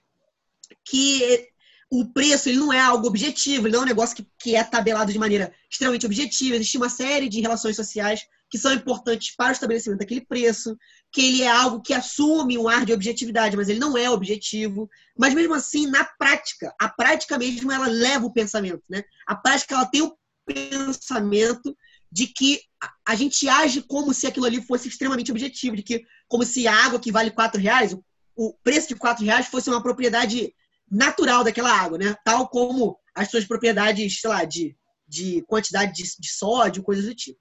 [0.85, 1.48] que
[1.90, 4.65] o preço ele não é algo objetivo, ele não é um negócio que, que é
[4.65, 9.48] tabelado de maneira extremamente objetiva, existe uma série de relações sociais que são importantes para
[9.48, 10.77] o estabelecimento daquele preço,
[11.12, 14.89] que ele é algo que assume um ar de objetividade, mas ele não é objetivo.
[15.18, 19.02] Mas mesmo assim, na prática, a prática mesmo ela leva o pensamento, né?
[19.27, 20.16] A prática ela tem o
[20.47, 21.77] pensamento
[22.10, 22.60] de que
[23.05, 26.85] a gente age como se aquilo ali fosse extremamente objetivo, de que como se a
[26.85, 27.97] água que vale quatro reais,
[28.36, 30.55] o preço de quatro reais fosse uma propriedade
[30.89, 32.14] natural daquela água, né?
[32.24, 34.77] Tal como as suas propriedades, sei lá, de,
[35.09, 37.40] de quantidade de, de sódio, coisas do tipo.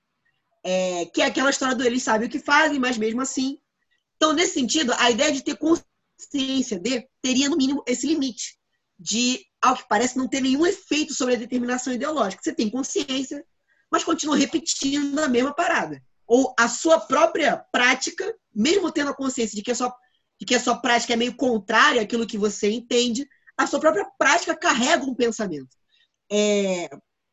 [0.67, 3.59] É, que é aquela história do eles sabem o que fazem, mas mesmo assim.
[4.15, 8.57] Então, nesse sentido, a ideia de ter consciência de teria, no mínimo, esse limite
[8.97, 12.41] de, ao que parece, não ter nenhum efeito sobre a determinação ideológica.
[12.41, 13.45] Você tem consciência,
[13.91, 16.01] mas continua repetindo a mesma parada.
[16.25, 19.95] Ou a sua própria prática, mesmo tendo a consciência de que a sua,
[20.39, 24.09] de que a sua prática é meio contrária àquilo que você entende, a sua própria
[24.17, 25.77] prática carrega um pensamento.
[26.31, 26.89] É,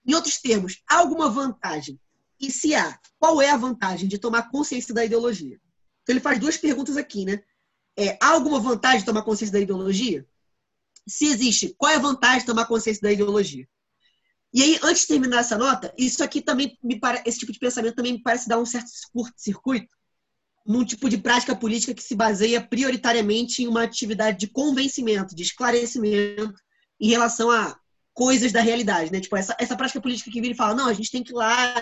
[0.06, 1.98] em outros termos, há alguma vantagem
[2.42, 5.60] e se há, qual é a vantagem de tomar consciência da ideologia?
[6.02, 7.40] Então ele faz duas perguntas aqui, né?
[7.96, 10.26] É, há alguma vantagem de tomar consciência da ideologia?
[11.06, 13.66] Se existe, qual é a vantagem de tomar consciência da ideologia?
[14.52, 17.58] E aí, antes de terminar essa nota, isso aqui também me parece, esse tipo de
[17.58, 19.88] pensamento também me parece dar um certo curto-circuito
[20.66, 25.42] num tipo de prática política que se baseia prioritariamente em uma atividade de convencimento, de
[25.42, 26.52] esclarecimento
[27.00, 27.76] em relação a
[28.12, 29.20] coisas da realidade, né?
[29.20, 31.34] Tipo, essa, essa prática política que vira e fala, não, a gente tem que ir
[31.34, 31.74] lá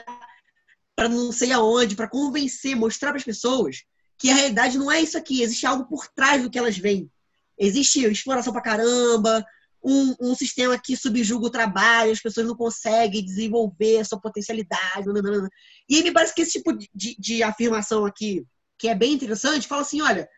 [1.01, 3.85] para não sei aonde, para convencer, mostrar para as pessoas
[4.19, 7.11] que a realidade não é isso aqui, existe algo por trás do que elas veem.
[7.59, 9.43] Existe exploração para caramba,
[9.83, 15.07] um, um, sistema que subjuga o trabalho, as pessoas não conseguem desenvolver a sua potencialidade.
[15.07, 15.49] Nananana.
[15.89, 18.45] E aí me parece que esse tipo de, de, afirmação aqui,
[18.79, 20.29] que é bem interessante, fala assim: olha,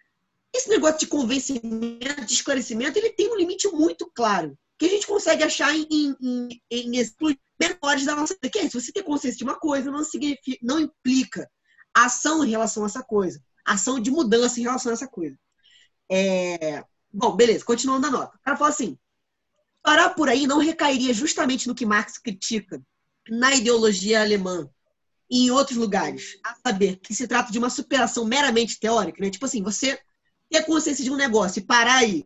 [0.54, 5.06] esse negócio de convencimento, de esclarecimento, ele tem um limite muito claro, que a gente
[5.06, 8.50] consegue achar em, em, em, em exemplos menores da nossa vida.
[8.50, 8.68] Que é?
[8.68, 11.48] Você ter consciência de uma coisa não, significa, não implica
[11.94, 13.40] ação em relação a essa coisa.
[13.64, 15.38] Ação de mudança em relação a essa coisa.
[16.10, 16.84] É...
[17.12, 18.36] Bom, beleza, continuando a nota.
[18.36, 18.98] O cara fala assim:
[19.82, 22.82] parar por aí não recairia justamente no que Marx critica
[23.28, 24.68] na ideologia alemã
[25.30, 29.30] e em outros lugares, a saber que se trata de uma superação meramente teórica, né?
[29.30, 29.96] Tipo assim, você
[30.50, 32.24] ter consciência de um negócio e parar aí,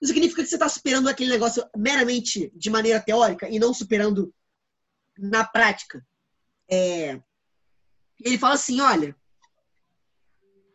[0.00, 4.32] isso significa que você está superando aquele negócio meramente de maneira teórica e não superando
[5.18, 6.06] na prática.
[6.70, 7.20] É,
[8.20, 9.16] ele fala assim: olha,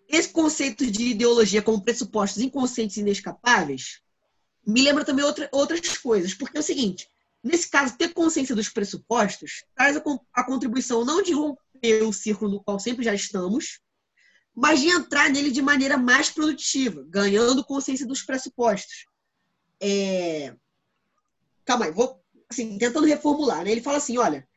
[0.08, 4.02] esse conceito de ideologia como pressupostos inconscientes e inescapáveis
[4.66, 7.08] me lembra também outra, outras coisas, porque é o seguinte:
[7.44, 10.04] nesse caso, ter consciência dos pressupostos traz a,
[10.34, 13.80] a contribuição não de romper o círculo no qual sempre já estamos,
[14.54, 19.06] mas de entrar nele de maneira mais produtiva, ganhando consciência dos pressupostos.
[19.82, 20.54] É...
[21.66, 23.72] Calma aí, vou assim, tentando reformular, né?
[23.72, 24.48] Ele fala assim, olha,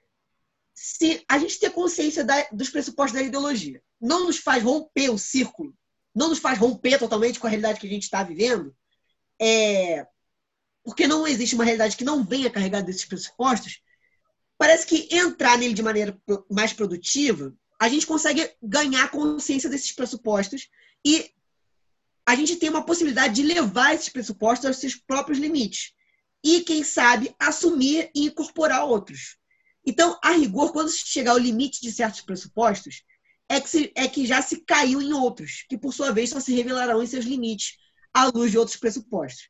[0.75, 5.19] se a gente ter consciência da, dos pressupostos da ideologia não nos faz romper o
[5.19, 5.75] círculo,
[6.15, 8.75] não nos faz romper totalmente com a realidade que a gente está vivendo,
[9.41, 10.07] é,
[10.85, 13.81] porque não existe uma realidade que não venha carregada desses pressupostos,
[14.59, 16.21] parece que entrar nele de maneira
[16.51, 20.69] mais produtiva, a gente consegue ganhar consciência desses pressupostos
[21.05, 21.33] e
[22.27, 25.93] a gente tem uma possibilidade de levar esses pressupostos aos seus próprios limites
[26.43, 29.37] e, quem sabe, assumir e incorporar outros.
[29.87, 33.03] Então, a rigor, quando chegar ao limite de certos pressupostos,
[33.49, 36.41] é que, se- é que já se caiu em outros, que por sua vez só
[36.41, 37.77] se revelarão em seus limites
[38.13, 39.49] à luz de outros pressupostos.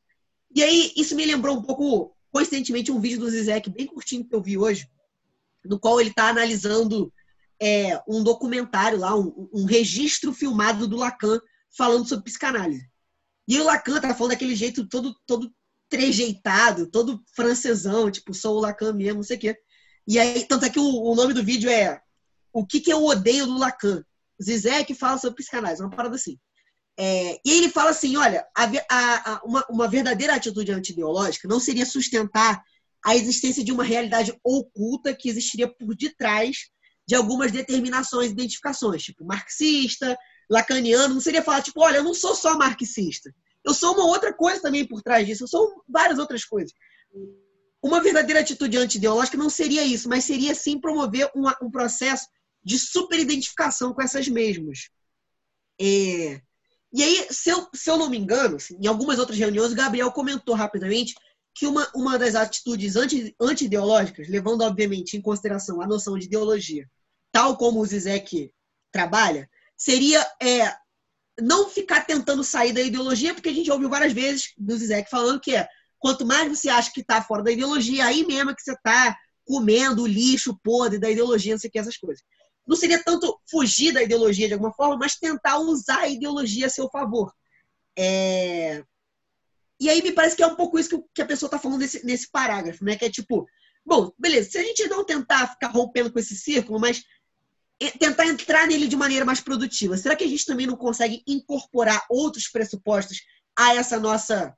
[0.54, 4.34] E aí, isso me lembrou um pouco, coincidentemente, um vídeo do Zizek bem curtinho que
[4.34, 4.88] eu vi hoje,
[5.64, 7.12] no qual ele está analisando
[7.60, 11.40] é, um documentário lá, um, um registro filmado do Lacan
[11.76, 12.88] falando sobre psicanálise.
[13.48, 15.52] E o Lacan tá falando daquele jeito todo, todo
[15.88, 19.56] trejeitado, todo francesão, tipo, sou o Lacan mesmo, não sei o quê.
[20.06, 22.00] E aí, tanto é que o, o nome do vídeo é
[22.52, 24.04] O que, que eu odeio do Lacan?
[24.42, 26.38] Zizek fala sobre psicanálise, uma parada assim.
[26.96, 31.58] É, e ele fala assim: olha, a a- a- uma, uma verdadeira atitude antideológica não
[31.60, 32.62] seria sustentar
[33.04, 36.70] a existência de uma realidade oculta que existiria por detrás
[37.06, 40.16] de algumas determinações e identificações, tipo marxista,
[40.50, 41.14] lacaniano.
[41.14, 43.34] Não seria falar, tipo, olha, eu não sou só marxista.
[43.64, 45.44] Eu sou uma outra coisa também por trás disso.
[45.44, 46.72] Eu sou várias outras coisas.
[47.82, 52.26] Uma verdadeira atitude antideológica não seria isso, mas seria sim promover um, um processo
[52.62, 54.88] de superidentificação com essas mesmas.
[55.80, 56.40] É,
[56.92, 59.76] E aí, se eu, se eu não me engano, assim, em algumas outras reuniões, o
[59.76, 61.14] Gabriel comentou rapidamente
[61.54, 66.88] que uma, uma das atitudes anti, anti-ideológicas, levando obviamente em consideração a noção de ideologia,
[67.32, 68.52] tal como o Zizek
[68.92, 70.74] trabalha, seria é,
[71.40, 75.40] não ficar tentando sair da ideologia, porque a gente ouviu várias vezes do Zizek falando
[75.40, 75.68] que é
[75.98, 79.16] quanto mais você acha que está fora da ideologia, aí mesmo é que você está
[79.46, 82.22] comendo o lixo podre da ideologia, não sei o que, essas coisas.
[82.66, 86.70] Não seria tanto fugir da ideologia de alguma forma, mas tentar usar a ideologia a
[86.70, 87.32] seu favor.
[87.96, 88.82] É...
[89.78, 92.04] E aí me parece que é um pouco isso que, a pessoa está falando nesse,
[92.06, 92.96] nesse parágrafo, né?
[92.96, 93.46] Que é tipo,
[93.84, 97.02] bom, beleza, se a gente não tentar ficar rompendo com esse círculo, mas
[97.98, 102.04] tentar entrar nele de maneira mais produtiva, será que a gente também não consegue incorporar
[102.08, 103.18] outros pressupostos
[103.56, 104.54] a essa nossa,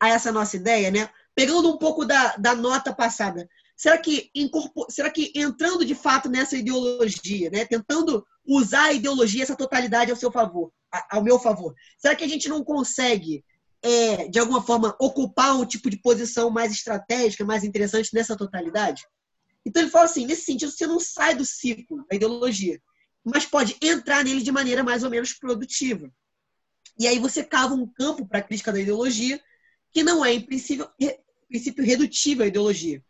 [0.00, 1.08] a essa nossa ideia, né?
[1.34, 4.86] Pegando um pouco da, da nota passada, será que, incorpor...
[4.90, 7.64] será que entrando de fato nessa ideologia, né?
[7.64, 10.72] Tentando usar a ideologia, essa totalidade ao seu favor,
[11.10, 13.44] ao meu favor, será que a gente não consegue
[13.82, 19.02] é, de alguma forma, ocupar um tipo de posição mais estratégica, mais interessante nessa totalidade?
[19.70, 22.82] Então ele fala assim, nesse sentido, você não sai do ciclo da ideologia,
[23.24, 26.12] mas pode entrar nele de maneira mais ou menos produtiva.
[26.98, 29.40] E aí você cava um campo para a crítica da ideologia
[29.92, 30.88] que não é, em princípio,
[31.48, 33.00] princípio redutível à ideologia,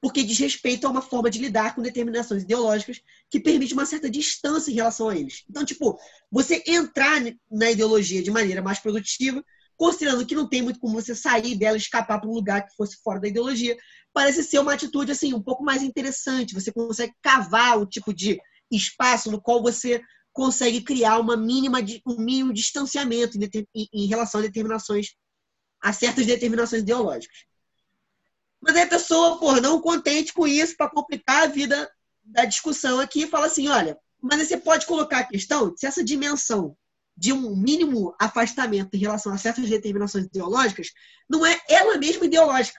[0.00, 4.08] porque diz respeito a uma forma de lidar com determinações ideológicas que permite uma certa
[4.08, 5.44] distância em relação a eles.
[5.48, 5.98] Então, tipo,
[6.30, 7.20] você entrar
[7.50, 9.44] na ideologia de maneira mais produtiva
[9.78, 13.00] considerando que não tem muito como você sair dela escapar para um lugar que fosse
[13.00, 13.78] fora da ideologia,
[14.12, 16.54] parece ser uma atitude assim um pouco mais interessante.
[16.54, 18.40] Você consegue cavar um tipo de
[18.70, 20.02] espaço no qual você
[20.32, 23.38] consegue criar uma mínima um mínimo distanciamento
[23.74, 25.14] em, relação a determinações
[25.80, 27.38] a certas determinações ideológicas.
[28.60, 31.90] Mas aí a pessoa, por não contente com isso, para complicar a vida
[32.24, 36.76] da discussão aqui, fala assim: olha, mas você pode colocar a questão se essa dimensão
[37.16, 40.92] de um mínimo afastamento em relação a certas determinações ideológicas
[41.28, 42.78] não é ela mesma ideológica.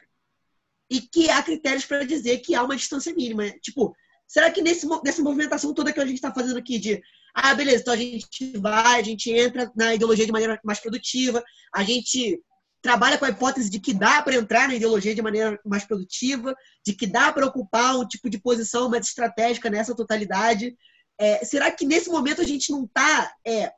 [0.90, 3.50] E que há critérios para dizer que há uma distância mínima.
[3.62, 3.96] Tipo,
[4.28, 7.02] será que nesse, nessa movimentação toda que a gente está fazendo aqui de
[7.34, 11.44] ah, beleza, então a gente vai, a gente entra na ideologia de maneira mais produtiva,
[11.74, 12.42] a gente
[12.82, 16.56] trabalha com a hipótese de que dá para entrar na ideologia de maneira mais produtiva,
[16.86, 20.76] de que dá para ocupar um tipo de posição mais estratégica nessa totalidade.
[21.20, 23.34] É, será que nesse momento a gente não está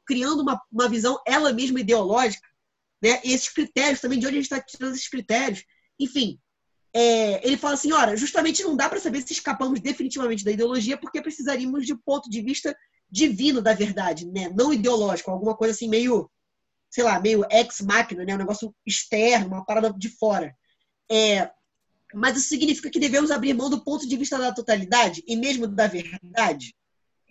[0.05, 2.47] criando uma, uma visão ela mesma ideológica?
[3.01, 3.19] Né?
[3.23, 5.63] E esses critérios também, de onde a gente está tirando esses critérios?
[5.99, 6.39] Enfim,
[6.93, 11.21] é, ele fala assim: justamente não dá para saber se escapamos definitivamente da ideologia, porque
[11.21, 12.75] precisaríamos de um ponto de vista
[13.09, 14.49] divino da verdade, né?
[14.55, 16.31] não ideológico, alguma coisa assim meio,
[16.89, 18.35] sei lá, meio ex-máquina, né?
[18.35, 20.55] um negócio externo, uma parada de fora.
[21.11, 21.51] É,
[22.13, 25.67] mas isso significa que devemos abrir mão do ponto de vista da totalidade e mesmo
[25.67, 26.73] da verdade?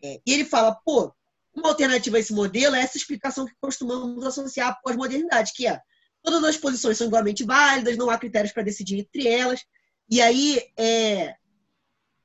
[0.03, 1.13] É, e ele fala, pô,
[1.55, 5.81] uma alternativa a esse modelo é essa explicação que costumamos associar à pós-modernidade, que é
[6.23, 9.65] todas as posições são igualmente válidas, não há critérios para decidir entre elas,
[10.09, 11.37] e aí é,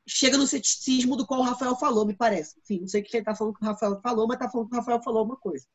[0.08, 2.56] chega no ceticismo do qual o Rafael falou, me parece.
[2.60, 4.70] Enfim, não sei o que ele está falando que o Rafael falou, mas está falando
[4.70, 5.66] que o Rafael falou uma coisa.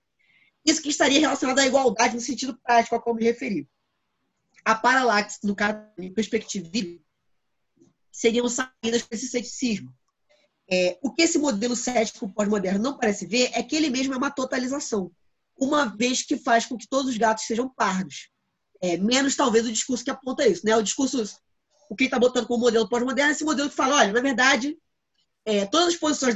[0.64, 3.68] Isso que estaria relacionado à igualdade no sentido prático a como me referi.
[4.64, 7.00] A paralaxe, no caso, em perspectivismo,
[8.12, 9.92] seriam saídas para esse ceticismo.
[10.70, 14.16] É, o que esse modelo cético pós-moderno não parece ver é que ele mesmo é
[14.16, 15.10] uma totalização,
[15.60, 18.28] uma vez que faz com que todos os gatos sejam pardos.
[18.80, 20.64] É, menos talvez o discurso que aponta isso.
[20.64, 20.74] Né?
[20.76, 21.22] O discurso,
[21.88, 24.76] o que está botando como modelo pós-moderno é esse modelo que fala, olha, na verdade,
[25.44, 26.34] é, todas as posições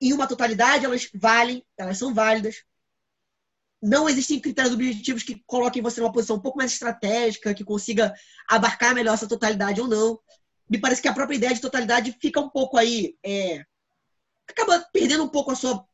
[0.00, 2.62] em uma totalidade, elas valem, elas são válidas.
[3.82, 8.14] Não existem critérios objetivos que coloquem você numa posição um pouco mais estratégica, que consiga
[8.48, 10.18] abarcar melhor essa totalidade ou não
[10.68, 13.16] me parece que a própria ideia de totalidade fica um pouco aí.
[13.24, 13.64] É,
[14.48, 15.86] acaba perdendo um pouco a sua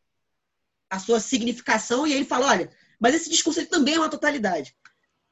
[0.91, 4.11] a sua significação, e aí ele fala, olha, mas esse discurso ele também é uma
[4.11, 4.75] totalidade.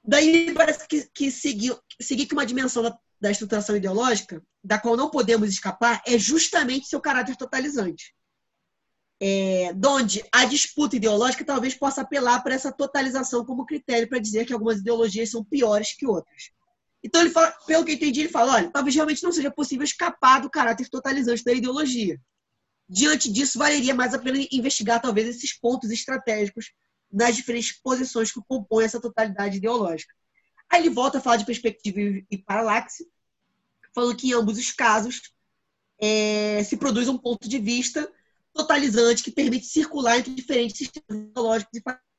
[0.02, 4.96] Daí parece que, que seguir, seguir que uma dimensão da, da estruturação ideológica, da qual
[4.96, 8.14] não podemos escapar, é justamente seu caráter totalizante.
[9.20, 14.46] É, donde a disputa ideológica talvez possa apelar para essa totalização como critério para dizer
[14.46, 16.52] que algumas ideologias são piores que outras.
[17.02, 19.84] Então, ele fala, pelo que eu entendi, ele fala: olha, talvez realmente não seja possível
[19.84, 22.20] escapar do caráter totalizante da ideologia.
[22.88, 26.72] Diante disso, valeria mais a pena investigar, talvez, esses pontos estratégicos
[27.12, 30.14] nas diferentes posições que compõem essa totalidade ideológica.
[30.70, 31.98] Aí ele volta a falar de perspectiva
[32.30, 33.06] e paralaxe,
[33.94, 35.32] falando que em ambos os casos
[36.00, 38.10] é, se produz um ponto de vista
[38.52, 41.70] totalizante que permite circular entre diferentes sistemas ideológicos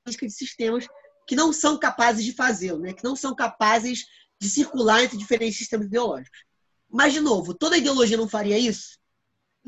[0.07, 0.87] e de sistemas
[1.27, 2.93] que não são capazes de fazê-lo, né?
[2.93, 4.05] que não são capazes
[4.39, 6.43] de circular entre diferentes sistemas ideológicos.
[6.89, 8.97] Mas, de novo, toda ideologia não faria isso?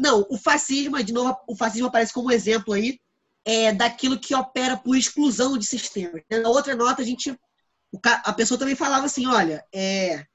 [0.02, 3.00] Não, o fascismo, de novo, o fascismo aparece como exemplo aí
[3.46, 6.24] é, daquilo que opera por exclusão de sistemas.
[6.28, 7.38] Na outra nota, a gente.
[8.04, 10.26] A pessoa também falava assim: olha, é,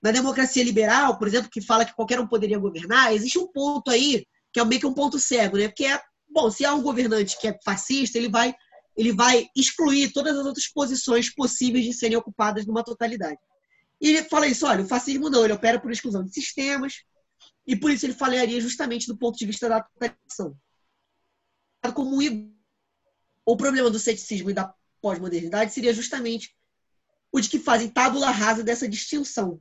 [0.00, 3.90] na democracia liberal, por exemplo, que fala que qualquer um poderia governar, existe um ponto
[3.90, 5.66] aí que é meio que um ponto cego, né?
[5.66, 6.00] Porque é,
[6.30, 8.54] bom, se há um governante que é fascista, ele vai,
[8.96, 13.40] ele vai excluir todas as outras posições possíveis de serem ocupadas numa totalidade.
[14.00, 17.02] E ele fala isso, olha, o fascismo não, ele opera por exclusão de sistemas,
[17.66, 20.56] e por isso ele falaria justamente do ponto de vista da totalização.
[21.94, 22.18] Como.
[23.44, 26.56] O problema do ceticismo e da pós-modernidade seria justamente
[27.30, 29.60] o de que fazem tábula rasa dessa distinção.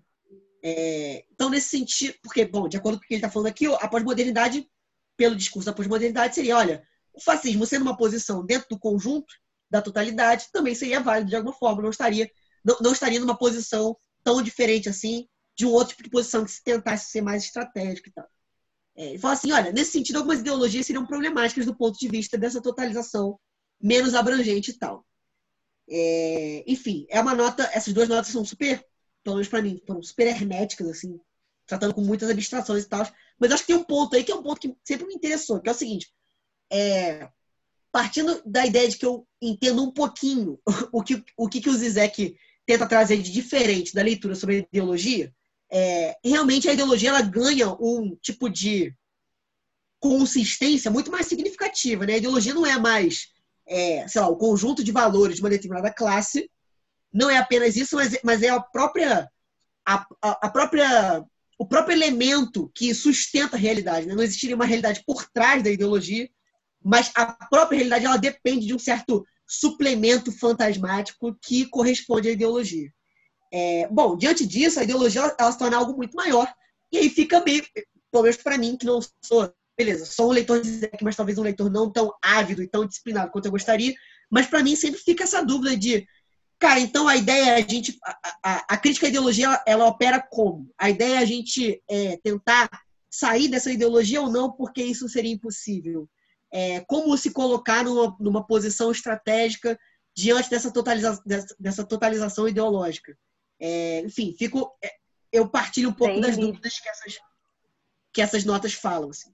[0.64, 1.24] É...
[1.32, 3.88] então, nesse sentido, porque, bom, de acordo com o que ele está falando aqui, a
[3.88, 4.68] pós-modernidade,
[5.16, 6.84] pelo discurso da pós-modernidade, seria, olha,
[7.14, 9.32] o fascismo sendo uma posição dentro do conjunto
[9.70, 12.30] da totalidade, também seria válido de alguma forma, não estaria,
[12.64, 16.52] não, não estaria numa posição tão diferente assim de um outro tipo de posição que
[16.52, 18.28] se tentasse ser mais estratégico e tal.
[18.96, 22.38] É, ele fala assim, olha, nesse sentido, algumas ideologias seriam problemáticas do ponto de vista
[22.38, 23.40] dessa totalização
[23.80, 25.06] menos abrangente e tal.
[25.90, 28.84] É, enfim, é uma nota, essas duas notas são super,
[29.24, 31.20] pelo menos para mim, foram super herméticas, assim,
[31.66, 33.06] tratando com muitas abstrações e tal.
[33.40, 35.62] Mas acho que tem um ponto aí que é um ponto que sempre me interessou,
[35.62, 36.12] que é o seguinte,
[36.72, 37.30] é,
[37.92, 40.60] partindo da ideia de que eu entendo um pouquinho
[40.92, 45.34] o que o, que, que o Zizek tenta trazer de diferente da leitura sobre ideologia,
[45.72, 48.94] é, realmente a ideologia ela ganha um tipo de
[50.00, 52.06] consistência muito mais significativa.
[52.06, 52.14] Né?
[52.14, 53.30] A ideologia não é mais,
[53.68, 56.50] é, sei lá, o conjunto de valores de uma determinada classe,
[57.12, 59.30] não é apenas isso, mas, mas é a própria,
[59.86, 61.24] a, a, própria,
[61.58, 64.06] o próprio elemento que sustenta a realidade.
[64.06, 64.14] Né?
[64.14, 66.30] Não existiria uma realidade por trás da ideologia,
[66.84, 72.92] mas a própria realidade ela depende de um certo suplemento fantasmático que corresponde à ideologia.
[73.58, 76.54] É, bom, diante disso, a ideologia ela, se torna algo muito maior.
[76.92, 77.64] E aí fica meio,
[78.12, 81.38] pelo menos para mim, que não sou, beleza, sou um leitor de Zek, mas talvez
[81.38, 83.94] um leitor não tão ávido e tão disciplinado quanto eu gostaria.
[84.30, 86.06] Mas para mim sempre fica essa dúvida de,
[86.60, 89.86] cara, então a ideia é a gente, a, a, a crítica à ideologia, ela, ela,
[89.86, 90.70] opera como?
[90.78, 92.70] A ideia é a gente é, tentar
[93.10, 96.10] sair dessa ideologia ou não, porque isso seria impossível
[96.52, 99.80] é, como se colocar numa, numa posição estratégica
[100.16, 103.18] diante dessa, totaliza, dessa, dessa totalização ideológica.
[103.60, 104.90] É, enfim, fico, é,
[105.32, 107.20] eu partilho um pouco das dúvidas que essas,
[108.14, 109.10] que essas notas falam.
[109.10, 109.34] Assim.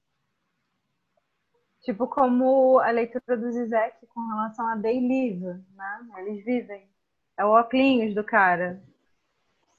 [1.82, 5.46] Tipo como a leitura do Zizek com relação a They Live,
[5.76, 6.08] né?
[6.18, 6.90] Eles vivem.
[7.38, 8.82] É o óculos do cara.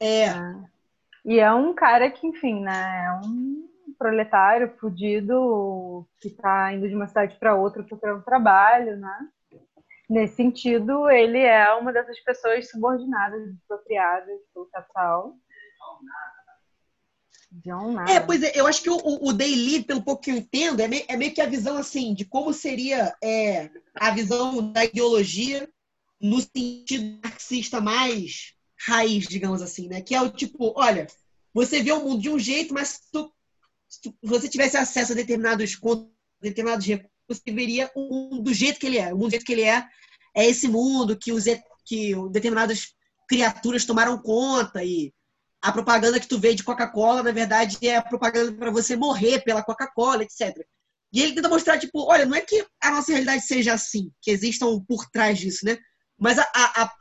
[0.01, 0.25] É.
[0.25, 0.73] é.
[1.25, 3.05] E é um cara que, enfim, né?
[3.07, 9.29] É um proletário fudido que está indo de uma cidade para outra procurando trabalho, né?
[10.13, 15.35] Nesse sentido, ele é uma dessas pessoas subordinadas, apropriadas pelo capital.
[17.51, 20.81] John É, pois é, eu acho que o, o Daily, pelo pouco que eu entendo,
[20.81, 24.85] é meio, é meio que a visão assim de como seria é, a visão da
[24.85, 25.67] ideologia
[26.21, 28.55] no sentido marxista mais
[28.87, 30.03] raiz, digamos assim, né?
[30.03, 31.07] Que é o tipo, olha,
[31.55, 33.33] você vê o mundo de um jeito, mas tu
[33.89, 35.79] se você tivesse acesso a determinados
[36.41, 39.13] determinados recursos, você veria um do jeito que ele é.
[39.13, 39.85] O mundo do jeito que ele é
[40.35, 41.45] é esse mundo que, os,
[41.85, 42.95] que determinadas
[43.29, 45.13] criaturas tomaram conta e
[45.61, 49.63] a propaganda que tu vê de Coca-Cola, na verdade, é propaganda para você morrer pela
[49.63, 50.67] Coca-Cola, etc.
[51.13, 54.31] E ele tenta mostrar, tipo, olha, não é que a nossa realidade seja assim, que
[54.31, 55.79] existam por trás disso, né?
[56.19, 56.93] Mas a, a,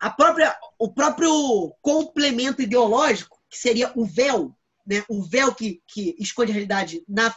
[0.00, 4.54] a própria, o próprio complemento ideológico, que seria o véu
[4.88, 7.34] né, o véu que, que esconde a realidade na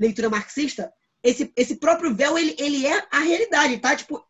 [0.00, 0.90] leitura marxista,
[1.26, 3.96] esse, esse próprio véu, ele, ele é a realidade, tá?
[3.96, 4.24] Tipo,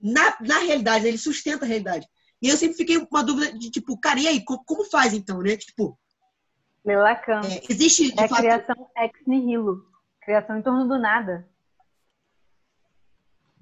[0.00, 2.06] na, na realidade, ele sustenta a realidade.
[2.42, 5.14] E eu sempre fiquei com uma dúvida de, tipo, cara, e aí, como, como faz
[5.14, 5.56] então, né?
[5.56, 5.98] Tipo.
[6.84, 7.40] Meu Lacan.
[7.40, 8.40] É, existe, de é fato...
[8.40, 9.86] criação ex nihilo.
[10.20, 11.48] Criação em torno do nada.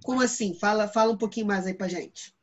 [0.02, 0.58] Como assim?
[0.58, 2.34] Fala, fala um pouquinho mais aí pra gente.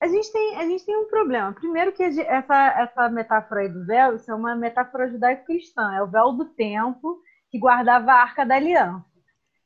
[0.00, 1.52] A gente tem, a gente tem um problema.
[1.54, 5.94] Primeiro que essa, essa metáfora aí do véu, isso é uma metáfora judaico-cristã.
[5.94, 9.11] É o véu do tempo que guardava a arca da aliança.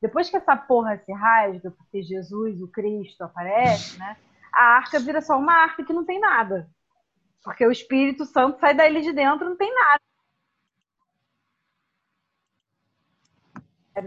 [0.06, 4.16] Depois que essa porra se rasga, porque Jesus, o Cristo, aparece, né?
[4.52, 6.70] A arca vira só uma arca que não tem nada.
[7.42, 10.00] Porque o Espírito Santo sai dali de dentro, não tem nada.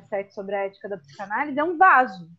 [0.08, 2.32] 07 sobre a ética da psicanálise é um vaso.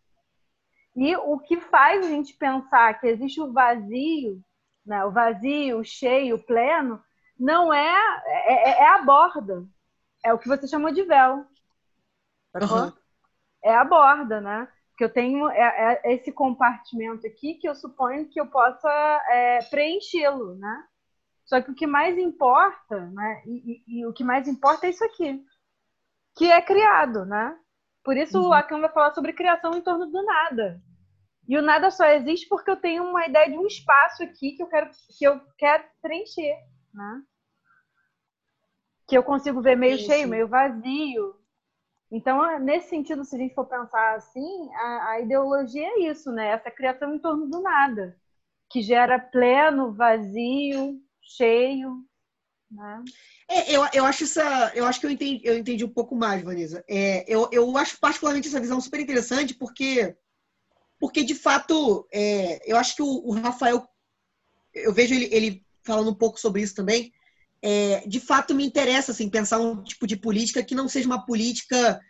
[0.97, 4.43] E o que faz a gente pensar que existe o vazio,
[4.87, 7.03] né, o vazio, o cheio, o pleno,
[7.39, 9.67] não é, é, é a borda.
[10.25, 11.45] É o que você chamou de véu.
[12.53, 13.00] Sacou?
[13.65, 14.69] É a borda, né?
[14.97, 18.89] Que eu tenho é- é esse compartimento aqui que eu suponho que eu possa
[19.31, 20.85] é, preenchê-lo, né?
[21.47, 23.43] Só que o que mais importa, né?
[23.47, 25.45] E, e- e o que mais importa é isso aqui,
[26.37, 27.57] que é criado, né?
[28.05, 30.81] Por isso o Lacan vai falar sobre criação em torno do nada.
[31.49, 34.63] E o nada só existe porque eu tenho uma ideia de um espaço aqui que
[34.63, 36.57] eu quero que eu quero preencher,
[36.95, 37.23] né?
[39.07, 41.35] Que eu consigo ver meio Sim, cheio, meio vazio.
[42.11, 46.49] Então, nesse sentido, se a gente for pensar assim, a, a ideologia é isso, né?
[46.49, 48.17] Essa criação em torno do nada,
[48.69, 52.05] que gera pleno, vazio, cheio,
[52.71, 53.05] né?
[53.49, 54.73] É, eu, eu acho essa.
[54.75, 56.85] Eu acho que eu entendi, eu entendi um pouco mais, Vanessa.
[56.89, 60.17] É, eu, eu acho particularmente essa visão super interessante, porque,
[60.99, 63.89] porque de fato, é, eu acho que o, o Rafael,
[64.73, 67.13] eu vejo ele, ele falando um pouco sobre isso também.
[67.63, 71.25] É, de fato, me interessa assim, pensar um tipo de política que não seja uma
[71.25, 72.01] política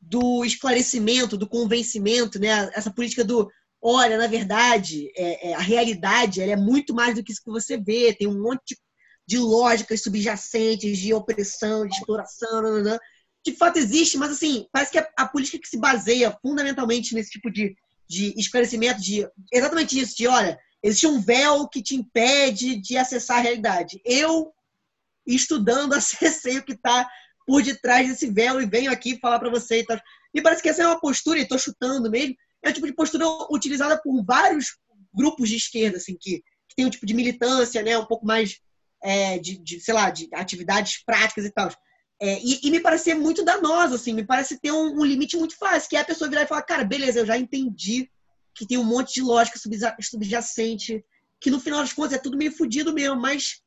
[0.00, 2.70] do esclarecimento, do convencimento, né?
[2.74, 3.50] Essa política do,
[3.80, 7.76] olha, na verdade, é, é, a realidade é muito mais do que isso que você
[7.76, 8.12] vê.
[8.12, 8.76] Tem um monte de
[9.26, 12.98] de lógicas subjacentes, de opressão, de exploração, nananã.
[13.44, 17.30] de fato existe, mas assim, parece que a, a política que se baseia fundamentalmente nesse
[17.30, 17.76] tipo de,
[18.08, 23.38] de esclarecimento, de exatamente isso, de olha, existe um véu que te impede de acessar
[23.38, 24.00] a realidade.
[24.04, 24.52] Eu,
[25.26, 27.08] estudando, acessei o que está
[27.46, 29.80] por detrás desse véu e venho aqui falar para você.
[29.80, 29.98] E tal.
[30.34, 32.94] Me parece que essa é uma postura, e estou chutando mesmo, é o tipo de
[32.94, 34.76] postura utilizada por vários
[35.14, 36.38] grupos de esquerda, assim, que,
[36.68, 38.58] que tem um tipo de militância, né, um pouco mais
[39.02, 41.70] é, de, de, sei lá, de atividades práticas e tal.
[42.20, 45.36] É, e, e me parece ser muito danoso, assim, me parece ter um, um limite
[45.36, 48.10] muito fácil, que é a pessoa virar e falar, cara, beleza, eu já entendi
[48.54, 51.04] que tem um monte de lógica subja- subjacente,
[51.40, 53.60] que no final das contas é tudo meio fodido mesmo, mas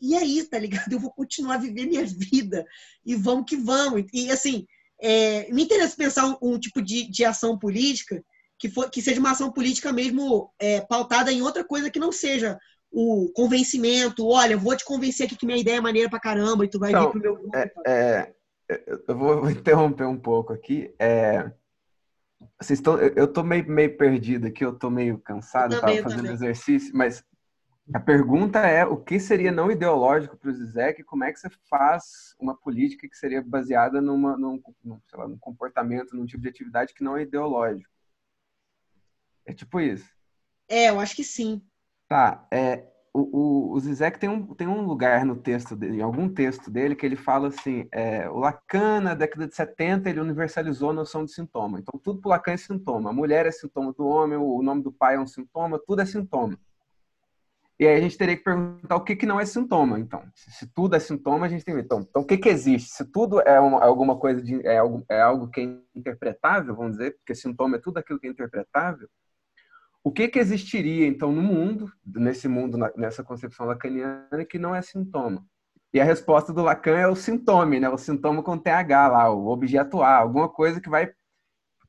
[0.00, 0.90] e aí, tá ligado?
[0.92, 2.64] Eu vou continuar a viver minha vida
[3.04, 4.04] e vamos que vamos.
[4.12, 4.66] E assim,
[5.00, 8.22] é, me interessa pensar um, um tipo de, de ação política
[8.58, 12.10] que, for, que seja uma ação política mesmo é, pautada em outra coisa que não
[12.10, 12.58] seja
[12.90, 16.64] o convencimento, olha, eu vou te convencer aqui que minha ideia é maneira pra caramba
[16.64, 17.56] e tu vai vir Então, pro meu grupo.
[17.56, 18.32] é, é,
[19.06, 20.92] eu vou interromper um pouco aqui.
[20.98, 21.50] É,
[22.60, 25.98] vocês estão, eu tô meio, meio perdido aqui, eu tô meio cansado, Eu tava também,
[25.98, 27.22] eu fazendo exercício, mas
[27.92, 31.40] a pergunta é o que seria não ideológico para o Zizek e como é que
[31.40, 34.60] você faz uma política que seria baseada numa, num,
[35.14, 37.90] lá, num comportamento, num tipo de atividade que não é ideológico.
[39.46, 40.10] É tipo isso.
[40.68, 41.62] É, eu acho que sim.
[42.06, 46.02] Tá, é, o, o, o Zizek tem um, tem um lugar no texto dele, em
[46.02, 50.20] algum texto dele, que ele fala assim, é, o Lacan, na década de 70, ele
[50.20, 51.78] universalizou a noção de sintoma.
[51.78, 53.08] Então, tudo pro Lacan é sintoma.
[53.08, 56.06] A mulher é sintoma do homem, o nome do pai é um sintoma, tudo é
[56.06, 56.58] sintoma.
[57.78, 60.24] E aí a gente teria que perguntar o que, que não é sintoma, então.
[60.34, 61.84] Se, tudo é sintoma, a gente tem que ver.
[61.84, 62.90] Então, então o que, que existe?
[62.90, 64.66] Se tudo é uma, alguma coisa de.
[64.66, 68.26] É algo, é algo que é interpretável, vamos dizer, porque sintoma é tudo aquilo que
[68.26, 69.08] é interpretável,
[70.02, 74.82] o que, que existiria, então, no mundo, nesse mundo, nessa concepção lacaniana, que não é
[74.82, 75.44] sintoma?
[75.92, 77.88] E a resposta do Lacan é o sintoma, né?
[77.88, 81.12] O sintoma com TH lá, o objeto A, alguma coisa que vai,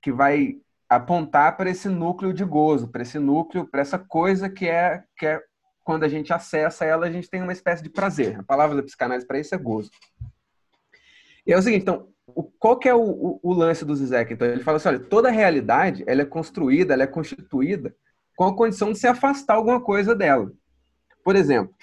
[0.01, 0.55] que vai
[0.87, 5.25] apontar para esse núcleo de gozo, para esse núcleo, para essa coisa que é, que
[5.25, 5.41] é
[5.89, 8.39] quando a gente acessa ela, a gente tem uma espécie de prazer.
[8.39, 9.89] A palavra da psicanálise para isso é gozo.
[11.47, 14.31] E é o seguinte, então, o- qual que é o, o- o lance do Zizek?
[14.31, 17.95] Então, ele fala assim, olha, toda realidade, ela é construída, ela é constituída
[18.37, 20.51] com a condição de se afastar alguma coisa dela.
[21.23, 21.73] Por exemplo,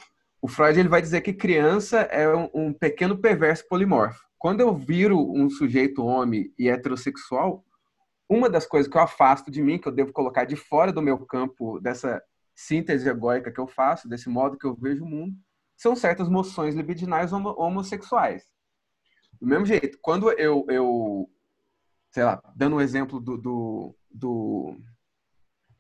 [0.41, 4.20] o Freud ele vai dizer que criança é um, um pequeno perverso polimorfo.
[4.39, 7.65] Quando eu viro um sujeito homem e heterossexual,
[8.31, 11.03] uma das coisas que eu afasto de mim, que eu devo colocar de fora do
[11.03, 12.23] meu campo, dessa
[12.57, 15.37] síntese egóica que eu faço, desse modo que eu vejo o mundo,
[15.77, 18.51] são certas moções libidinais homo- homossexuais.
[19.39, 21.31] Do mesmo jeito, quando eu, eu
[22.11, 24.81] sei lá, dando um exemplo do, do, do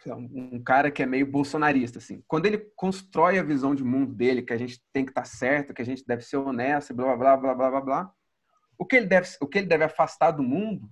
[0.04, 4.14] lá, um cara que é meio bolsonarista, assim, quando ele constrói a visão de mundo
[4.14, 7.16] dele, que a gente tem que estar certo, que a gente deve ser honesto, blá,
[7.16, 8.12] blá, blá, blá, blá, blá,
[8.78, 10.90] o que ele deve, o que ele deve afastar do mundo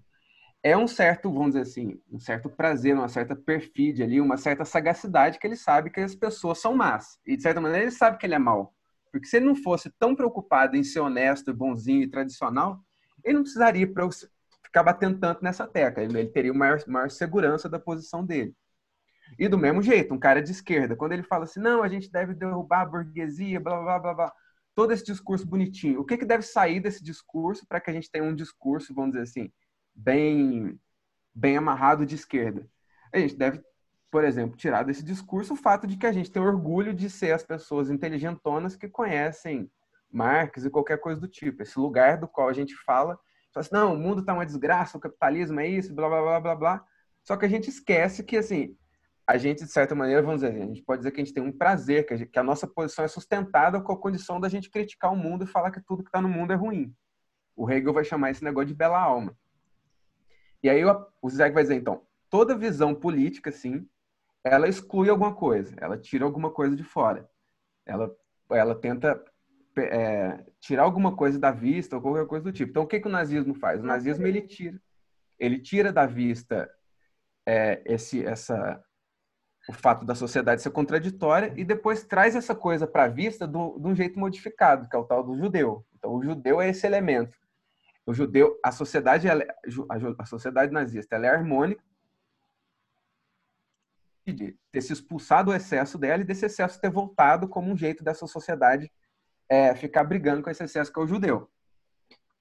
[0.65, 4.65] é um certo, vamos dizer assim, um certo prazer, uma certa perfídia ali, uma certa
[4.65, 7.19] sagacidade que ele sabe que as pessoas são más.
[7.27, 8.75] E, de certa maneira, ele sabe que ele é mau.
[9.13, 12.81] Porque se ele não fosse tão preocupado em ser honesto, bonzinho e tradicional,
[13.23, 13.87] ele não precisaria
[14.63, 16.03] ficar batendo tanto nessa tecla.
[16.03, 18.57] Ele teria maior, maior segurança da posição dele.
[19.39, 22.11] E do mesmo jeito, um cara de esquerda, quando ele fala assim, não, a gente
[22.11, 24.33] deve derrubar a burguesia, blá, blá, blá, blá,
[24.75, 26.01] todo esse discurso bonitinho.
[26.01, 29.11] O que, que deve sair desse discurso para que a gente tenha um discurso, vamos
[29.13, 29.53] dizer assim,
[29.95, 30.79] bem,
[31.35, 32.69] bem amarrado de esquerda?
[33.13, 33.63] A gente deve,
[34.11, 37.33] por exemplo, tirar desse discurso o fato de que a gente tem orgulho de ser
[37.33, 39.71] as pessoas inteligentonas que conhecem
[40.11, 41.63] Marx e qualquer coisa do tipo.
[41.63, 43.19] Esse lugar do qual a gente fala,
[43.53, 46.41] fala assim, não, o mundo está uma desgraça, o capitalismo é isso, blá, blá, blá,
[46.41, 46.85] blá, blá.
[47.23, 48.77] Só que a gente esquece que, assim,
[49.27, 51.43] a gente, de certa maneira, vamos dizer, a gente pode dizer que a gente tem
[51.43, 54.49] um prazer, que a, gente- que a nossa posição é sustentada com a condição da
[54.49, 56.95] gente criticar o mundo e falar que tudo que está no mundo é ruim.
[57.57, 59.35] O Hegel vai chamar esse negócio de bela alma.
[60.65, 63.87] E aí o, Zizek vai dizer, então, toda visão política, assim,
[64.43, 67.29] ela exclui alguma coisa, ela tira alguma coisa de fora.
[67.85, 68.11] Ela,
[68.51, 69.23] ela tenta
[69.77, 72.71] é, tirar alguma coisa da vista ou qualquer coisa do tipo.
[72.71, 73.83] Então, o que, que o nazismo faz?
[73.83, 74.81] O nazismo, ele tira,
[75.39, 76.71] ele tira da vista
[77.45, 78.83] é, esse, essa,
[79.69, 83.79] o fato da sociedade ser contraditória e depois traz essa coisa para a vista do,
[83.79, 85.85] de um jeito modificado, que é o tal do judeu.
[85.95, 87.37] Então, o judeu é esse elemento.
[88.07, 89.47] O judeu, a sociedade, ela-
[90.19, 91.83] a sociedade nazista, ela é harmônica
[94.27, 98.03] de ter se expulsado o excesso dela e desse excesso ter voltado como um jeito
[98.03, 98.91] dessa sociedade
[99.49, 101.51] é, ficar brigando com esse excesso que é o judeu.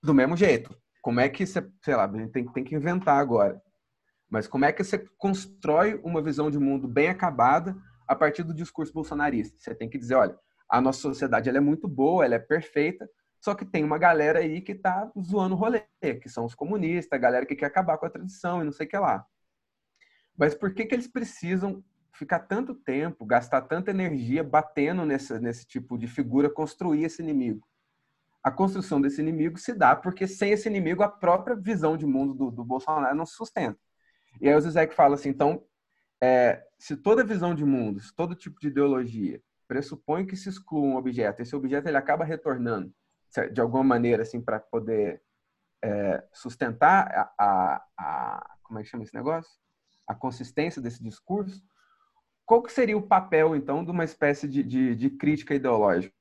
[0.01, 3.61] Do mesmo jeito, como é que você, sei lá, tem, tem que inventar agora.
[4.29, 7.75] Mas como é que você constrói uma visão de mundo bem acabada
[8.07, 9.57] a partir do discurso bolsonarista?
[9.59, 10.37] Você tem que dizer, olha,
[10.69, 13.07] a nossa sociedade ela é muito boa, ela é perfeita,
[13.43, 15.83] só que tem uma galera aí que tá zoando o rolê,
[16.21, 18.85] que são os comunistas, a galera que quer acabar com a tradição e não sei
[18.85, 19.27] o que lá.
[20.37, 21.83] Mas por que, que eles precisam
[22.13, 27.67] ficar tanto tempo, gastar tanta energia batendo nesse, nesse tipo de figura, construir esse inimigo?
[28.41, 32.33] A construção desse inimigo se dá porque sem esse inimigo a própria visão de mundo
[32.33, 33.77] do, do Bolsonaro não se sustenta.
[34.39, 35.65] E aí o Zizek fala assim, então,
[36.21, 40.81] é, se toda visão de mundo, se todo tipo de ideologia pressupõe que se exclua
[40.81, 42.93] um objeto, esse objeto ele acaba retornando
[43.51, 45.21] de alguma maneira assim para poder
[45.83, 49.51] é, sustentar a, a, a, como é que chama esse negócio?
[50.07, 51.61] A consistência desse discurso.
[52.45, 56.13] Qual que seria o papel então de uma espécie de, de, de crítica ideológica?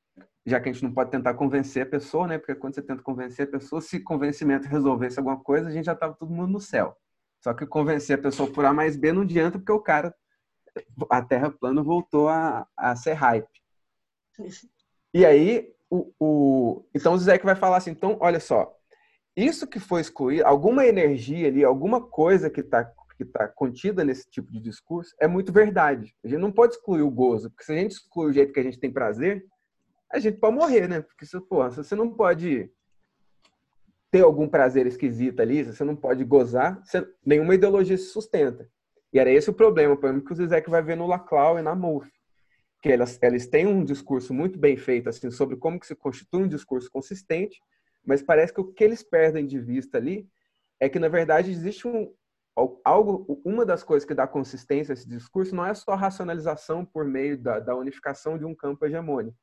[0.45, 2.39] Já que a gente não pode tentar convencer a pessoa, né?
[2.39, 5.93] Porque quando você tenta convencer a pessoa, se convencimento resolvesse alguma coisa, a gente já
[5.93, 6.97] estava todo mundo no céu.
[7.41, 10.15] Só que convencer a pessoa por A mais B não adianta, porque o cara,
[11.11, 13.49] a Terra plana voltou a, a ser hype.
[15.15, 18.75] E aí, o, o, então o Zizek vai falar assim, então, olha só,
[19.37, 24.29] isso que foi excluído, alguma energia ali, alguma coisa que está que tá contida nesse
[24.31, 26.15] tipo de discurso é muito verdade.
[26.25, 28.59] A gente não pode excluir o gozo, porque se a gente exclui o jeito que
[28.59, 29.45] a gente tem prazer,
[30.11, 31.03] a gente pode morrer, né?
[31.03, 32.71] Porque se, você não pode
[34.11, 38.67] ter algum prazer esquisito ali, se você não pode gozar, você, nenhuma ideologia se sustenta.
[39.13, 41.63] E era esse o problema, por exemplo, que o Zizek vai ver no Laclau e
[41.63, 42.22] na Mouffe
[42.83, 46.43] que elas, elas têm um discurso muito bem feito assim sobre como que se constitui
[46.43, 47.61] um discurso consistente,
[48.05, 50.29] mas parece que o que eles perdem de vista ali
[50.81, 52.13] é que na verdade existe um
[52.85, 56.85] algo uma das coisas que dá consistência a esse discurso não é só a racionalização
[56.85, 59.39] por meio da, da unificação de um campo hegemônico,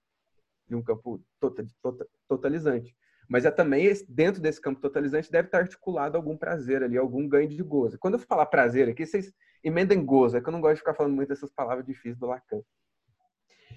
[0.68, 2.96] de um campo tota, tota, totalizante,
[3.28, 7.48] mas é também dentro desse campo totalizante deve estar articulado algum prazer ali, algum ganho
[7.48, 7.98] de gozo.
[7.98, 9.34] Quando eu falar prazer aqui, vocês
[9.64, 12.28] emendem gozo, é que eu não gosto de ficar falando muito dessas palavras difíceis do
[12.28, 12.62] Lacan.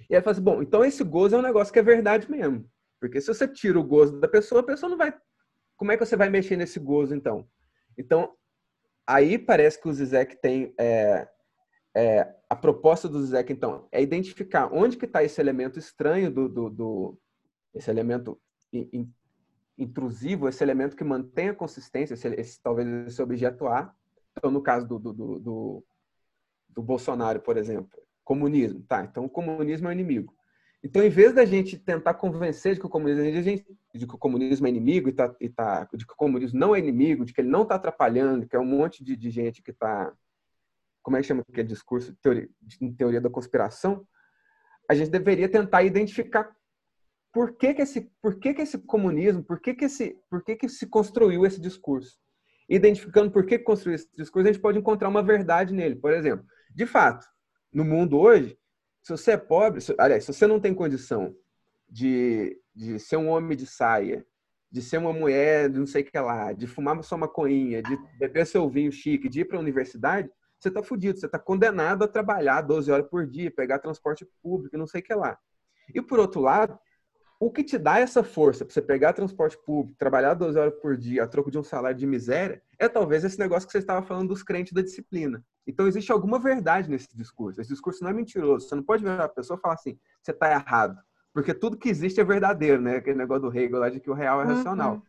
[0.09, 2.69] E aí fala assim, bom, então esse gozo é um negócio que é verdade mesmo.
[2.99, 5.13] Porque se você tira o gozo da pessoa, a pessoa não vai.
[5.75, 7.47] Como é que você vai mexer nesse gozo, então?
[7.97, 8.33] Então,
[9.05, 10.73] aí parece que o Zizek tem.
[10.79, 11.27] É,
[11.95, 16.47] é, a proposta do Zizek, então, é identificar onde que está esse elemento estranho do,
[16.47, 17.19] do, do.
[17.73, 18.39] esse elemento
[18.71, 19.11] in,
[19.77, 23.93] intrusivo, esse elemento que mantém a consistência, esse, esse, talvez esse objeto A.
[24.37, 25.85] Então, no caso do, do, do,
[26.69, 29.03] do Bolsonaro, por exemplo, comunismo, tá?
[29.03, 30.33] Então o comunismo é o inimigo.
[30.83, 33.23] Então, em vez da gente tentar convencer de que o comunismo,
[33.93, 36.75] de que o comunismo é inimigo e, tá, e tá, de que o comunismo não
[36.75, 39.61] é inimigo, de que ele não está atrapalhando, que é um monte de, de gente
[39.61, 40.13] que está,
[41.01, 42.49] como é que chama aquele discurso, teoria,
[42.97, 44.05] teoria da conspiração,
[44.89, 46.53] a gente deveria tentar identificar
[47.31, 50.57] por que que esse, por que que esse comunismo, por que que esse, por que
[50.57, 52.19] que se construiu esse discurso.
[52.69, 55.95] Identificando por que construiu esse discurso, a gente pode encontrar uma verdade nele.
[55.95, 57.25] Por exemplo, de fato,
[57.73, 58.57] no mundo hoje,
[59.01, 61.35] se você é pobre, se, aliás, se você não tem condição
[61.89, 64.25] de, de ser um homem de saia,
[64.71, 67.97] de ser uma mulher, de não sei o que lá, de fumar sua maconhinha, de
[68.17, 70.29] beber seu vinho chique, de ir para a universidade,
[70.59, 74.77] você está fudido, você está condenado a trabalhar 12 horas por dia, pegar transporte público,
[74.77, 75.37] não sei o que lá.
[75.93, 76.79] E por outro lado,
[77.45, 80.95] o que te dá essa força para você pegar transporte público, trabalhar 12 horas por
[80.95, 84.05] dia a troco de um salário de miséria, é talvez esse negócio que você estava
[84.05, 85.43] falando dos crentes da disciplina.
[85.67, 87.59] Então existe alguma verdade nesse discurso.
[87.59, 88.69] Esse discurso não é mentiroso.
[88.69, 90.97] Você não pode ver a pessoa e falar assim, você está errado.
[91.33, 92.97] Porque tudo que existe é verdadeiro, né?
[92.97, 94.93] Aquele negócio do Hegel lá de que o real é racional.
[94.93, 95.01] Uhum.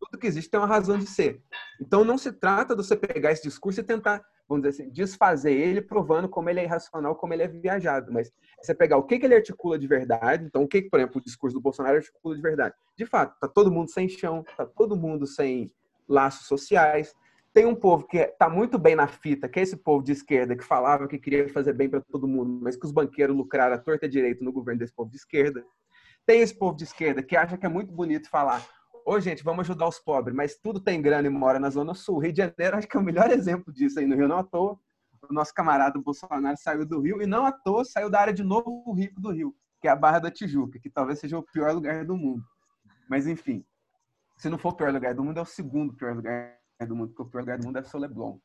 [0.00, 1.42] Tudo que existe tem uma razão de ser.
[1.78, 5.52] Então não se trata de você pegar esse discurso e tentar vamos dizer assim, desfazer
[5.52, 8.12] ele, provando como ele é irracional, como ele é viajado.
[8.12, 8.32] Mas
[8.66, 11.24] você pegar o que, que ele articula de verdade, então o que, por exemplo, o
[11.24, 12.74] discurso do Bolsonaro articula de verdade.
[12.96, 15.72] De fato, tá todo mundo sem chão, tá todo mundo sem
[16.08, 17.14] laços sociais.
[17.52, 20.56] Tem um povo que está muito bem na fita, que é esse povo de esquerda
[20.56, 23.78] que falava que queria fazer bem para todo mundo, mas que os banqueiros lucraram a
[23.78, 25.64] torta direito no governo desse povo de esquerda.
[26.26, 28.66] Tem esse povo de esquerda que acha que é muito bonito falar
[29.06, 32.20] Ô, gente, vamos ajudar os pobres, mas tudo tem grana e mora na Zona Sul.
[32.20, 34.26] Rio de Janeiro, acho que é o melhor exemplo disso aí no Rio.
[34.26, 34.78] Não à toa,
[35.30, 38.42] o nosso camarada Bolsonaro saiu do Rio e não à toa saiu da área de
[38.42, 41.72] Novo Rico do Rio, que é a Barra da Tijuca, que talvez seja o pior
[41.72, 42.44] lugar do mundo.
[43.08, 43.64] Mas, enfim,
[44.36, 47.08] se não for o pior lugar do mundo, é o segundo pior lugar do mundo,
[47.08, 48.38] porque o pior lugar do mundo é o Leblon.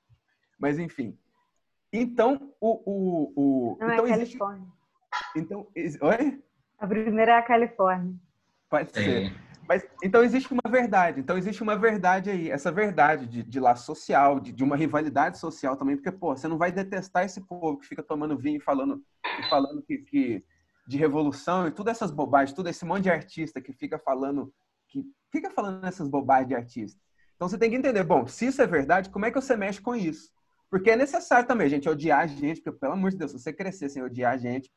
[0.60, 1.18] Mas, enfim.
[1.92, 2.84] Então, o.
[2.86, 4.38] o, o não então é existe...
[4.38, 4.68] Califórnia.
[5.36, 5.68] Então,
[6.02, 6.44] oi?
[6.78, 8.16] A primeira é a Califórnia.
[8.70, 9.32] Pode ser.
[9.32, 9.49] É.
[9.70, 11.20] Mas então existe uma verdade.
[11.20, 15.38] Então existe uma verdade aí, essa verdade de, de laço social, de, de, uma rivalidade
[15.38, 18.60] social também, porque pô, você não vai detestar esse povo que fica tomando vinho e
[18.60, 20.44] falando, e falando que, que
[20.88, 24.52] de revolução e todas essas bobagens, todo esse monte de artista que fica falando
[24.88, 27.00] que fica falando essas bobagens de artista.
[27.36, 29.80] Então você tem que entender, bom, se isso é verdade, como é que você mexe
[29.80, 30.32] com isso?
[30.68, 33.54] Porque é necessário também gente odiar a gente, porque pelo amor de Deus, se você
[33.54, 34.72] crescer sem odiar a gente,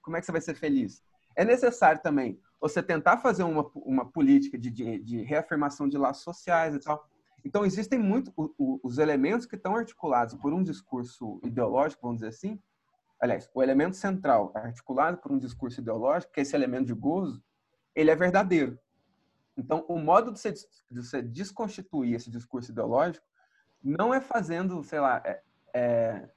[0.00, 1.02] como é que você vai ser feliz?
[1.36, 6.22] É necessário também você tentar fazer uma, uma política de, de, de reafirmação de laços
[6.22, 7.08] sociais e tal.
[7.44, 12.60] Então, existem muito os elementos que estão articulados por um discurso ideológico, vamos dizer assim.
[13.18, 17.42] Aliás, o elemento central articulado por um discurso ideológico, que é esse elemento de gozo,
[17.94, 18.78] ele é verdadeiro.
[19.56, 23.26] Então, o modo de você, de você desconstituir esse discurso ideológico
[23.82, 25.42] não é fazendo, sei lá, é,
[25.74, 26.28] é,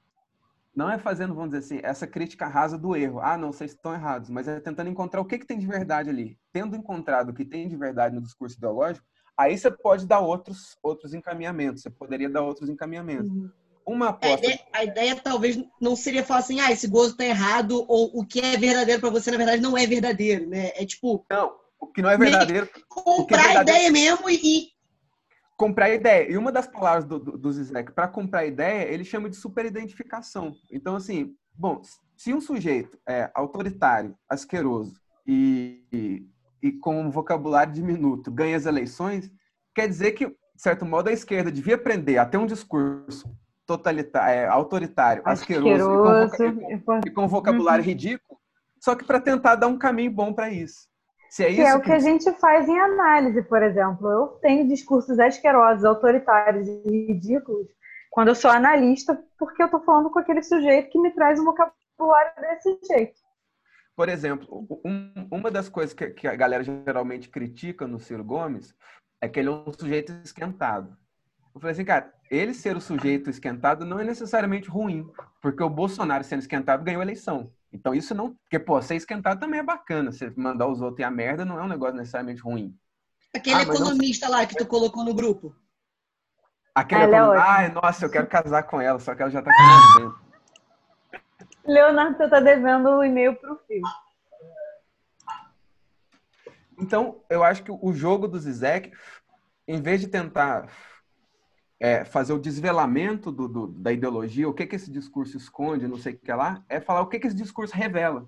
[0.75, 3.19] não é fazendo, vamos dizer assim, essa crítica rasa do erro.
[3.21, 6.09] Ah, não, vocês estão errados, mas é tentando encontrar o que, que tem de verdade
[6.09, 6.37] ali.
[6.51, 9.05] Tendo encontrado o que tem de verdade no discurso ideológico,
[9.37, 13.31] aí você pode dar outros, outros encaminhamentos, você poderia dar outros encaminhamentos.
[13.31, 13.49] Uhum.
[13.85, 14.35] Uma aposta...
[14.35, 18.11] A ideia, a ideia, talvez não seria falar assim, ah, esse gozo está errado, ou
[18.17, 20.71] o que é verdadeiro para você, na verdade, não é verdadeiro, né?
[20.75, 21.25] É tipo...
[21.29, 22.69] Não, o que não é verdadeiro...
[22.87, 23.77] Comprar é verdadeiro...
[23.77, 24.69] a ideia mesmo e,
[25.57, 26.31] comprar ideia.
[26.31, 30.53] E uma das palavras do, do, do Zizek para comprar ideia, ele chama de superidentificação.
[30.71, 31.81] Então, assim, bom,
[32.15, 36.27] se um sujeito é autoritário, asqueroso e, e,
[36.61, 39.31] e com um vocabulário diminuto ganha as eleições,
[39.73, 43.29] quer dizer que, de certo modo, a esquerda devia aprender a ter um discurso
[43.65, 47.89] totalitário, é, autoritário, asqueroso, asqueroso e, com, e com vocabulário uhum.
[47.89, 48.39] ridículo,
[48.79, 50.87] só que para tentar dar um caminho bom para isso.
[51.33, 54.07] Se é que é o que, que a gente faz em análise, por exemplo.
[54.07, 57.69] Eu tenho discursos asquerosos, autoritários e ridículos
[58.11, 61.45] quando eu sou analista, porque eu estou falando com aquele sujeito que me traz um
[61.45, 63.19] vocabulário desse jeito.
[63.95, 68.75] Por exemplo, um, uma das coisas que, que, a galera geralmente critica no Ciro Gomes
[69.19, 70.95] é que ele é um sujeito esquentado.
[71.55, 75.11] Eu falei assim, cara, ele ser o sujeito esquentado não é necessariamente ruim,
[75.41, 77.51] porque o Bolsonaro sendo esquentado ganhou a eleição.
[77.73, 78.35] Então isso não.
[78.35, 80.11] Porque, pô, ser esquentado também é bacana.
[80.11, 82.77] Você mandar os outros e a merda não é um negócio necessariamente ruim.
[83.35, 84.37] Aquele ah, economista não...
[84.37, 85.55] lá que tu colocou no grupo.
[86.75, 87.49] Aquele economista.
[87.49, 90.23] Ai, nossa, eu quero casar com ela, só que ela já tá casando.
[91.65, 93.81] Leonardo, você tá devendo o um e-mail pro filho.
[96.79, 98.91] Então, eu acho que o jogo do Zizek,
[99.67, 100.67] em vez de tentar
[101.83, 105.97] é, fazer o desvelamento do, do, da ideologia, o que, que esse discurso esconde, não
[105.97, 108.25] sei o que lá, é falar o que, que esse discurso revela.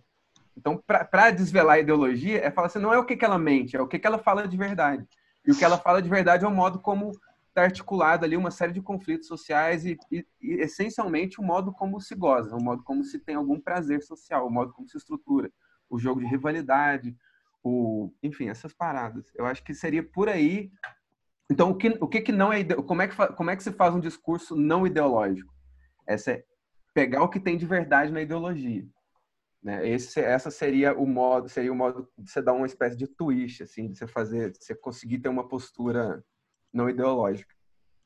[0.57, 3.77] Então, para desvelar a ideologia, é falar assim, não é o que, que ela mente,
[3.77, 5.07] é o que, que ela fala de verdade.
[5.47, 7.13] E o que ela fala de verdade é o modo como
[7.47, 12.01] está articulado ali uma série de conflitos sociais e, e, e, essencialmente, o modo como
[12.01, 15.49] se goza, o modo como se tem algum prazer social, o modo como se estrutura,
[15.89, 17.15] o jogo de rivalidade,
[17.63, 19.31] o, enfim, essas paradas.
[19.33, 20.69] Eu acho que seria por aí
[21.49, 23.71] então, o que, o que, que não é como é que como é que se
[23.71, 25.53] faz um discurso não ideológico?
[26.07, 26.43] Essa é
[26.93, 28.85] pegar o que tem de verdade na ideologia.
[29.61, 29.87] Né?
[29.87, 33.63] Esse, essa seria o modo, seria o modo de você dar uma espécie de twist,
[33.63, 36.23] assim, de você fazer, de você conseguir ter uma postura
[36.73, 37.53] não ideológica.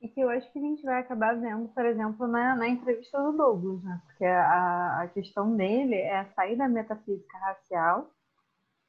[0.02, 3.22] E que eu acho que a gente vai acabar vendo, por exemplo, na, na entrevista
[3.22, 4.02] do Douglas, né?
[4.06, 8.10] Porque a, a questão dele é sair da metafísica racial,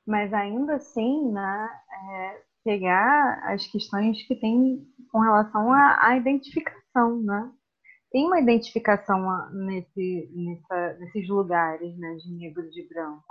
[0.07, 7.23] mas ainda assim, né, é, pegar as questões que tem com relação à, à identificação,
[7.23, 7.53] né?
[8.13, 13.25] Tem uma identificação ah, nesse, nessa, nesses lugares, né, de negro e de branco.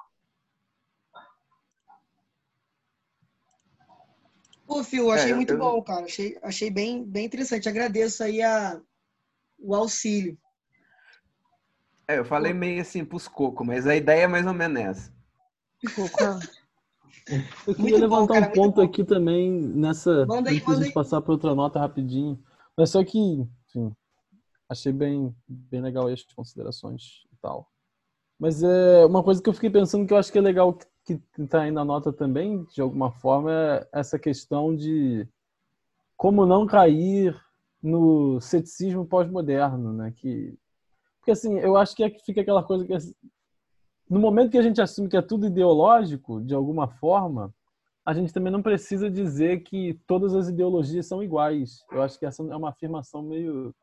[4.65, 6.05] Pô, Fio, achei É, muito eu- bom, cara.
[6.05, 7.67] Achei, achei bem, bem interessante.
[7.67, 8.79] Agradeço aí a,
[9.57, 10.37] o auxílio.
[12.07, 15.13] É, eu falei meio assim pros cocos, mas a ideia é mais ou menos essa.
[17.67, 18.81] Eu queria Muito bom, levantar cara, um ponto bom.
[18.81, 20.25] aqui também nessa.
[20.25, 20.93] Manda aí, antes da manda gente aí.
[20.93, 22.39] passar para outra nota rapidinho.
[22.77, 23.95] Mas só que, enfim,
[24.67, 27.67] achei bem, bem legal as considerações e tal.
[28.39, 31.17] Mas é uma coisa que eu fiquei pensando que eu acho que é legal que,
[31.17, 35.27] que tá aí na nota também, de alguma forma, é essa questão de
[36.15, 37.39] como não cair
[37.81, 40.13] no ceticismo pós-moderno, né?
[40.15, 40.57] Que,
[41.19, 43.13] porque assim, eu acho que é que fica aquela coisa que assim,
[44.09, 47.53] no momento que a gente assume que é tudo ideológico, de alguma forma,
[48.05, 51.85] a gente também não precisa dizer que todas as ideologias são iguais.
[51.91, 53.73] Eu acho que essa é uma afirmação meio,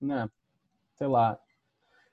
[0.00, 0.28] né,
[0.96, 1.38] sei lá,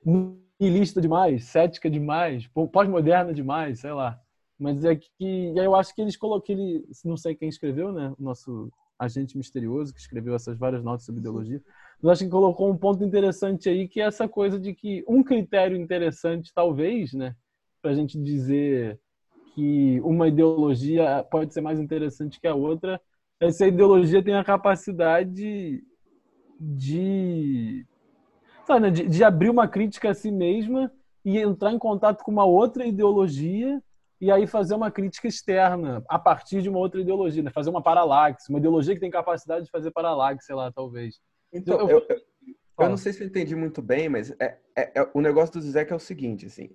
[0.05, 4.19] nihilista demais, cética demais, pós-moderna demais, sei lá.
[4.59, 8.13] Mas é que e eu acho que eles colocaram, ele, não sei quem escreveu, né,
[8.19, 11.61] o nosso agente misterioso que escreveu essas várias notas sobre ideologia,
[12.01, 15.23] mas acho que colocou um ponto interessante aí que é essa coisa de que um
[15.23, 17.35] critério interessante talvez, né,
[17.83, 18.97] para a gente dizer
[19.53, 22.99] que uma ideologia pode ser mais interessante que a outra,
[23.41, 25.83] essa ideologia tem a capacidade
[26.59, 27.85] de,
[28.65, 30.89] sabe, de, de abrir uma crítica a si mesma
[31.25, 33.81] e entrar em contato com uma outra ideologia
[34.21, 37.51] e aí fazer uma crítica externa a partir de uma outra ideologia, né?
[37.51, 41.19] fazer uma paralaxe, uma ideologia que tem capacidade de fazer paralaxe, sei lá, talvez.
[41.51, 42.21] Então, Eu- eu, eu-
[42.79, 45.61] eu, não sei se eu entendi muito bem, mas é, é- é- o negócio do
[45.61, 46.69] Zizek é o seguinte, assim,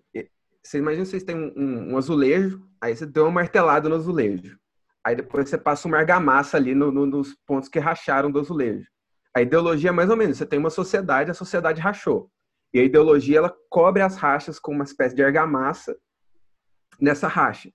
[0.68, 4.58] você imagina vocês têm um, um- um azulejo, aí você deu uma martelada no azulejo,
[5.02, 8.86] aí depois você passa uma argamassa ali no- no- nos pontos que racharam do azulejo.
[9.34, 12.30] A ideologia é mais ou menos, você tem uma sociedade, a sociedade rachou.
[12.74, 15.96] E a ideologia, ela cobre as rachas com uma espécie de argamassa
[17.00, 17.70] nessa racha.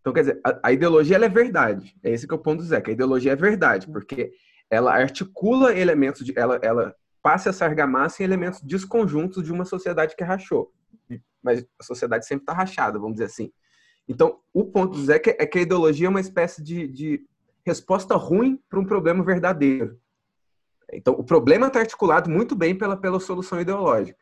[0.00, 1.94] Então, quer dizer, a, a ideologia é verdade.
[2.02, 4.32] É esse que é o ponto do Zé, que a ideologia é verdade, porque
[4.70, 10.16] ela articula elementos, de, ela, ela passa essa argamassa em elementos desconjuntos de uma sociedade
[10.16, 10.72] que rachou.
[11.42, 13.52] Mas a sociedade sempre está rachada, vamos dizer assim.
[14.08, 17.26] Então, o ponto do Zé é que, a ideologia é uma espécie de, de
[17.64, 19.98] resposta ruim para um problema verdadeiro.
[20.92, 24.18] Então, o problema está articulado muito bem pela, pela solução ideológica.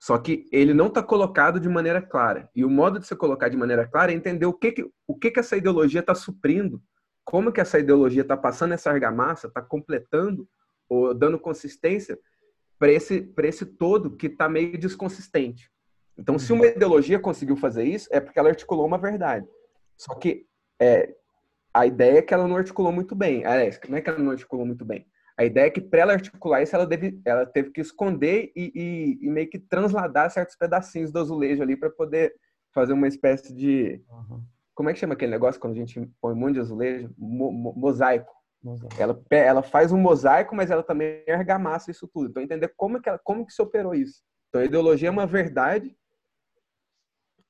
[0.00, 2.50] Só que ele não está colocado de maneira clara.
[2.56, 5.14] E o modo de se colocar de maneira clara é entender o que, que, o
[5.14, 6.82] que, que essa ideologia está suprindo,
[7.22, 10.48] como que essa ideologia está passando essa argamassa, está completando
[10.88, 12.18] ou dando consistência
[12.78, 15.70] para esse, esse todo que está meio desconsistente.
[16.20, 19.48] Então, se uma ideologia conseguiu fazer isso, é porque ela articulou uma verdade.
[19.96, 20.44] Só que
[20.78, 21.14] é,
[21.72, 23.44] a ideia é que ela não articulou muito bem.
[23.46, 25.06] Aliás, não é que ela não articulou muito bem.
[25.38, 28.70] A ideia é que para ela articular isso, ela, deve, ela teve que esconder e,
[28.74, 32.34] e, e meio que transladar certos pedacinhos do azulejo ali para poder
[32.74, 34.02] fazer uma espécie de.
[34.74, 37.10] Como é que chama aquele negócio quando a gente põe um monte de azulejo?
[37.16, 38.30] Mo, mo, mosaico.
[38.98, 42.28] Ela, ela faz um mosaico, mas ela também argamassa isso tudo.
[42.28, 44.22] Então, entender como que, ela, como que se operou isso.
[44.48, 45.96] Então, a ideologia é uma verdade.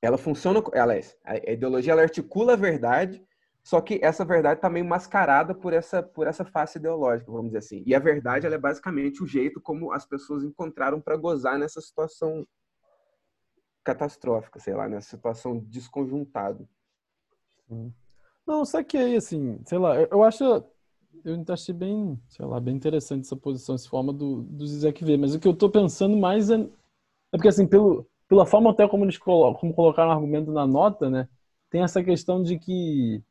[0.01, 0.61] Ela funciona.
[0.73, 3.23] Ela, a ideologia ela articula a verdade,
[3.63, 7.59] só que essa verdade está meio mascarada por essa, por essa face ideológica, vamos dizer
[7.59, 7.83] assim.
[7.85, 11.79] E a verdade ela é basicamente o jeito como as pessoas encontraram para gozar nessa
[11.79, 12.45] situação
[13.83, 16.67] catastrófica, sei lá, nessa situação desconjuntada.
[18.45, 20.43] Não, saquei, assim, sei lá, eu, acho.
[21.23, 25.17] Eu achei bem, sei lá, bem interessante essa posição, essa forma do, do Zizek ver.
[25.17, 26.55] Mas o que eu tô pensando mais é.
[27.33, 30.65] É porque, assim, pelo, pela forma até como eles colocam, como colocaram o argumento na
[30.65, 31.27] nota, né?
[31.69, 33.21] Tem essa questão de que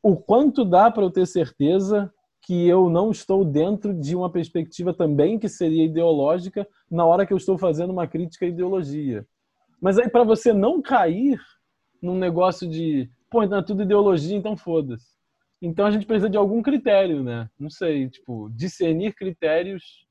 [0.00, 2.08] o quanto dá para eu ter certeza
[2.40, 7.32] que eu não estou dentro de uma perspectiva também que seria ideológica na hora que
[7.32, 9.26] eu estou fazendo uma crítica à ideologia.
[9.82, 11.40] Mas aí para você não cair
[12.00, 15.08] num negócio de, pô, então é tudo ideologia, então foda-se.
[15.60, 17.50] Então a gente precisa de algum critério, né?
[17.58, 20.06] Não sei, tipo, discernir critérios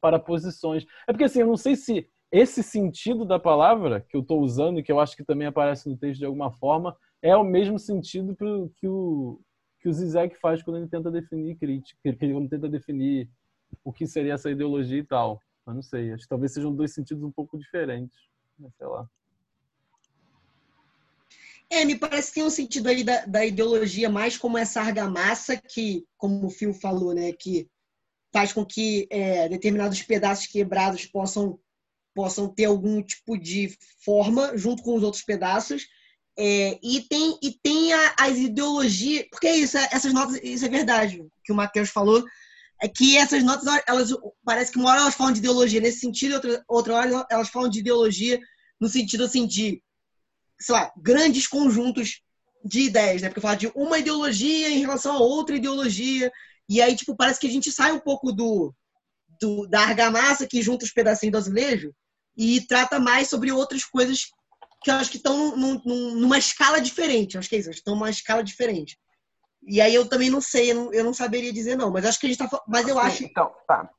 [0.00, 0.84] para posições.
[1.06, 4.82] É porque assim, eu não sei se esse sentido da palavra que eu estou usando,
[4.82, 8.36] que eu acho que também aparece no texto de alguma forma, é o mesmo sentido
[8.36, 9.40] que o
[9.80, 13.30] que o Zizek faz quando ele tenta definir crítica, quando tenta definir
[13.84, 15.40] o que seria essa ideologia e tal.
[15.66, 18.18] Eu não sei, acho que talvez sejam dois sentidos um pouco diferentes,
[18.58, 19.08] mas sei lá.
[21.70, 25.56] É, me parece que tem um sentido aí da, da ideologia mais como essa argamassa
[25.56, 27.68] que, como o Phil falou, né, que
[28.32, 31.60] faz com que é, determinados pedaços quebrados possam
[32.18, 35.82] possam ter algum tipo de forma junto com os outros pedaços
[36.40, 40.64] É, e tem, e tem a- as ideologias, porque é isso, é- essas notas, isso
[40.64, 42.24] é verdade, o que o Matheus falou,
[42.80, 44.10] é que essas notas, elas
[44.44, 47.68] parece que uma hora elas falam de ideologia nesse sentido, outra, outra hora elas falam
[47.68, 48.38] de ideologia
[48.80, 49.82] no sentido assim de,
[50.60, 52.20] sei lá, grandes conjuntos
[52.64, 53.28] de ideias, né?
[53.28, 56.30] Porque fala de uma ideologia em relação a outra ideologia,
[56.68, 58.74] e aí, tipo, parece que a gente sai um pouco do,
[59.40, 61.92] do da argamassa que junta os pedacinhos do azulejo
[62.38, 64.26] e trata mais sobre outras coisas
[64.84, 67.34] que eu acho que estão num- num- numa escala diferente.
[67.34, 68.96] Eu acho que é isso, estão numa escala diferente.
[69.66, 72.20] E aí eu também não sei, eu não, eu não saberia dizer não, mas acho
[72.20, 73.90] que a gente tá mas eu acho Então, tá.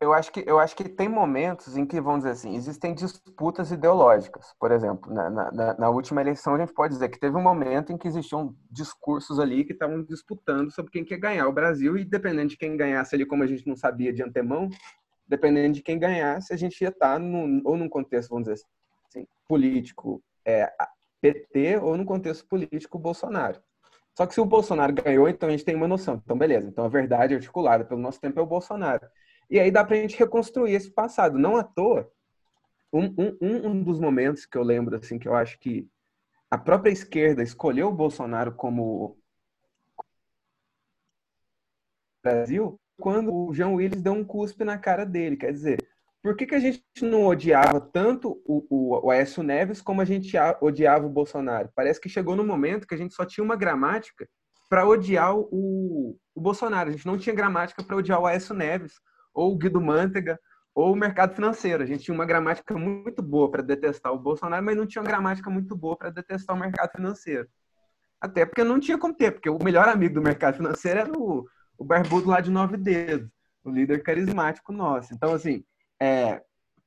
[0.00, 3.70] Eu acho, que, eu acho que tem momentos em que, vamos dizer assim, existem disputas
[3.70, 4.52] ideológicas.
[4.58, 7.42] Por exemplo, na, na- na, na última eleição, a gente pode dizer que teve um
[7.42, 11.96] momento em que existiam discursos ali que estavam disputando sobre quem quer ganhar o Brasil,
[11.96, 14.68] e dependendo de quem ganhasse ali, como a gente não sabia de antemão,
[15.26, 18.64] dependendo de quem ganhasse, a gente ia estar num, ou num contexto, vamos dizer
[19.08, 20.72] assim, político é,
[21.20, 23.62] PT ou num contexto político Bolsonaro.
[24.16, 26.20] Só que se o Bolsonaro ganhou, então a gente tem uma noção.
[26.24, 26.68] Então, beleza.
[26.68, 29.06] Então a verdade articulada pelo nosso tempo é o Bolsonaro.
[29.50, 31.38] E aí dá pra gente reconstruir esse passado.
[31.38, 32.10] Não à toa,
[32.92, 35.88] um, um um dos momentos que eu lembro, assim, que eu acho que
[36.50, 39.18] a própria esquerda escolheu o Bolsonaro como
[42.22, 45.36] Brasil, quando o João Willis deu um cuspe na cara dele.
[45.36, 45.78] Quer dizer,
[46.22, 50.04] por que, que a gente não odiava tanto o, o, o Aécio Neves como a
[50.04, 51.70] gente a- odiava o Bolsonaro?
[51.74, 54.26] Parece que chegou no momento que a gente só tinha uma gramática
[54.68, 56.88] para odiar o, o Bolsonaro.
[56.88, 58.94] A gente não tinha gramática para odiar o Aécio Neves,
[59.34, 60.38] ou o Guido Mantega,
[60.74, 61.82] ou o mercado financeiro.
[61.82, 65.08] A gente tinha uma gramática muito boa para detestar o Bolsonaro, mas não tinha uma
[65.08, 67.46] gramática muito boa para detestar o mercado financeiro.
[68.20, 71.44] Até porque não tinha como ter, porque o melhor amigo do mercado financeiro era o,
[71.78, 73.30] o barbudo lá de nove dedos,
[73.62, 75.14] o líder carismático nosso.
[75.14, 75.64] Então, assim,
[76.00, 76.42] é,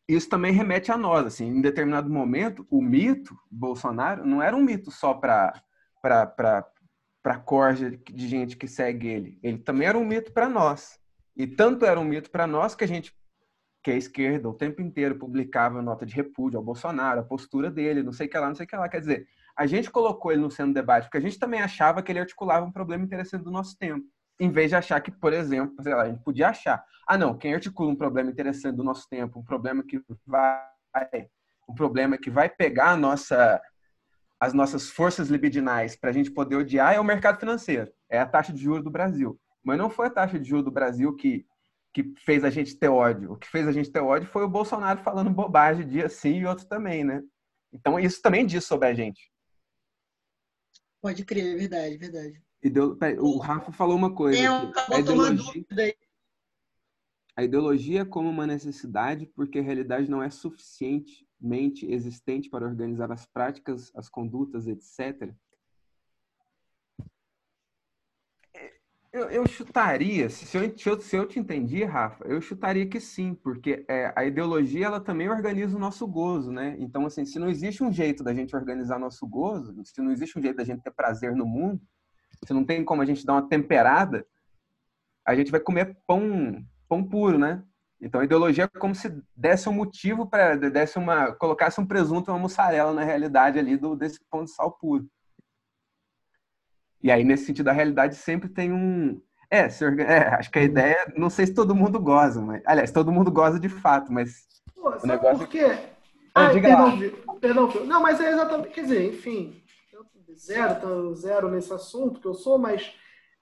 [0.08, 1.26] isso também remete a nós.
[1.26, 5.62] Assim, em determinado momento, o mito Bolsonaro não era um mito só para
[6.02, 9.40] para corja de gente que segue ele.
[9.44, 10.98] Ele também era um mito para nós.
[11.36, 13.14] E tanto era um mito para nós que a gente,
[13.84, 18.02] que a esquerda, o tempo inteiro publicava nota de repúdio ao Bolsonaro, a postura dele,
[18.02, 18.88] não sei o que lá, não sei o que lá.
[18.88, 19.28] Quer dizer,
[19.58, 22.20] a gente colocou ele no centro do debate porque a gente também achava que ele
[22.20, 24.06] articulava um problema interessante do nosso tempo.
[24.40, 27.38] Em vez de achar que, por exemplo, sei lá, a gente podia achar, ah, não,
[27.38, 30.62] quem articula um problema interessante do nosso tempo, um problema que vai,
[31.68, 33.62] um problema que vai pegar nossa,
[34.40, 38.26] as nossas forças libidinais para a gente poder odiar é o mercado financeiro, é a
[38.26, 39.40] taxa de juros do Brasil.
[39.64, 41.46] Mas não foi a taxa de juros do Brasil que,
[41.94, 43.34] que fez a gente ter ódio.
[43.34, 46.46] O que fez a gente ter ódio foi o Bolsonaro falando bobagem dia sim e
[46.46, 47.24] outro também, né?
[47.74, 49.32] Então isso também diz sobre a gente.
[51.02, 52.47] Pode crer, é verdade, é verdade.
[53.00, 54.40] Peraí, O Rafa falou uma coisa.
[54.52, 55.96] Um, A ideologia, dúvida aí.
[57.36, 63.12] a ideologia é como uma necessidade porque a realidade não é suficientemente existente para organizar
[63.12, 65.34] as práticas, as condutas, etc.
[69.14, 73.00] Eu, eu chutaria, se eu, se, eu, se eu te entendi, Rafa, eu chutaria que
[73.00, 76.76] sim, porque é, a ideologia ela também organiza o nosso gozo, né?
[76.78, 80.38] Então, assim, se não existe um jeito da gente organizar nosso gozo, se não existe
[80.38, 81.82] um jeito da gente ter prazer no mundo,
[82.46, 84.26] se não tem como a gente dar uma temperada,
[85.26, 87.64] a gente vai comer pão, pão puro, né?
[88.00, 92.32] Então a ideologia é como se desse um motivo para desse uma colocasse um presunto,
[92.32, 95.08] uma mussarela na realidade ali do desse pão de sal puro.
[97.02, 99.20] E aí nesse sentido a realidade sempre tem um
[99.50, 102.62] é, se orga- é, acho que a ideia, não sei se todo mundo goza, mas
[102.66, 104.46] aliás, todo mundo goza de fato, mas
[104.76, 105.66] Pô, sabe negócio- por quê?
[106.36, 107.00] Ah, Ah, diga perdão,
[107.40, 107.86] perdão.
[107.86, 109.64] Não, mas é exatamente, quer dizer, enfim,
[110.36, 112.94] zero, zero nesse assunto que eu sou, mas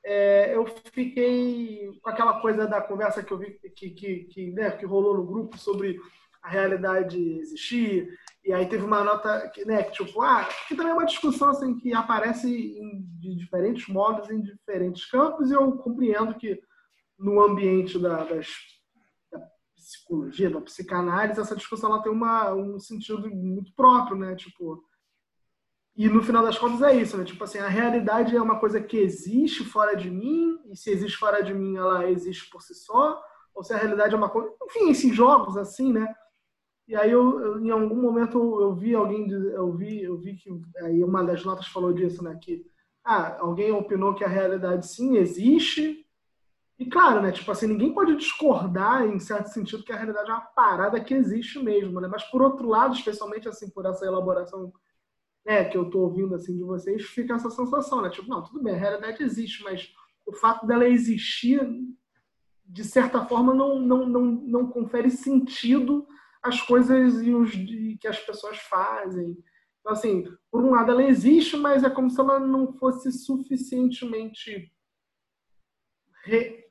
[0.04, 4.72] é, eu fiquei com aquela coisa da conversa que eu vi que, que, que, né,
[4.72, 6.00] que rolou no grupo sobre
[6.44, 8.08] a realidade existir,
[8.44, 11.50] e aí teve uma nota que, né, que tipo, ah, que também é uma discussão
[11.50, 16.62] assim, que aparece em, de diferentes modos em diferentes campos, e eu compreendo que
[17.18, 18.48] no ambiente da, das
[19.86, 24.36] psicologia, da psicanálise, essa discussão ela tem uma, um sentido muito próprio, né?
[24.36, 24.84] Tipo,
[25.96, 27.24] e no final das contas é isso, né?
[27.24, 31.18] Tipo assim, a realidade é uma coisa que existe fora de mim, e se existe
[31.18, 33.22] fora de mim, ela existe por si só,
[33.54, 34.52] ou se a realidade é uma coisa.
[34.66, 36.14] Enfim, esses jogos assim, né?
[36.88, 40.50] E aí eu, eu- em algum momento eu, vi alguém eu vi eu vi que
[40.84, 42.38] aí uma das notas falou disso, né?
[42.42, 42.66] Que
[43.04, 46.06] ah, alguém opinou que a realidade sim existe,
[46.78, 47.32] e claro, né?
[47.32, 51.14] Tipo assim, ninguém pode discordar, em certo sentido, que a realidade é uma parada que
[51.14, 52.08] existe mesmo, né?
[52.08, 54.74] Mas por outro lado, especialmente assim, por essa elaboração
[55.46, 58.10] né, que eu tô ouvindo assim de vocês, fica essa sensação, né?
[58.10, 59.94] Tipo, não, tudo bem, a realidade existe, mas
[60.26, 61.62] o fato dela existir,
[62.66, 66.08] de certa forma, não, não, não, não confere sentido
[66.42, 69.38] às coisas e os, e que as pessoas fazem.
[69.80, 74.72] Então, assim, por um lado ela existe, mas é como se ela não fosse suficientemente
[76.24, 76.66] re,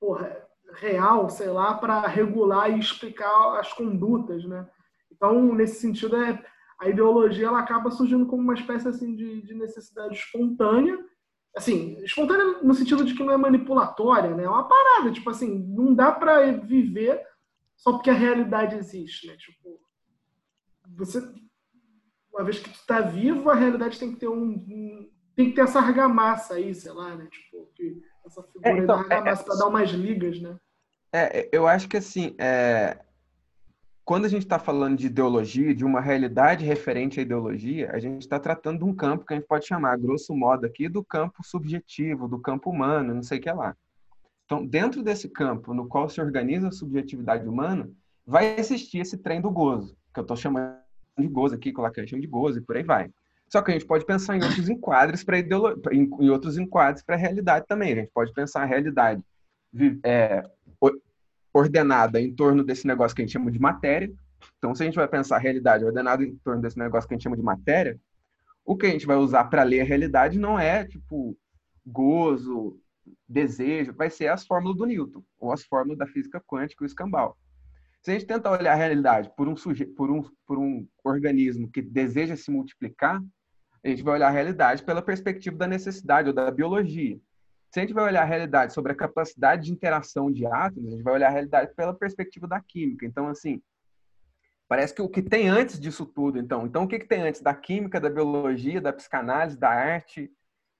[0.00, 0.42] porra,
[0.72, 4.66] real, sei lá, para regular e explicar as condutas, né?
[5.12, 6.42] Então, nesse sentido, é,
[6.80, 10.98] a ideologia ela acaba surgindo como uma espécie assim de, de necessidade espontânea,
[11.56, 14.44] assim, espontânea no sentido de que não é manipulatória, né?
[14.44, 17.22] É uma parada, tipo assim, não dá para viver
[17.76, 19.36] só porque a realidade existe, né?
[19.36, 19.80] Tipo,
[20.96, 21.20] você
[22.32, 25.54] uma vez que tu está vivo, a realidade tem que ter um, um tem que
[25.56, 27.28] ter essa argamassa aí, sei lá, né?
[27.30, 30.58] Tipo, que, essa figura É, então, da argamassa é- para dar umas ligas, né?
[31.12, 32.98] É, eu acho que assim, é,
[34.04, 38.20] quando a gente está falando de ideologia, de uma realidade referente à ideologia, a gente
[38.20, 41.42] está tratando de um campo que a gente pode chamar, grosso modo aqui, do campo
[41.42, 43.74] subjetivo, do campo humano, não sei o que lá.
[44.44, 47.90] Então, dentro desse campo no qual se organiza a subjetividade humana,
[48.26, 50.76] vai existir esse trem do gozo, que eu estou chamando
[51.18, 53.10] de gozo aqui, que o Lacan de gozo e por aí vai.
[53.48, 57.18] Só que a gente pode pensar em outros enquadres para em, outros enquadres para a
[57.18, 57.92] realidade também.
[57.92, 59.22] A gente pode pensar a realidade
[60.02, 60.42] é,
[61.54, 64.12] ordenada em torno desse negócio que a gente chama de matéria.
[64.58, 67.16] Então, se a gente vai pensar a realidade ordenada em torno desse negócio que a
[67.16, 67.98] gente chama de matéria,
[68.64, 71.36] o que a gente vai usar para ler a realidade não é tipo
[71.86, 72.78] gozo,
[73.28, 77.36] desejo, vai ser as fórmulas do Newton ou as fórmulas da física quântica o escambau.
[78.02, 79.54] Se a gente tentar olhar a realidade por um,
[79.96, 83.22] por um, por um organismo que deseja se multiplicar,
[83.82, 87.18] a gente vai olhar a realidade pela perspectiva da necessidade ou da biologia.
[87.74, 90.90] Se a gente vai olhar a realidade sobre a capacidade de interação de átomos, a
[90.92, 93.04] gente vai olhar a realidade pela perspectiva da química.
[93.04, 93.60] Então, assim,
[94.68, 97.40] parece que o que tem antes disso tudo, então, então o que, que tem antes
[97.40, 100.30] da química, da biologia, da psicanálise, da arte,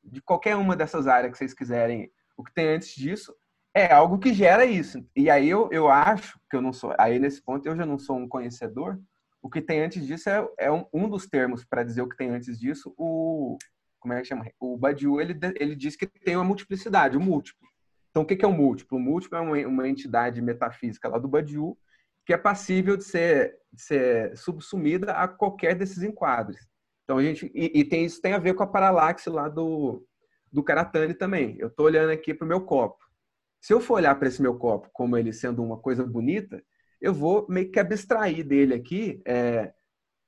[0.05, 3.35] de qualquer uma dessas áreas que vocês quiserem, o que tem antes disso
[3.75, 5.05] é algo que gera isso.
[5.16, 7.99] E aí eu, eu acho que eu não sou, aí nesse ponto eu já não
[7.99, 9.01] sou um conhecedor.
[9.43, 12.16] O que tem antes disso é, é um, um dos termos para dizer o que
[12.16, 13.59] tem antes disso, o
[14.05, 14.45] como é que chama?
[14.61, 17.67] O Badiou, ele, ele diz que tem uma multiplicidade, o múltiplo.
[18.11, 18.99] Então, o que é o múltiplo?
[18.99, 21.79] O múltiplo é uma, uma entidade metafísica lá do Badiou
[22.27, 26.67] que é passível de ser, de ser subsumida a qualquer desses enquadres.
[27.05, 30.07] Então, a gente, e, e tem, isso tem a ver com a paralaxe lá do,
[30.53, 31.57] do Karatani também.
[31.59, 33.03] Eu estou olhando aqui para o meu copo.
[33.59, 36.63] Se eu for olhar para esse meu copo como ele sendo uma coisa bonita,
[37.01, 39.73] eu vou meio que abstrair dele aqui é,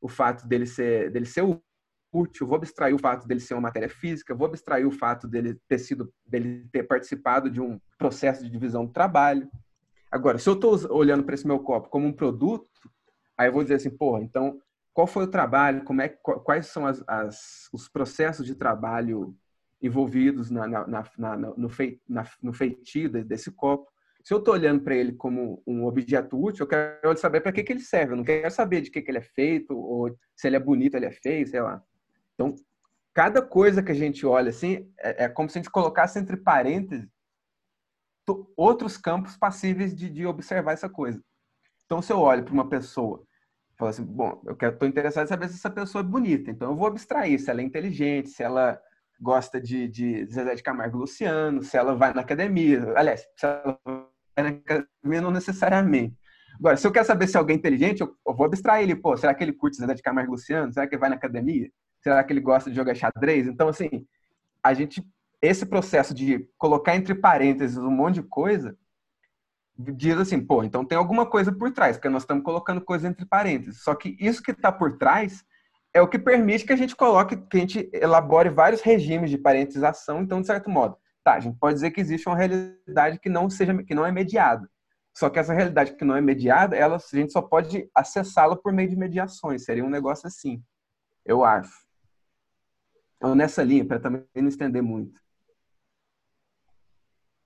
[0.00, 1.42] o fato dele ser, dele ser
[2.12, 5.58] útil, vou abstrair o fato dele ser uma matéria física, vou abstrair o fato dele
[5.68, 9.48] ter sido, dele ter participado de um processo de divisão do trabalho.
[10.10, 12.68] Agora, se eu estou olhando para esse meu copo como um produto,
[13.36, 14.60] aí eu vou dizer assim, porra, então
[14.94, 19.36] qual foi o trabalho, como é, quais são as, as, os processos de trabalho
[19.82, 22.00] envolvidos na, na, na, no, fei,
[22.42, 23.90] no feitio desse copo.
[24.24, 27.62] Se eu estou olhando para ele como um objeto útil, eu quero saber para que,
[27.62, 28.12] que ele serve.
[28.12, 30.96] Eu não quero saber de que, que ele é feito, ou se ele é bonito,
[30.96, 31.82] ele é feio, sei lá.
[32.36, 32.54] Então,
[33.12, 36.36] cada coisa que a gente olha assim, é, é como se a gente colocasse entre
[36.36, 37.08] parênteses
[38.56, 41.22] outros campos passíveis de, de observar essa coisa.
[41.84, 43.24] Então, se eu olho para uma pessoa
[43.78, 46.76] falo assim, bom, eu estou interessado em saber se essa pessoa é bonita, então eu
[46.76, 48.80] vou abstrair se ela é inteligente, se ela
[49.20, 52.92] gosta de, de Zezé de Camargo Luciano, se ela vai na academia.
[52.96, 56.14] Aliás, se ela vai na academia, não necessariamente.
[56.58, 58.96] Agora, se eu quero saber se é alguém inteligente, eu, eu vou abstrair ele.
[58.96, 60.72] Pô, será que ele curte Zezé de Camargo Luciano?
[60.72, 61.70] Será que ele vai na academia?
[62.06, 63.48] Será que ele gosta de jogar xadrez?
[63.48, 64.06] Então, assim,
[64.62, 65.04] a gente...
[65.42, 68.76] Esse processo de colocar entre parênteses um monte de coisa
[69.76, 73.26] diz assim, pô, então tem alguma coisa por trás, porque nós estamos colocando coisa entre
[73.26, 73.82] parênteses.
[73.82, 75.44] Só que isso que está por trás
[75.92, 79.36] é o que permite que a gente coloque, que a gente elabore vários regimes de
[79.36, 80.22] parentização.
[80.22, 83.50] Então, de certo modo, tá, a gente pode dizer que existe uma realidade que não
[83.50, 84.70] seja, que não é mediada.
[85.12, 88.72] Só que essa realidade que não é mediada, ela, a gente só pode acessá-la por
[88.72, 89.64] meio de mediações.
[89.64, 90.62] Seria um negócio assim,
[91.24, 91.85] eu acho.
[93.26, 95.20] Então, nessa linha, para também não estender muito.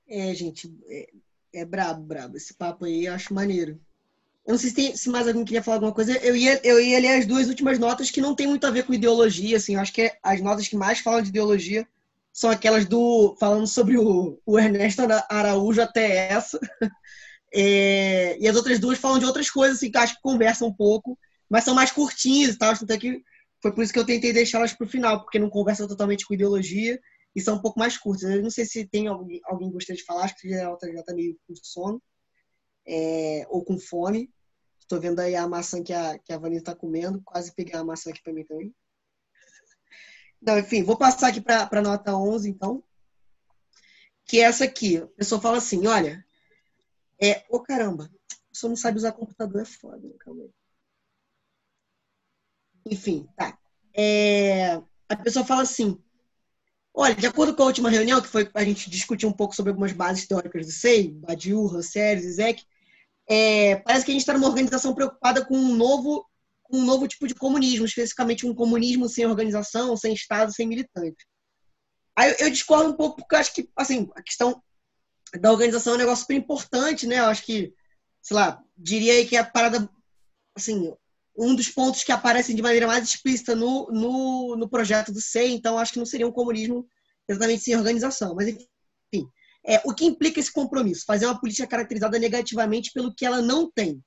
[0.06, 1.08] É, gente, é,
[1.54, 2.36] é brabo, brabo.
[2.36, 3.80] Esse papo aí eu acho maneiro.
[4.46, 6.12] Eu não sei se, tem, se mais alguém queria falar alguma coisa.
[6.18, 8.84] Eu ia, eu ia ler as duas últimas notas que não tem muito a ver
[8.84, 9.74] com ideologia, assim.
[9.74, 11.88] Eu acho que as notas que mais falam de ideologia
[12.30, 15.00] são aquelas do falando sobre o, o Ernesto
[15.30, 16.60] Araújo até essa.
[17.52, 20.72] É, e as outras duas falam de outras coisas, assim, que acho que conversam um
[20.72, 22.78] pouco, mas são mais curtinhas e tal.
[22.78, 23.24] Tanto é que
[23.62, 26.34] foi por isso que eu tentei deixá-las para o final, porque não conversam totalmente com
[26.34, 27.00] ideologia
[27.34, 28.30] e são um pouco mais curtas.
[28.30, 31.38] Eu não sei se tem alguém, alguém gostaria de falar, acho que já está meio
[31.46, 32.02] com sono
[32.86, 34.32] é, ou com fome.
[34.80, 37.22] Estou vendo aí a maçã que a, que a Vanessa está comendo.
[37.22, 38.74] Quase peguei a maçã aqui para mim também.
[40.42, 42.82] Então, enfim, vou passar aqui para a nota 11, então.
[44.24, 44.96] Que é essa aqui.
[44.96, 46.24] A pessoa fala assim, olha...
[47.22, 50.08] É, ô oh, caramba, a pessoa não sabe usar computador, é foda.
[50.08, 50.14] Né?
[50.18, 50.50] Calma aí.
[52.86, 53.58] Enfim, tá.
[53.94, 55.98] é, a pessoa fala assim:
[56.94, 59.70] olha, de acordo com a última reunião, que foi a gente discutiu um pouco sobre
[59.70, 62.64] algumas bases teóricas do SEI, Badiou, Ranceres, Zizek,
[63.28, 66.26] é, parece que a gente está numa organização preocupada com um novo
[66.72, 71.26] um novo tipo de comunismo, especificamente um comunismo sem organização, sem Estado, sem militante.
[72.16, 74.62] Aí eu discordo um pouco, porque eu acho que, assim, a questão
[75.38, 77.18] da organização é um negócio super importante, né?
[77.18, 77.74] Eu acho que,
[78.22, 79.88] sei lá, diria aí que é a parada,
[80.54, 80.94] assim,
[81.36, 85.52] um dos pontos que aparecem de maneira mais explícita no, no, no projeto do SEI,
[85.52, 86.86] então acho que não seria um comunismo
[87.28, 88.34] exatamente sem organização.
[88.34, 89.28] Mas, enfim,
[89.64, 91.04] é, o que implica esse compromisso?
[91.06, 94.02] Fazer uma política caracterizada negativamente pelo que ela não tem.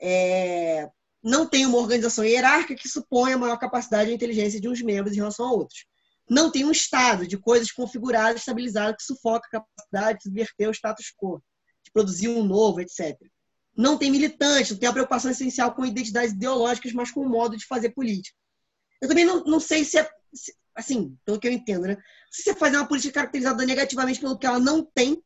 [0.00, 0.88] É,
[1.22, 5.18] não tem uma organização hierárquica que suponha maior capacidade e inteligência de uns membros em
[5.18, 5.86] relação a outros.
[6.28, 10.72] Não tem um estado de coisas configuradas, estabilizadas, que sufoca a capacidade de subverter o
[10.72, 11.42] status quo,
[11.84, 13.16] de produzir um novo, etc.
[13.82, 17.56] Não tem militante, não tem a preocupação essencial com identidades ideológicas, mas com o modo
[17.56, 18.36] de fazer política.
[19.00, 21.96] Eu também não, não sei se é, se, assim, pelo que eu entendo, né?
[22.30, 25.20] Se você fazer uma política caracterizada negativamente pelo que ela não tem,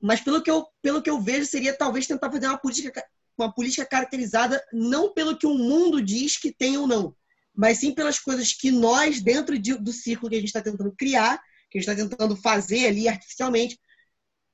[0.00, 3.04] mas pelo que eu, pelo que eu vejo, seria talvez tentar fazer uma política
[3.36, 7.14] uma política caracterizada não pelo que o mundo diz que tem ou não,
[7.54, 10.92] mas sim pelas coisas que nós, dentro de, do círculo que a gente está tentando
[10.98, 11.38] criar,
[11.70, 13.78] que a gente está tentando fazer ali artificialmente,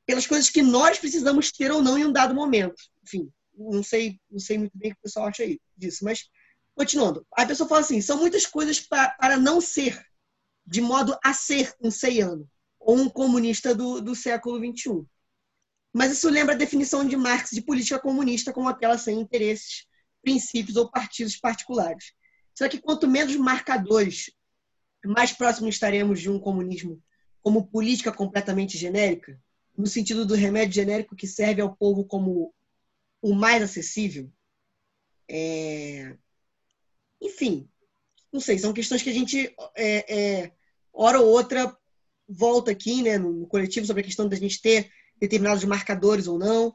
[0.06, 2.76] pelas coisas que nós precisamos ter ou não em um dado momento.
[3.02, 6.28] Enfim, não sei, não sei muito bem o que o pessoal acha aí disso, mas
[6.74, 7.26] continuando.
[7.32, 10.04] A pessoa fala assim: são muitas coisas pra, para não ser,
[10.66, 12.48] de modo a ser um ceiano
[12.78, 15.04] ou um comunista do, do século XXI.
[15.92, 19.86] Mas isso lembra a definição de Marx de política comunista como aquela sem interesses,
[20.22, 22.12] princípios ou partidos particulares.
[22.54, 24.30] Será que quanto menos marcadores,
[25.04, 27.02] mais próximos estaremos de um comunismo
[27.42, 29.38] como política completamente genérica,
[29.76, 32.53] no sentido do remédio genérico que serve ao povo como
[33.24, 34.30] o mais acessível?
[35.26, 36.14] É...
[37.22, 37.66] Enfim,
[38.30, 40.52] não sei, são questões que a gente, é, é,
[40.92, 41.74] hora ou outra,
[42.28, 46.74] volta aqui né, no coletivo sobre a questão da gente ter determinados marcadores ou não.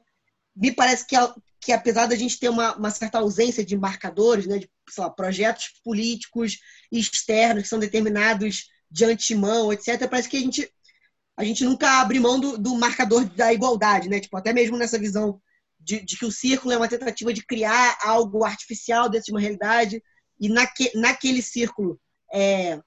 [0.56, 1.16] Me parece que,
[1.62, 4.68] que apesar da gente ter uma, uma certa ausência de marcadores, né, de
[4.98, 6.58] lá, projetos políticos
[6.92, 10.68] externos que são determinados de antemão, etc., parece que a gente,
[11.38, 14.20] a gente nunca abre mão do, do marcador da igualdade, né?
[14.20, 15.40] Tipo, até mesmo nessa visão
[15.80, 19.40] de, de, que o círculo é uma tentativa de criar algo artificial dentro de uma
[19.40, 20.04] realidade
[20.40, 22.00] e naque, naquele círculo
[22.34, 22.80] é,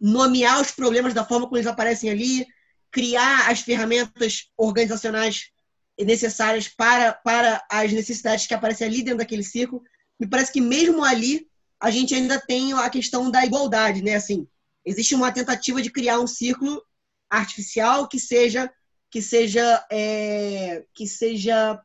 [0.00, 2.46] nomear os problemas da forma como eles aparecem ali,
[2.90, 5.50] criar as ferramentas organizacionais
[5.98, 9.82] necessárias para, para as necessidades que aparecem ali dentro daquele círculo.
[10.18, 11.46] Me parece que mesmo ali
[11.80, 14.14] a gente ainda tem a questão da igualdade, né?
[14.14, 14.46] Assim,
[14.84, 16.82] existe uma tentativa de criar um círculo
[17.30, 18.70] artificial que seja
[19.10, 21.78] que seja é, que seja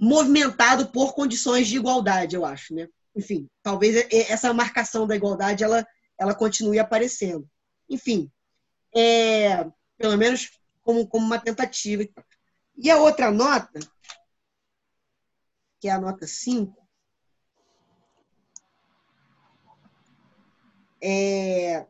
[0.00, 2.88] movimentado por condições de igualdade, eu acho, né?
[3.14, 5.86] Enfim, talvez essa marcação da igualdade ela
[6.18, 7.48] ela continue aparecendo.
[7.88, 8.30] Enfim,
[8.94, 9.64] é,
[9.96, 10.50] pelo menos
[10.82, 12.04] como, como uma tentativa.
[12.76, 13.78] E a outra nota,
[15.80, 16.76] que é a nota 5,
[21.00, 21.86] é...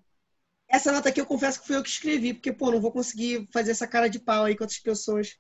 [0.68, 3.48] essa nota aqui eu confesso que fui eu que escrevi, porque, pô, não vou conseguir
[3.51, 5.39] fazer essa cara de pau aí que outras pessoas,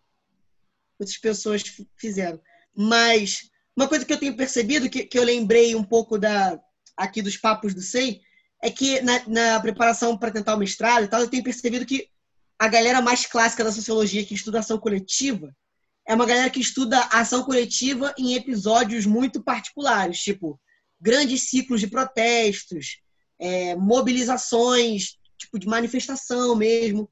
[0.98, 1.62] outras pessoas
[1.96, 2.40] fizeram.
[2.80, 6.60] Mas uma coisa que eu tenho percebido, que, que eu lembrei um pouco da,
[6.96, 8.20] aqui dos papos do SEI,
[8.62, 12.08] é que na, na preparação para tentar o mestrado e tal, eu tenho percebido que
[12.56, 15.52] a galera mais clássica da sociologia que estuda ação coletiva
[16.06, 20.58] é uma galera que estuda ação coletiva em episódios muito particulares, tipo
[21.00, 23.00] grandes ciclos de protestos,
[23.40, 27.10] é, mobilizações, tipo de manifestação mesmo.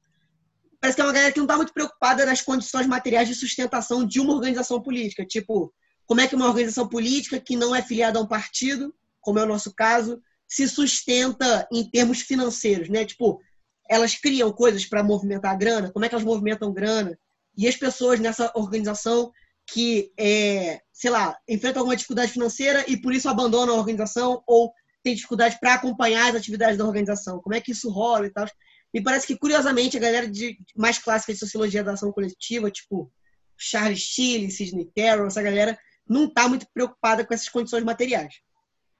[0.79, 4.05] Parece que é uma galera que não está muito preocupada nas condições materiais de sustentação
[4.05, 5.73] de uma organização política, tipo
[6.05, 9.43] como é que uma organização política que não é filiada a um partido, como é
[9.43, 13.03] o nosso caso, se sustenta em termos financeiros, né?
[13.03, 13.41] Tipo,
[13.89, 17.19] elas criam coisas para movimentar a grana, como é que elas movimentam grana,
[17.57, 19.31] e as pessoas nessa organização
[19.69, 24.71] que, é, sei lá, enfrentam alguma dificuldade financeira e por isso abandonam a organização ou
[25.03, 28.47] tem dificuldade para acompanhar as atividades da organização, como é que isso rola e tal.
[28.93, 33.11] Me parece que, curiosamente, a galera de mais clássica de sociologia da ação coletiva, tipo
[33.57, 35.77] Charles Tilly, Sidney Carroll, essa galera,
[36.07, 38.35] não está muito preocupada com essas condições materiais.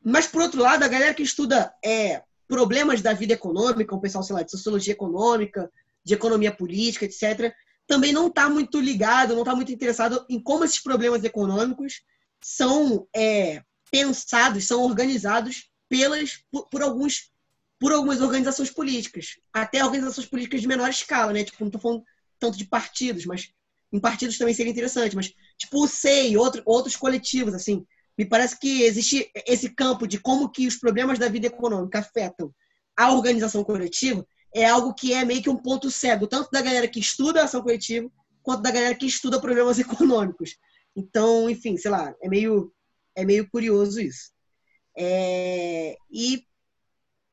[0.04, 4.24] Mas, por outro lado, a galera que estuda é, problemas da vida econômica, o pessoal,
[4.24, 5.72] sei lá, de sociologia econômica,
[6.04, 7.54] de economia política, etc.,
[7.86, 12.02] também não está muito ligado, não está muito interessado em como esses problemas econômicos
[12.42, 17.32] são é, pensados, são organizados pelas, por, por, alguns,
[17.80, 21.44] por algumas organizações políticas, até organizações políticas de menor escala, né?
[21.44, 22.04] Tipo, não estou falando
[22.40, 23.52] tanto de partidos, mas
[23.92, 27.86] em partidos também seria interessante, mas tipo o SEI, outro, outros coletivos, assim,
[28.18, 32.54] me parece que existe esse campo de como que os problemas da vida econômica afetam
[32.96, 36.88] a organização coletiva, é algo que é meio que um ponto cego, tanto da galera
[36.88, 38.10] que estuda ação coletiva,
[38.42, 40.58] quanto da galera que estuda problemas econômicos.
[40.96, 42.74] Então, enfim, sei lá, é meio,
[43.16, 44.32] é meio curioso isso.
[44.98, 46.44] É, e,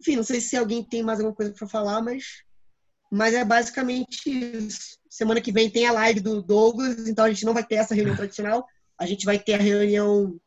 [0.01, 2.43] enfim, não sei se alguém tem mais alguma coisa para falar, mas,
[3.11, 4.99] mas é basicamente isso.
[5.09, 7.95] Semana que vem tem a live do Douglas, então a gente não vai ter essa
[7.95, 8.67] reunião tradicional,
[8.99, 10.39] a gente vai ter a reunião.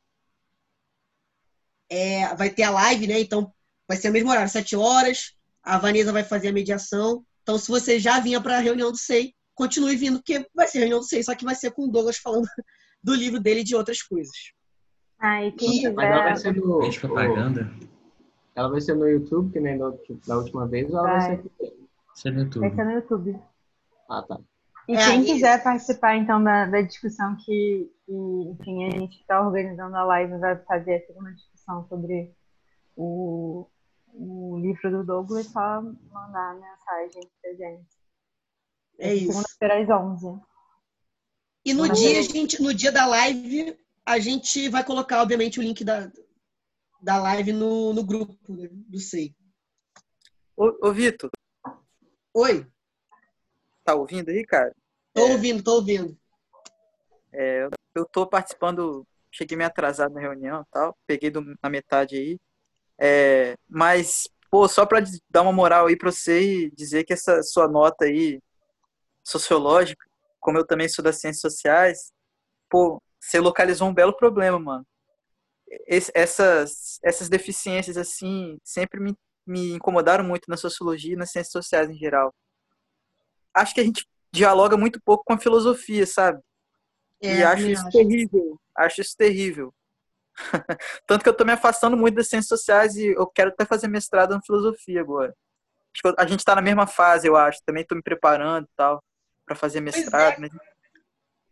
[1.89, 3.19] É, vai ter a live, né?
[3.19, 3.51] Então
[3.87, 5.33] vai ser o mesmo horário, sete horas.
[5.63, 7.25] A Vanessa vai fazer a mediação.
[7.41, 10.79] Então, se você já vinha para a reunião do SEI, continue vindo, porque vai ser
[10.79, 12.45] a reunião do SEI, só que vai ser com o Douglas falando
[13.01, 14.35] do livro dele e de outras coisas.
[15.19, 16.81] Ah, e quem E- Mas ela vai ser no.
[16.81, 17.71] Fez propaganda.
[18.57, 19.93] Ela vai ser no YouTube, que nem da,
[20.25, 21.27] da última vez, ou ela vai, Vai.
[21.27, 21.87] ser aqui?
[22.15, 22.61] Você no YouTube.
[22.61, 23.39] Vai ser no YouTube.
[24.09, 24.39] Ah, tá.
[24.87, 29.19] E É, quem e- quiser participar, então, da, da discussão que, que, enfim, a gente
[29.19, 32.33] está organizando a live, vai fazer a segunda discussão sobre
[32.95, 33.67] o,
[34.11, 35.81] o livro do Douglas, é só
[36.11, 37.85] mandar mensagem pra gente.
[38.97, 39.33] É isso.
[39.33, 40.41] Segunda-feira às 11.
[41.63, 45.61] E no dia, a gente, no dia da live, a gente vai colocar, obviamente, o
[45.61, 46.09] link da,
[47.01, 49.35] da live no, no grupo né, do SEI.
[50.55, 51.29] Ô, ô Vitor,
[52.33, 52.65] Oi,
[53.83, 54.73] tá ouvindo aí, cara?
[55.13, 56.17] tô ouvindo, tô ouvindo.
[57.31, 62.15] É, eu tô participando, cheguei meio atrasado na reunião e tal, peguei do- na metade
[62.15, 62.39] aí.
[62.99, 67.41] É, mas, pô, só pra dar uma moral aí pra você e dizer que essa
[67.43, 68.39] sua nota aí,
[69.23, 70.05] sociológica,
[70.39, 72.11] como eu também sou das ciências sociais,
[72.69, 74.85] pô, você localizou um belo problema, mano.
[75.87, 79.15] Esse- essas, essas deficiências, assim, sempre me,
[79.45, 82.33] me incomodaram muito na sociologia e nas ciências sociais em geral.
[83.53, 86.39] Acho que a gente dialoga muito pouco com a filosofia, sabe?
[87.21, 87.91] É, e acho isso acho.
[87.97, 88.59] terrível.
[88.77, 89.73] Acho isso terrível.
[91.07, 93.87] Tanto que eu tô me afastando muito das ciências sociais e eu quero até fazer
[93.87, 95.33] mestrado em filosofia agora.
[95.93, 97.59] Acho que eu- a gente tá na mesma fase, eu acho.
[97.65, 99.03] Também tô me preparando e tal
[99.45, 100.39] para fazer mestrado.
[100.39, 100.49] né?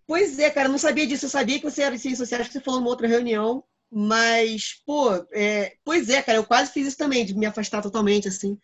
[0.07, 1.25] Pois é, cara, não sabia disso.
[1.25, 3.63] Eu sabia que você era de ciências sociais, que você falou numa outra reunião.
[3.91, 8.27] Mas, pô, é, pois é, cara, eu quase fiz isso também, de me afastar totalmente,
[8.27, 8.57] assim,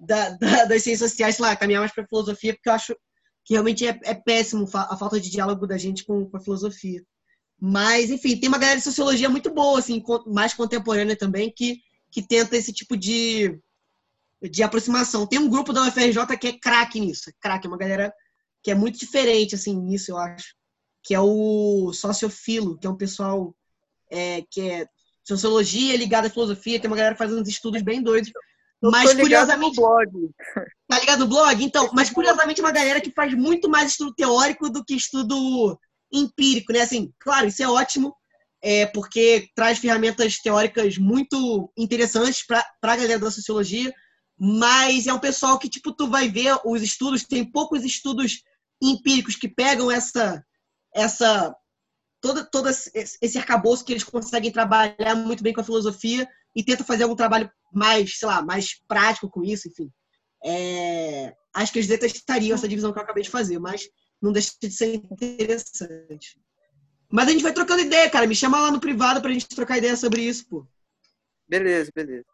[0.00, 2.96] da, da- das ciências sociais, sei lá, caminhar mais pra filosofia, porque eu acho
[3.44, 7.02] que realmente é, é péssimo a falta de diálogo da gente com, com a filosofia.
[7.60, 11.80] Mas, enfim, tem uma galera de sociologia muito boa, assim, mais contemporânea também, que,
[12.12, 13.58] que tenta esse tipo de,
[14.50, 15.26] de aproximação.
[15.26, 18.12] Tem um grupo da UFRJ que é craque nisso, é craque, é uma galera
[18.62, 20.54] que é muito diferente, assim, nisso, eu acho
[21.02, 23.54] que é o Sociofilo, que é um pessoal
[24.10, 24.86] é, que é
[25.24, 28.30] sociologia ligada à filosofia, tem uma galera que faz uns estudos bem doidos.
[28.80, 29.76] Eu Mas curiosamente.
[29.76, 30.30] blog.
[30.88, 31.62] Tá ligado no blog?
[31.62, 35.78] Então, mas curiosamente é uma galera que faz muito mais estudo teórico do que estudo
[36.10, 36.80] empírico, né?
[36.80, 38.14] Assim, claro, isso é ótimo,
[38.62, 43.92] é, porque traz ferramentas teóricas muito interessantes para a galera da sociologia,
[44.38, 48.42] mas é um pessoal que, tipo, tu vai ver os estudos, tem poucos estudos
[48.80, 50.42] empíricos que pegam essa,
[50.94, 51.54] essa
[52.20, 56.84] todo, todo esse arcabouço que eles conseguem trabalhar muito bem com a filosofia e tenta
[56.84, 59.90] fazer algum trabalho mais, sei lá, mais prático com isso, enfim.
[60.44, 63.88] É, acho que eles detestariam essa divisão que eu acabei de fazer, mas
[64.20, 66.40] não deixa de ser interessante.
[67.10, 68.26] Mas a gente vai trocando ideia, cara.
[68.26, 70.66] Me chama lá no privado pra gente trocar ideia sobre isso, pô.
[71.48, 72.26] Beleza, beleza.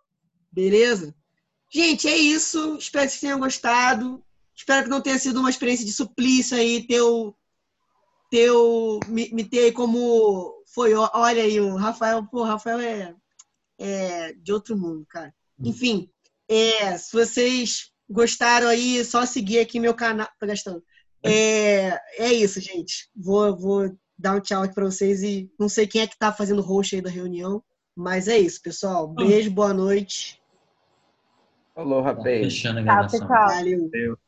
[0.51, 1.15] Beleza?
[1.73, 2.77] Gente, é isso.
[2.77, 4.25] Espero que vocês tenham gostado.
[4.55, 6.87] Espero que não tenha sido uma experiência de suplício aí,
[8.35, 9.01] teu.
[9.01, 10.93] teu me, me ter aí como foi.
[10.95, 13.15] Olha aí, o Rafael, pô, o Rafael é,
[13.79, 15.33] é de outro mundo, cara.
[15.63, 16.11] Enfim,
[16.49, 20.29] é, se vocês gostaram aí, é só seguir aqui meu canal.
[20.39, 20.83] Tô gastando.
[21.23, 23.09] É, é isso, gente.
[23.17, 26.33] Vou, vou dar um tchau aqui pra vocês e não sei quem é que tá
[26.33, 27.63] fazendo host aí da reunião,
[27.97, 29.09] mas é isso, pessoal.
[29.09, 30.41] Beijo, boa noite.
[31.75, 32.45] Falou, rapaz.
[32.45, 33.21] Fechando a Tchau, gravação.
[33.21, 33.49] pessoal.
[33.49, 33.91] Valeu.
[33.93, 34.19] Eu.